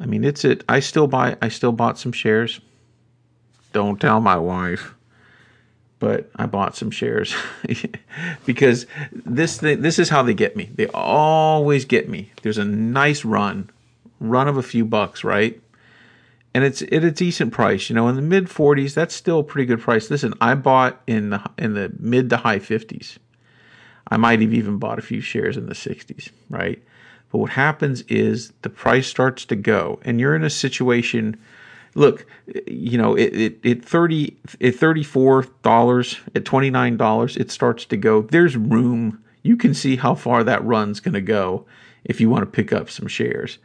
I 0.00 0.06
mean, 0.06 0.24
it's 0.24 0.44
it. 0.44 0.64
I 0.68 0.80
still 0.80 1.06
buy. 1.06 1.36
I 1.42 1.48
still 1.48 1.72
bought 1.72 1.98
some 1.98 2.12
shares. 2.12 2.60
Don't 3.72 4.00
tell 4.00 4.20
my 4.20 4.36
wife, 4.36 4.94
but 5.98 6.30
I 6.36 6.46
bought 6.46 6.74
some 6.74 6.90
shares 6.90 7.34
because 8.46 8.86
this 9.12 9.58
this 9.58 9.98
is 9.98 10.08
how 10.08 10.22
they 10.22 10.34
get 10.34 10.56
me. 10.56 10.70
They 10.74 10.86
always 10.88 11.84
get 11.84 12.08
me. 12.08 12.32
There's 12.42 12.58
a 12.58 12.64
nice 12.64 13.24
run, 13.24 13.70
run 14.18 14.48
of 14.48 14.56
a 14.56 14.62
few 14.62 14.84
bucks, 14.84 15.22
right? 15.22 15.60
And 16.54 16.64
it's 16.64 16.82
at 16.82 17.04
a 17.04 17.10
decent 17.10 17.52
price. 17.52 17.88
You 17.88 17.96
know, 17.96 18.08
in 18.08 18.16
the 18.16 18.22
mid 18.22 18.46
40s, 18.46 18.94
that's 18.94 19.14
still 19.14 19.40
a 19.40 19.44
pretty 19.44 19.66
good 19.66 19.80
price. 19.80 20.10
Listen, 20.10 20.34
I 20.40 20.54
bought 20.54 21.00
in 21.06 21.30
the 21.30 21.50
in 21.58 21.74
the 21.74 21.92
mid 21.98 22.30
to 22.30 22.36
high 22.38 22.58
50s. 22.58 23.18
I 24.10 24.16
might 24.16 24.40
have 24.42 24.52
even 24.52 24.78
bought 24.78 24.98
a 24.98 25.02
few 25.02 25.22
shares 25.22 25.56
in 25.56 25.66
the 25.66 25.74
60s, 25.74 26.28
right? 26.50 26.82
But 27.30 27.38
what 27.38 27.50
happens 27.52 28.02
is 28.02 28.52
the 28.60 28.68
price 28.68 29.06
starts 29.06 29.46
to 29.46 29.56
go, 29.56 30.00
and 30.02 30.20
you're 30.20 30.36
in 30.36 30.44
a 30.44 30.50
situation. 30.50 31.38
Look, 31.94 32.26
you 32.66 32.98
know, 32.98 33.14
it, 33.14 33.34
it, 33.34 33.58
it 33.62 33.84
thirty 33.84 34.36
at 34.60 34.74
thirty 34.74 35.02
four 35.02 35.46
dollars 35.62 36.18
at 36.34 36.44
twenty 36.44 36.68
nine 36.68 36.96
dollars, 36.98 37.36
it 37.36 37.50
starts 37.50 37.86
to 37.86 37.96
go. 37.96 38.22
There's 38.22 38.56
room. 38.56 39.22
You 39.42 39.56
can 39.56 39.72
see 39.74 39.96
how 39.96 40.14
far 40.14 40.44
that 40.44 40.64
run's 40.64 41.00
going 41.00 41.14
to 41.14 41.22
go 41.22 41.66
if 42.04 42.20
you 42.20 42.28
want 42.28 42.42
to 42.42 42.50
pick 42.50 42.72
up 42.72 42.90
some 42.90 43.08
shares 43.08 43.58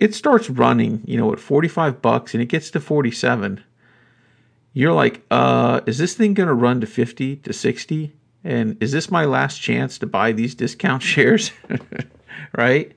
it 0.00 0.14
starts 0.14 0.48
running, 0.48 1.02
you 1.04 1.18
know, 1.18 1.30
at 1.32 1.38
45 1.38 2.00
bucks 2.00 2.34
and 2.34 2.42
it 2.42 2.46
gets 2.46 2.70
to 2.70 2.80
47, 2.80 3.62
you're 4.72 4.94
like, 4.94 5.22
uh, 5.30 5.82
is 5.86 5.98
this 5.98 6.14
thing 6.14 6.32
going 6.32 6.48
to 6.48 6.54
run 6.54 6.80
to 6.80 6.86
50 6.86 7.36
to 7.36 7.52
60? 7.52 8.12
And 8.42 8.82
is 8.82 8.92
this 8.92 9.10
my 9.10 9.26
last 9.26 9.60
chance 9.60 9.98
to 9.98 10.06
buy 10.06 10.32
these 10.32 10.54
discount 10.54 11.02
shares? 11.04 11.52
right? 12.56 12.92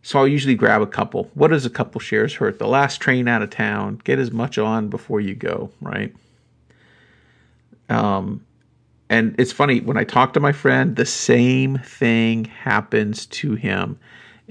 So 0.00 0.18
I'll 0.18 0.26
usually 0.28 0.54
grab 0.54 0.80
a 0.80 0.86
couple. 0.86 1.30
What 1.34 1.48
does 1.48 1.66
a 1.66 1.70
couple 1.70 2.00
shares 2.00 2.34
hurt? 2.34 2.58
The 2.58 2.66
last 2.66 3.00
train 3.00 3.28
out 3.28 3.42
of 3.42 3.50
town. 3.50 4.00
Get 4.02 4.18
as 4.18 4.32
much 4.32 4.56
on 4.56 4.88
before 4.88 5.20
you 5.20 5.34
go, 5.34 5.70
right? 5.80 6.14
Um, 7.90 8.44
and 9.10 9.34
it's 9.38 9.52
funny 9.52 9.80
when 9.80 9.98
I 9.98 10.04
talk 10.04 10.32
to 10.32 10.40
my 10.40 10.52
friend, 10.52 10.96
the 10.96 11.04
same 11.04 11.76
thing 11.78 12.46
happens 12.46 13.26
to 13.26 13.54
him 13.54 13.98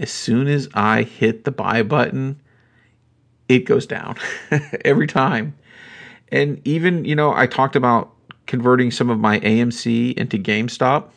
as 0.02 0.10
soon 0.10 0.48
as 0.48 0.68
I 0.74 1.04
hit 1.04 1.46
the 1.46 1.52
buy 1.52 1.84
button, 1.84 2.42
it 3.48 3.60
goes 3.60 3.86
down 3.86 4.18
every 4.84 5.08
time. 5.08 5.56
And 6.32 6.60
even, 6.66 7.06
you 7.06 7.16
know, 7.16 7.34
I 7.34 7.46
talked 7.46 7.76
about 7.76 8.12
converting 8.48 8.90
some 8.90 9.10
of 9.12 9.20
my 9.20 9.40
AMC 9.42 10.18
into 10.18 10.38
GameStop 10.38 11.10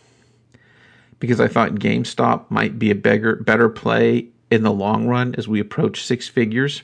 because 1.19 1.41
I 1.41 1.49
thought 1.49 1.77
GameStop 1.77 2.51
might 2.51 2.79
be 2.79 2.91
a 2.91 2.95
better 2.95 3.37
better 3.37 3.71
play 3.71 4.29
in 4.51 4.63
the 4.63 4.73
long 4.73 5.07
run 5.07 5.35
as 5.37 5.49
we 5.49 5.61
approach 5.61 6.05
six 6.05 6.29
figures. 6.29 6.83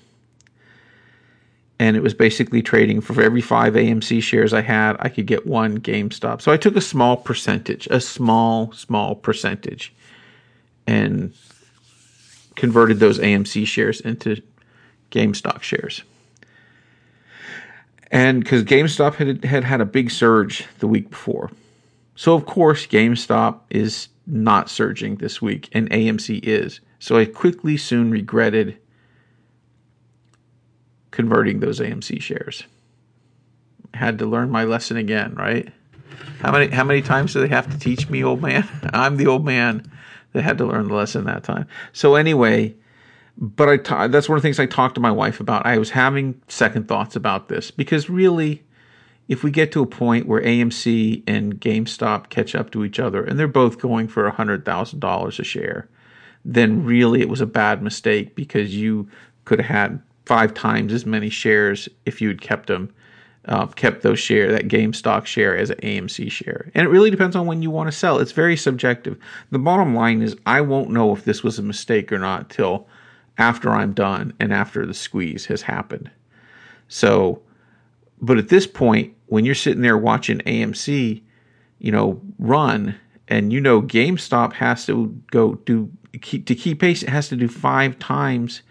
And 1.78 1.96
it 1.96 2.02
was 2.02 2.14
basically 2.14 2.62
trading 2.62 3.00
for 3.00 3.20
every 3.20 3.40
five 3.40 3.74
AMC 3.74 4.22
shares 4.22 4.52
I 4.52 4.60
had, 4.60 4.96
I 5.00 5.08
could 5.08 5.26
get 5.26 5.46
one 5.46 5.78
GameStop. 5.78 6.40
So 6.40 6.52
I 6.52 6.56
took 6.56 6.76
a 6.76 6.80
small 6.80 7.16
percentage, 7.16 7.86
a 7.90 8.00
small, 8.00 8.72
small 8.72 9.14
percentage, 9.14 9.94
and 10.86 11.32
converted 12.56 12.98
those 12.98 13.18
AMC 13.18 13.66
shares 13.66 14.00
into 14.00 14.42
GameStop 15.10 15.62
shares. 15.62 16.02
And 18.10 18.42
because 18.42 18.64
GameStop 18.64 19.14
had, 19.14 19.44
had 19.44 19.64
had 19.64 19.80
a 19.80 19.86
big 19.86 20.10
surge 20.10 20.66
the 20.80 20.88
week 20.88 21.10
before. 21.10 21.50
So, 22.16 22.34
of 22.34 22.44
course, 22.44 22.86
GameStop 22.86 23.60
is 23.70 24.08
not 24.26 24.68
surging 24.68 25.16
this 25.16 25.40
week, 25.40 25.68
and 25.72 25.88
AMC 25.90 26.40
is. 26.42 26.80
So, 26.98 27.16
I 27.16 27.24
quickly 27.24 27.76
soon 27.76 28.10
regretted 28.10 28.78
converting 31.10 31.60
those 31.60 31.80
AMC 31.80 32.20
shares. 32.20 32.64
Had 33.94 34.18
to 34.18 34.26
learn 34.26 34.50
my 34.50 34.64
lesson 34.64 34.96
again, 34.96 35.34
right? 35.34 35.72
How 36.40 36.52
many 36.52 36.68
how 36.68 36.84
many 36.84 37.02
times 37.02 37.32
do 37.32 37.40
they 37.40 37.48
have 37.48 37.70
to 37.70 37.78
teach 37.78 38.08
me, 38.08 38.24
old 38.24 38.42
man? 38.42 38.68
I'm 38.92 39.16
the 39.16 39.26
old 39.26 39.44
man 39.44 39.90
they 40.32 40.42
had 40.42 40.58
to 40.58 40.66
learn 40.66 40.88
the 40.88 40.94
lesson 40.94 41.24
that 41.24 41.44
time. 41.44 41.66
So 41.92 42.14
anyway, 42.14 42.74
but 43.36 43.68
I 43.68 43.76
ta- 43.78 44.08
that's 44.08 44.28
one 44.28 44.36
of 44.36 44.42
the 44.42 44.46
things 44.46 44.60
I 44.60 44.66
talked 44.66 44.94
to 44.96 45.00
my 45.00 45.10
wife 45.10 45.40
about. 45.40 45.66
I 45.66 45.78
was 45.78 45.90
having 45.90 46.40
second 46.48 46.88
thoughts 46.88 47.16
about 47.16 47.48
this 47.48 47.70
because 47.70 48.10
really, 48.10 48.62
if 49.28 49.42
we 49.42 49.50
get 49.50 49.72
to 49.72 49.82
a 49.82 49.86
point 49.86 50.26
where 50.26 50.42
AMC 50.42 51.22
and 51.26 51.60
GameStop 51.60 52.28
catch 52.28 52.54
up 52.54 52.70
to 52.72 52.84
each 52.84 52.98
other 52.98 53.24
and 53.24 53.38
they're 53.38 53.48
both 53.48 53.78
going 53.78 54.08
for 54.08 54.28
hundred 54.30 54.64
thousand 54.64 55.00
dollars 55.00 55.38
a 55.38 55.44
share, 55.44 55.88
then 56.44 56.84
really 56.84 57.20
it 57.20 57.28
was 57.28 57.40
a 57.40 57.46
bad 57.46 57.82
mistake 57.82 58.34
because 58.34 58.74
you 58.74 59.08
could 59.44 59.60
have 59.60 59.74
had 59.74 60.02
five 60.26 60.54
times 60.54 60.92
as 60.92 61.06
many 61.06 61.30
shares 61.30 61.88
if 62.04 62.20
you 62.20 62.28
had 62.28 62.40
kept 62.40 62.66
them 62.66 62.92
uh, 63.46 63.66
kept 63.66 64.02
those 64.02 64.18
share 64.18 64.52
that 64.52 64.68
GameStop 64.68 65.24
share 65.26 65.56
as 65.56 65.70
an 65.70 65.78
AMC 65.78 66.30
share. 66.30 66.70
And 66.74 66.86
it 66.86 66.90
really 66.90 67.10
depends 67.10 67.34
on 67.34 67.46
when 67.46 67.62
you 67.62 67.70
want 67.70 67.88
to 67.88 67.96
sell. 67.96 68.18
It's 68.18 68.32
very 68.32 68.56
subjective. 68.56 69.18
The 69.50 69.58
bottom 69.58 69.94
line 69.94 70.22
is 70.22 70.36
I 70.46 70.60
won't 70.60 70.90
know 70.90 71.14
if 71.14 71.24
this 71.24 71.42
was 71.42 71.58
a 71.58 71.62
mistake 71.62 72.12
or 72.12 72.18
not 72.18 72.50
till 72.50 72.86
after 73.38 73.70
I'm 73.70 73.92
done 73.92 74.34
and 74.38 74.52
after 74.52 74.84
the 74.84 74.94
squeeze 74.94 75.46
has 75.46 75.62
happened. 75.62 76.10
So, 76.88 77.40
but 78.20 78.36
at 78.36 78.48
this 78.48 78.66
point, 78.66 79.14
when 79.26 79.44
you're 79.44 79.54
sitting 79.54 79.82
there 79.82 79.96
watching 79.96 80.38
AMC, 80.40 81.22
you 81.78 81.92
know, 81.92 82.20
run, 82.38 82.96
and 83.28 83.52
you 83.52 83.60
know 83.60 83.80
GameStop 83.80 84.52
has 84.54 84.84
to 84.86 85.06
go 85.30 85.54
do 85.54 85.90
keep 86.20 86.46
to 86.46 86.54
keep 86.54 86.80
pace, 86.80 87.02
it 87.02 87.08
has 87.08 87.28
to 87.28 87.36
do 87.36 87.48
five 87.48 87.98
times 87.98 88.62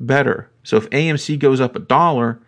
better. 0.00 0.50
So 0.64 0.76
if 0.76 0.90
AMC 0.90 1.38
goes 1.38 1.60
up 1.60 1.76
a 1.76 1.80
dollar, 1.80 2.40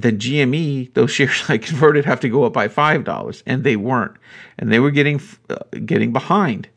the 0.00 0.12
GME, 0.12 0.94
those 0.94 1.10
shares 1.12 1.44
I 1.48 1.58
converted 1.58 2.04
have 2.04 2.20
to 2.20 2.28
go 2.28 2.44
up 2.44 2.52
by 2.52 2.68
five 2.68 3.04
dollars, 3.04 3.42
and 3.46 3.64
they 3.64 3.76
weren't, 3.76 4.16
and 4.58 4.72
they 4.72 4.80
were 4.80 4.90
getting 4.90 5.20
uh, 5.48 5.56
getting 5.84 6.12
behind. 6.12 6.68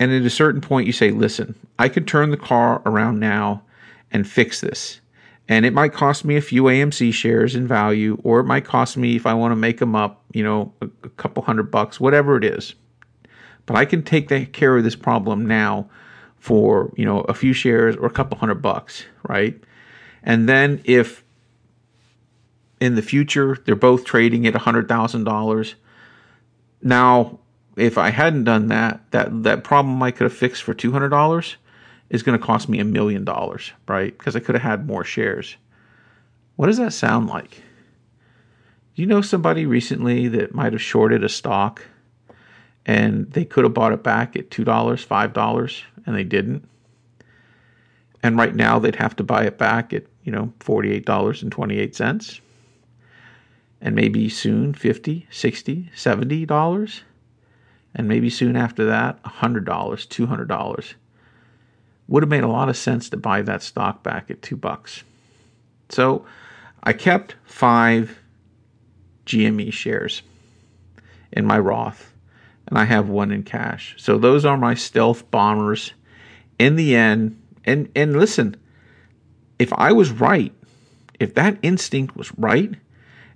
And 0.00 0.12
at 0.12 0.22
a 0.22 0.30
certain 0.30 0.60
point, 0.60 0.86
you 0.86 0.92
say, 0.92 1.10
"Listen, 1.10 1.54
I 1.78 1.88
could 1.88 2.06
turn 2.06 2.30
the 2.30 2.36
car 2.36 2.82
around 2.86 3.20
now 3.20 3.62
and 4.10 4.28
fix 4.28 4.60
this, 4.60 5.00
and 5.48 5.64
it 5.64 5.72
might 5.72 5.92
cost 5.92 6.24
me 6.24 6.36
a 6.36 6.40
few 6.42 6.64
AMC 6.64 7.12
shares 7.12 7.54
in 7.54 7.66
value, 7.66 8.18
or 8.22 8.40
it 8.40 8.44
might 8.44 8.64
cost 8.64 8.96
me 8.96 9.16
if 9.16 9.26
I 9.26 9.34
want 9.34 9.52
to 9.52 9.56
make 9.56 9.78
them 9.78 9.94
up, 9.94 10.22
you 10.32 10.42
know, 10.42 10.72
a, 10.80 10.88
a 11.04 11.08
couple 11.10 11.42
hundred 11.42 11.70
bucks, 11.70 12.00
whatever 12.00 12.36
it 12.36 12.44
is. 12.44 12.74
But 13.66 13.76
I 13.76 13.84
can 13.84 14.02
take 14.02 14.52
care 14.52 14.76
of 14.76 14.84
this 14.84 14.96
problem 14.96 15.46
now." 15.46 15.88
For 16.38 16.92
you 16.94 17.06
know 17.06 17.22
a 17.22 17.32
few 17.32 17.54
shares 17.54 17.96
or 17.96 18.04
a 18.04 18.10
couple 18.10 18.36
hundred 18.36 18.60
bucks, 18.60 19.06
right? 19.26 19.58
And 20.22 20.46
then 20.46 20.82
if 20.84 21.23
in 22.84 22.94
the 22.94 23.02
future. 23.02 23.56
They're 23.64 23.74
both 23.74 24.04
trading 24.04 24.46
at 24.46 24.54
$100,000. 24.54 25.74
Now, 26.82 27.38
if 27.76 27.96
I 27.96 28.10
hadn't 28.10 28.44
done 28.44 28.68
that, 28.68 29.00
that, 29.10 29.42
that 29.44 29.64
problem 29.64 30.02
I 30.02 30.10
could 30.10 30.24
have 30.24 30.34
fixed 30.34 30.62
for 30.62 30.74
$200 30.74 31.54
is 32.10 32.22
going 32.22 32.38
to 32.38 32.44
cost 32.44 32.68
me 32.68 32.78
a 32.78 32.84
million 32.84 33.24
dollars, 33.24 33.72
right? 33.88 34.16
Because 34.16 34.36
I 34.36 34.40
could 34.40 34.54
have 34.54 34.62
had 34.62 34.86
more 34.86 35.02
shares. 35.02 35.56
What 36.56 36.66
does 36.66 36.76
that 36.76 36.92
sound 36.92 37.26
like? 37.26 37.62
Do 38.94 39.02
you 39.02 39.06
know 39.06 39.22
somebody 39.22 39.66
recently 39.66 40.28
that 40.28 40.54
might 40.54 40.72
have 40.72 40.82
shorted 40.82 41.24
a 41.24 41.28
stock 41.28 41.82
and 42.86 43.32
they 43.32 43.46
could 43.46 43.64
have 43.64 43.74
bought 43.74 43.92
it 43.92 44.04
back 44.04 44.36
at 44.36 44.50
$2, 44.50 44.64
$5, 44.64 45.82
and 46.06 46.14
they 46.14 46.22
didn't? 46.22 46.68
And 48.22 48.36
right 48.36 48.54
now 48.54 48.78
they'd 48.78 48.96
have 48.96 49.16
to 49.16 49.24
buy 49.24 49.44
it 49.44 49.58
back 49.58 49.92
at, 49.92 50.04
you 50.22 50.30
know, 50.30 50.52
$48.28 50.60 52.40
and 53.84 53.94
maybe 53.94 54.28
soon 54.30 54.72
50 54.72 55.28
60 55.30 55.90
70 55.94 56.46
dollars. 56.46 57.02
And 57.94 58.08
maybe 58.08 58.28
soon 58.28 58.56
after 58.56 58.86
that 58.86 59.22
$100 59.22 59.64
$200 59.64 60.94
would 62.08 62.22
have 62.22 62.30
made 62.30 62.42
a 62.42 62.48
lot 62.48 62.68
of 62.68 62.76
sense 62.76 63.08
to 63.10 63.16
buy 63.16 63.42
that 63.42 63.62
stock 63.62 64.02
back 64.02 64.30
at 64.30 64.42
2 64.42 64.56
bucks. 64.56 65.04
So 65.90 66.24
i 66.82 66.92
kept 66.92 67.36
5 67.44 68.18
gme 69.26 69.72
shares 69.72 70.22
in 71.32 71.46
my 71.46 71.58
roth 71.58 72.12
and 72.66 72.78
i 72.78 72.84
have 72.84 73.08
one 73.08 73.30
in 73.30 73.42
cash. 73.42 73.94
So 73.98 74.18
those 74.18 74.44
are 74.44 74.56
my 74.56 74.74
stealth 74.74 75.30
bombers. 75.30 75.92
In 76.58 76.76
the 76.76 76.96
end 76.96 77.40
and 77.64 77.90
and 77.94 78.16
listen 78.16 78.56
if 79.58 79.72
i 79.72 79.92
was 79.92 80.10
right 80.10 80.52
if 81.18 81.34
that 81.34 81.58
instinct 81.62 82.16
was 82.16 82.36
right 82.38 82.74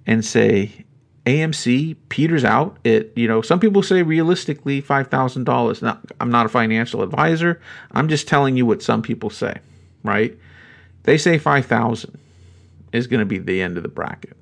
and 0.09 0.25
say 0.25 0.87
AMC 1.27 1.95
peters 2.09 2.43
out 2.43 2.79
at 2.87 3.17
you 3.17 3.29
know 3.29 3.43
some 3.43 3.61
people 3.61 3.83
say 3.83 4.03
realistically 4.03 4.81
five 4.81 5.09
thousand 5.09 5.45
dollars. 5.45 5.83
Now 5.83 5.99
I'm 6.19 6.31
not 6.31 6.47
a 6.47 6.49
financial 6.49 7.03
advisor. 7.03 7.61
I'm 7.93 8.09
just 8.09 8.27
telling 8.27 8.57
you 8.57 8.67
what 8.67 8.83
some 8.83 9.03
people 9.03 9.31
say, 9.31 9.59
right? 10.03 10.37
They 11.05 11.19
say 11.19 11.39
five 11.39 11.67
thousand 11.67 12.19
is 12.93 13.07
going 13.07 13.21
to 13.21 13.27
be 13.27 13.39
the 13.39 13.61
end 13.61 13.77
of 13.77 13.83
the 13.83 13.91
bracket. 13.91 14.37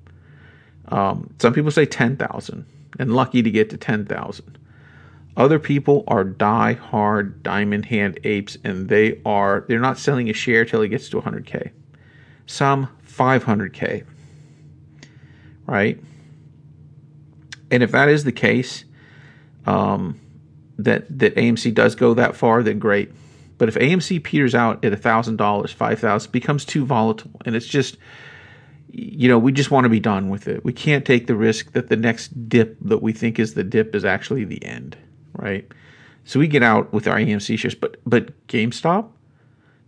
Um, 0.88 1.34
some 1.40 1.52
people 1.52 1.72
say 1.72 1.84
ten 1.84 2.16
thousand 2.16 2.64
and 3.00 3.14
lucky 3.14 3.42
to 3.42 3.50
get 3.50 3.68
to 3.70 3.76
ten 3.76 4.06
thousand. 4.06 4.56
Other 5.36 5.58
people 5.58 6.04
are 6.06 6.22
die 6.22 6.74
hard 6.74 7.42
diamond 7.42 7.86
hand 7.86 8.20
apes 8.22 8.56
and 8.62 8.88
they 8.88 9.20
are 9.26 9.64
they're 9.66 9.80
not 9.80 9.98
selling 9.98 10.30
a 10.30 10.32
share 10.32 10.64
till 10.64 10.80
it 10.82 10.88
gets 10.88 11.08
to 11.10 11.20
100k. 11.20 11.72
Some 12.46 12.88
500k 13.04 14.04
right? 15.66 16.00
And 17.70 17.82
if 17.82 17.92
that 17.92 18.08
is 18.08 18.24
the 18.24 18.32
case, 18.32 18.84
um, 19.66 20.20
that 20.78 21.18
that 21.18 21.34
AMC 21.36 21.74
does 21.74 21.94
go 21.94 22.14
that 22.14 22.36
far, 22.36 22.62
then 22.62 22.78
great. 22.78 23.10
But 23.58 23.68
if 23.68 23.74
AMC 23.74 24.22
peters 24.22 24.54
out 24.54 24.84
at 24.84 24.98
thousand 25.00 25.36
dollars, 25.36 25.72
five 25.72 25.98
thousand, 25.98 26.32
becomes 26.32 26.64
too 26.64 26.84
volatile, 26.84 27.30
and 27.44 27.56
it's 27.56 27.66
just, 27.66 27.96
you 28.92 29.28
know, 29.28 29.38
we 29.38 29.52
just 29.52 29.70
want 29.70 29.84
to 29.84 29.88
be 29.88 30.00
done 30.00 30.28
with 30.28 30.46
it. 30.46 30.64
We 30.64 30.72
can't 30.72 31.04
take 31.04 31.26
the 31.26 31.34
risk 31.34 31.72
that 31.72 31.88
the 31.88 31.96
next 31.96 32.48
dip 32.48 32.76
that 32.82 33.02
we 33.02 33.12
think 33.12 33.38
is 33.38 33.54
the 33.54 33.64
dip 33.64 33.94
is 33.94 34.04
actually 34.04 34.44
the 34.44 34.62
end, 34.64 34.96
right? 35.32 35.66
So 36.24 36.38
we 36.40 36.48
get 36.48 36.62
out 36.62 36.92
with 36.92 37.06
our 37.06 37.16
AMC 37.16 37.58
shares, 37.58 37.74
but 37.74 37.96
but 38.04 38.46
GameStop, 38.48 39.08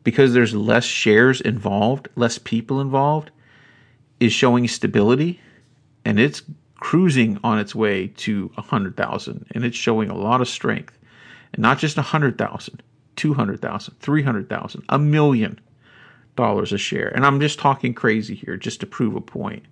because 0.03 0.33
there's 0.33 0.55
less 0.55 0.85
shares 0.85 1.41
involved, 1.41 2.09
less 2.17 2.39
people 2.39 2.81
involved, 2.81 3.31
is 4.19 4.33
showing 4.33 4.67
stability 4.67 5.41
and 6.09 6.19
it's 6.19 6.43
cruising 6.77 7.39
on 7.45 7.59
its 7.59 7.75
way 7.75 8.07
to 8.07 8.51
100,000 8.55 9.47
and 9.51 9.63
it's 9.63 9.77
showing 9.77 10.09
a 10.09 10.17
lot 10.17 10.41
of 10.41 10.49
strength. 10.49 10.99
And 11.53 11.61
not 11.61 11.79
just 11.79 11.99
100,000, 11.99 12.83
200,000, 13.17 13.95
300,000, 14.01 14.85
a 14.89 14.99
million 14.99 15.61
dollars 16.35 16.73
a 16.73 16.79
share. 16.79 17.09
And 17.09 17.27
I'm 17.27 17.41
just 17.41 17.59
talking 17.59 17.93
crazy 17.93 18.35
here 18.35 18.57
just 18.57 18.81
to 18.81 18.87
prove 18.87 19.17
a 19.17 19.21
point. 19.21 19.67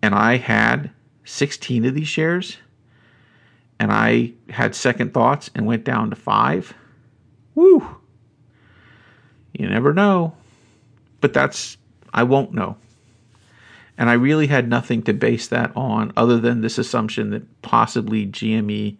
And 0.00 0.14
I 0.14 0.38
had 0.38 0.90
16 1.26 1.84
of 1.84 1.94
these 1.94 2.08
shares 2.08 2.56
and 3.78 3.92
I 3.92 4.32
had 4.48 4.74
second 4.74 5.12
thoughts 5.12 5.50
and 5.54 5.66
went 5.66 5.84
down 5.84 6.08
to 6.08 6.16
5. 6.16 6.72
Woo. 7.54 7.96
You 9.52 9.68
never 9.68 9.92
know. 9.92 10.34
But 11.20 11.34
that's 11.34 11.76
I 12.14 12.22
won't 12.22 12.54
know. 12.54 12.78
And 13.98 14.08
I 14.08 14.12
really 14.12 14.46
had 14.46 14.68
nothing 14.68 15.02
to 15.02 15.12
base 15.12 15.48
that 15.48 15.72
on 15.76 16.12
other 16.16 16.38
than 16.38 16.60
this 16.60 16.78
assumption 16.78 17.30
that 17.30 17.62
possibly 17.62 18.26
GME 18.26 18.96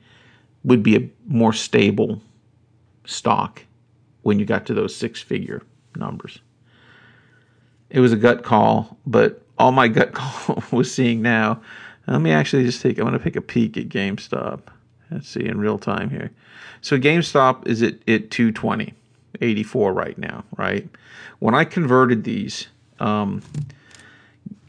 would 0.64 0.82
be 0.82 0.96
a 0.96 1.09
more 1.26 1.53
stable 1.53 2.20
stock 3.07 3.62
when 4.22 4.40
you 4.40 4.44
got 4.44 4.66
to 4.66 4.74
those 4.74 4.94
six 4.94 5.22
figure 5.22 5.62
numbers. 5.96 6.40
It 7.90 8.01
was 8.01 8.12
a 8.12 8.16
gut 8.16 8.42
call, 8.42 8.99
but 9.07 9.40
all 9.57 9.70
my 9.70 9.86
gut 9.86 10.12
call 10.14 10.62
was 10.72 10.92
seeing 10.92 11.22
now. 11.22 11.62
Let 12.09 12.20
me 12.20 12.32
actually 12.32 12.64
just 12.64 12.82
take, 12.82 12.99
I 12.99 13.05
want 13.05 13.16
to 13.16 13.22
take 13.22 13.36
a 13.36 13.40
peek 13.40 13.76
at 13.76 13.88
GameStop. 13.88 14.62
Let's 15.11 15.28
see 15.28 15.44
in 15.44 15.59
real 15.59 15.78
time 15.78 16.11
here. 16.11 16.30
So 16.80 16.99
GameStop 16.99 17.66
is 17.68 17.82
at, 17.82 17.94
at 18.09 18.30
220, 18.30 18.94
84 19.40 19.92
right 19.92 20.18
now, 20.18 20.44
right? 20.57 20.88
When 21.38 21.55
I 21.55 21.64
converted 21.64 22.24
these, 22.24 22.66
um, 22.99 23.42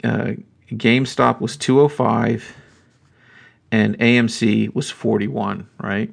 uh, 0.04 0.32
GameStop 0.70 1.40
was 1.40 1.56
205 1.56 2.56
and 3.72 3.98
AMC 3.98 4.74
was 4.74 4.90
41, 4.90 5.68
right? 5.82 6.12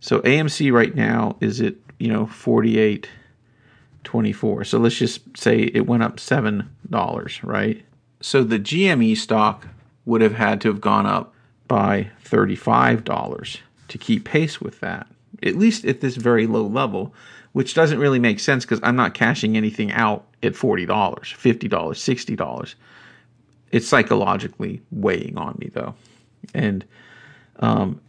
So 0.00 0.20
AMC 0.20 0.72
right 0.72 0.94
now 0.94 1.36
is 1.40 1.60
at, 1.60 1.74
you 1.98 2.08
know, 2.08 2.26
48 2.26 3.08
24. 4.04 4.64
So 4.64 4.78
let's 4.78 4.96
just 4.96 5.20
say 5.36 5.58
it 5.58 5.86
went 5.86 6.02
up 6.02 6.16
$7, 6.16 6.66
right? 7.42 7.84
So 8.22 8.42
the 8.42 8.58
GME 8.58 9.16
stock 9.18 9.68
would 10.06 10.22
have 10.22 10.34
had 10.34 10.62
to 10.62 10.68
have 10.68 10.80
gone 10.80 11.04
up 11.04 11.34
by 11.66 12.10
$35 12.24 13.58
to 13.88 13.98
keep 13.98 14.24
pace 14.24 14.60
with 14.60 14.80
that. 14.80 15.06
At 15.42 15.56
least 15.56 15.84
at 15.84 16.00
this 16.00 16.16
very 16.16 16.46
low 16.46 16.66
level, 16.66 17.12
which 17.52 17.74
doesn't 17.74 17.98
really 17.98 18.18
make 18.18 18.40
sense 18.40 18.64
because 18.64 18.80
I'm 18.82 18.96
not 18.96 19.14
cashing 19.14 19.56
anything 19.56 19.90
out 19.92 20.26
at 20.42 20.52
$40, 20.52 20.86
$50, 20.86 21.68
$60. 21.68 22.74
It's 23.70 23.86
psychologically 23.86 24.80
weighing 24.90 25.36
on 25.36 25.56
me 25.58 25.70
though. 25.72 25.94
And 26.54 26.84
um, 27.58 28.00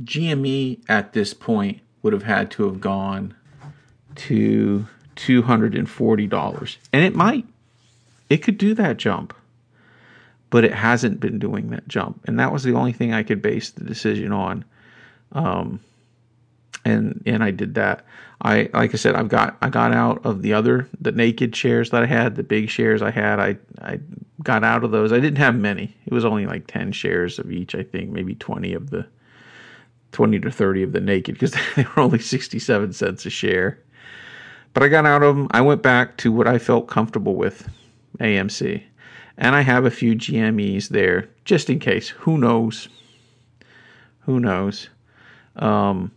GME 0.00 0.80
at 0.88 1.12
this 1.12 1.34
point 1.34 1.80
would 2.02 2.12
have 2.12 2.22
had 2.22 2.50
to 2.52 2.64
have 2.64 2.80
gone 2.80 3.34
to 4.16 4.86
$240. 5.16 6.76
And 6.92 7.04
it 7.04 7.14
might. 7.14 7.46
It 8.28 8.38
could 8.38 8.58
do 8.58 8.74
that 8.74 8.96
jump. 8.96 9.34
But 10.50 10.64
it 10.64 10.72
hasn't 10.72 11.20
been 11.20 11.38
doing 11.38 11.70
that 11.70 11.88
jump. 11.88 12.20
And 12.26 12.38
that 12.38 12.52
was 12.52 12.62
the 12.62 12.74
only 12.74 12.92
thing 12.92 13.12
I 13.12 13.22
could 13.22 13.42
base 13.42 13.70
the 13.70 13.84
decision 13.84 14.32
on. 14.32 14.64
Um, 15.32 15.80
and 16.86 17.22
and 17.26 17.42
I 17.42 17.50
did 17.50 17.74
that. 17.74 18.04
I 18.42 18.70
like 18.72 18.94
I 18.94 18.96
said, 18.96 19.16
I've 19.16 19.28
got 19.28 19.56
I 19.60 19.68
got 19.68 19.92
out 19.92 20.24
of 20.24 20.42
the 20.42 20.52
other 20.52 20.88
the 21.00 21.12
naked 21.12 21.54
shares 21.54 21.90
that 21.90 22.02
I 22.02 22.06
had, 22.06 22.36
the 22.36 22.42
big 22.42 22.68
shares 22.70 23.02
I 23.02 23.10
had. 23.10 23.40
I 23.40 23.56
I 23.82 24.00
got 24.42 24.64
out 24.64 24.84
of 24.84 24.92
those. 24.92 25.12
I 25.12 25.20
didn't 25.20 25.38
have 25.38 25.56
many. 25.56 25.94
It 26.06 26.12
was 26.12 26.24
only 26.24 26.46
like 26.46 26.66
ten 26.66 26.92
shares 26.92 27.38
of 27.38 27.50
each. 27.50 27.74
I 27.74 27.82
think 27.82 28.10
maybe 28.10 28.34
twenty 28.36 28.72
of 28.72 28.90
the 28.90 29.06
twenty 30.12 30.38
to 30.38 30.50
thirty 30.50 30.82
of 30.82 30.92
the 30.92 31.00
naked 31.00 31.34
because 31.34 31.52
they 31.76 31.84
were 31.84 32.02
only 32.02 32.20
sixty 32.20 32.58
seven 32.58 32.92
cents 32.92 33.26
a 33.26 33.30
share. 33.30 33.78
But 34.72 34.82
I 34.82 34.88
got 34.88 35.06
out 35.06 35.22
of 35.22 35.36
them. 35.36 35.48
I 35.50 35.62
went 35.62 35.82
back 35.82 36.16
to 36.18 36.30
what 36.30 36.46
I 36.46 36.58
felt 36.58 36.86
comfortable 36.86 37.34
with, 37.34 37.68
AMC, 38.20 38.82
and 39.38 39.56
I 39.56 39.62
have 39.62 39.86
a 39.86 39.90
few 39.90 40.14
GMEs 40.14 40.88
there 40.88 41.30
just 41.44 41.70
in 41.70 41.78
case. 41.78 42.10
Who 42.10 42.36
knows? 42.36 42.88
Who 44.20 44.38
knows? 44.38 44.90
Um, 45.56 46.10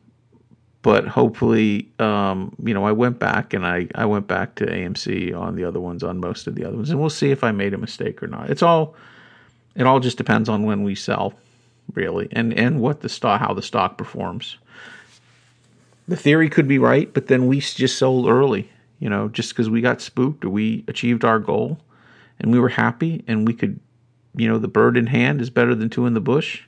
but 0.81 1.07
hopefully, 1.07 1.89
um, 1.99 2.55
you 2.63 2.73
know, 2.73 2.85
I 2.85 2.93
went 2.93 3.19
back 3.19 3.53
and 3.53 3.65
I, 3.65 3.87
I 3.95 4.05
went 4.05 4.27
back 4.27 4.55
to 4.55 4.65
AMC 4.65 5.35
on 5.37 5.55
the 5.55 5.65
other 5.65 5.79
ones, 5.79 6.03
on 6.03 6.19
most 6.19 6.47
of 6.47 6.55
the 6.55 6.63
other 6.63 6.77
ones, 6.77 6.89
and 6.89 6.99
we'll 6.99 7.09
see 7.09 7.31
if 7.31 7.43
I 7.43 7.51
made 7.51 7.73
a 7.73 7.77
mistake 7.77 8.23
or 8.23 8.27
not. 8.27 8.49
It's 8.49 8.63
all, 8.63 8.95
it 9.75 9.85
all 9.85 9.99
just 9.99 10.17
depends 10.17 10.47
on 10.47 10.63
when 10.63 10.83
we 10.83 10.95
sell, 10.95 11.33
really, 11.93 12.29
and 12.31 12.53
and 12.53 12.79
what 12.79 13.01
the 13.01 13.09
stock, 13.09 13.41
how 13.41 13.53
the 13.53 13.61
stock 13.61 13.97
performs. 13.97 14.57
The 16.07 16.15
theory 16.15 16.49
could 16.49 16.67
be 16.67 16.79
right, 16.79 17.13
but 17.13 17.27
then 17.27 17.47
we 17.47 17.59
just 17.59 17.97
sold 17.97 18.27
early, 18.27 18.69
you 18.99 19.09
know, 19.09 19.27
just 19.27 19.49
because 19.49 19.69
we 19.69 19.81
got 19.81 20.01
spooked 20.01 20.43
or 20.45 20.49
we 20.49 20.85
achieved 20.87 21.25
our 21.25 21.39
goal, 21.39 21.77
and 22.39 22.51
we 22.51 22.59
were 22.59 22.69
happy, 22.69 23.23
and 23.27 23.45
we 23.45 23.53
could, 23.53 23.79
you 24.33 24.47
know, 24.47 24.57
the 24.57 24.69
bird 24.69 24.95
in 24.95 25.07
hand 25.07 25.41
is 25.41 25.49
better 25.49 25.75
than 25.75 25.89
two 25.89 26.05
in 26.05 26.13
the 26.13 26.21
bush 26.21 26.63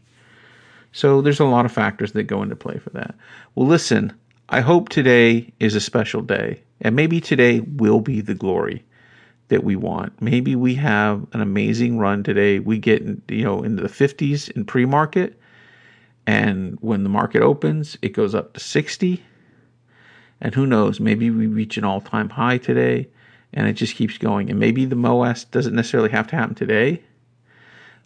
so 0.91 1.21
there's 1.21 1.39
a 1.39 1.45
lot 1.45 1.65
of 1.65 1.71
factors 1.71 2.11
that 2.13 2.23
go 2.23 2.43
into 2.43 2.55
play 2.55 2.77
for 2.77 2.89
that. 2.91 3.15
Well, 3.55 3.67
listen, 3.67 4.13
I 4.49 4.61
hope 4.61 4.89
today 4.89 5.53
is 5.59 5.75
a 5.75 5.81
special 5.81 6.21
day, 6.21 6.61
and 6.81 6.95
maybe 6.95 7.21
today 7.21 7.61
will 7.61 8.01
be 8.01 8.21
the 8.21 8.33
glory 8.33 8.83
that 9.47 9.63
we 9.63 9.75
want. 9.75 10.21
Maybe 10.21 10.55
we 10.55 10.75
have 10.75 11.25
an 11.33 11.41
amazing 11.41 11.97
run 11.97 12.23
today. 12.23 12.59
We 12.59 12.77
get 12.77 13.01
you 13.29 13.43
know 13.43 13.63
into 13.63 13.81
the 13.81 13.89
50s 13.89 14.51
in 14.51 14.65
pre-market, 14.65 15.39
and 16.27 16.77
when 16.81 17.03
the 17.03 17.09
market 17.09 17.41
opens, 17.41 17.97
it 18.01 18.09
goes 18.09 18.35
up 18.35 18.53
to 18.53 18.59
60. 18.59 19.23
And 20.43 20.55
who 20.55 20.65
knows? 20.65 20.99
Maybe 20.99 21.29
we 21.29 21.45
reach 21.45 21.77
an 21.77 21.83
all-time 21.83 22.29
high 22.29 22.57
today, 22.57 23.07
and 23.53 23.67
it 23.67 23.73
just 23.73 23.95
keeps 23.95 24.17
going. 24.17 24.49
And 24.49 24.59
maybe 24.59 24.85
the 24.85 24.95
MOAS 24.95 25.45
doesn't 25.51 25.75
necessarily 25.75 26.09
have 26.09 26.27
to 26.27 26.35
happen 26.35 26.55
today 26.55 27.03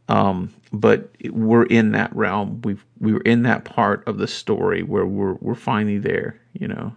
um, 0.08 0.54
but 0.72 1.10
we're 1.30 1.66
in 1.66 1.92
that 1.94 2.16
realm. 2.16 2.62
We 2.64 2.78
we 3.00 3.14
were 3.14 3.22
in 3.22 3.44
that 3.44 3.66
part 3.66 4.08
of 4.08 4.18
the 4.18 4.28
story 4.28 4.84
where 4.84 5.06
we're 5.06 5.34
we're 5.36 5.56
finally 5.56 5.98
there. 5.98 6.40
You 6.54 6.68
know. 6.68 6.96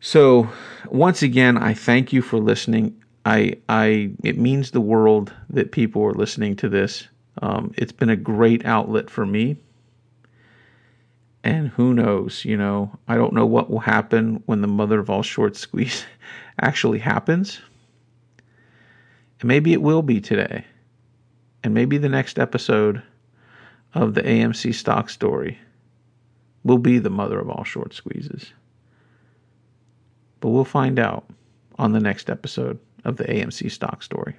So 0.00 0.48
once 0.86 1.22
again, 1.22 1.56
I 1.56 1.74
thank 1.74 2.12
you 2.12 2.22
for 2.22 2.38
listening. 2.38 3.02
I 3.24 3.58
I 3.68 4.10
it 4.22 4.38
means 4.38 4.70
the 4.70 4.80
world 4.80 5.32
that 5.50 5.72
people 5.72 6.02
are 6.04 6.14
listening 6.14 6.56
to 6.56 6.68
this. 6.68 7.08
Um, 7.40 7.72
it's 7.76 7.92
been 7.92 8.10
a 8.10 8.16
great 8.16 8.64
outlet 8.64 9.10
for 9.10 9.24
me. 9.24 9.56
And 11.44 11.68
who 11.68 11.94
knows, 11.94 12.44
you 12.44 12.56
know, 12.56 12.98
I 13.06 13.16
don't 13.16 13.32
know 13.32 13.46
what 13.46 13.70
will 13.70 13.78
happen 13.78 14.42
when 14.46 14.60
the 14.60 14.68
mother 14.68 14.98
of 14.98 15.08
all 15.08 15.22
short 15.22 15.56
squeeze 15.56 16.04
actually 16.60 16.98
happens. 16.98 17.60
And 19.40 19.48
maybe 19.48 19.72
it 19.72 19.80
will 19.80 20.02
be 20.02 20.20
today. 20.20 20.64
And 21.68 21.74
maybe 21.74 21.98
the 21.98 22.08
next 22.08 22.38
episode 22.38 23.02
of 23.92 24.14
the 24.14 24.22
AMC 24.22 24.74
stock 24.74 25.10
story 25.10 25.58
will 26.64 26.78
be 26.78 26.98
the 26.98 27.10
mother 27.10 27.38
of 27.38 27.50
all 27.50 27.62
short 27.62 27.92
squeezes. 27.92 28.54
But 30.40 30.48
we'll 30.48 30.64
find 30.64 30.98
out 30.98 31.28
on 31.78 31.92
the 31.92 32.00
next 32.00 32.30
episode 32.30 32.78
of 33.04 33.18
the 33.18 33.24
AMC 33.24 33.70
stock 33.70 34.02
story. 34.02 34.36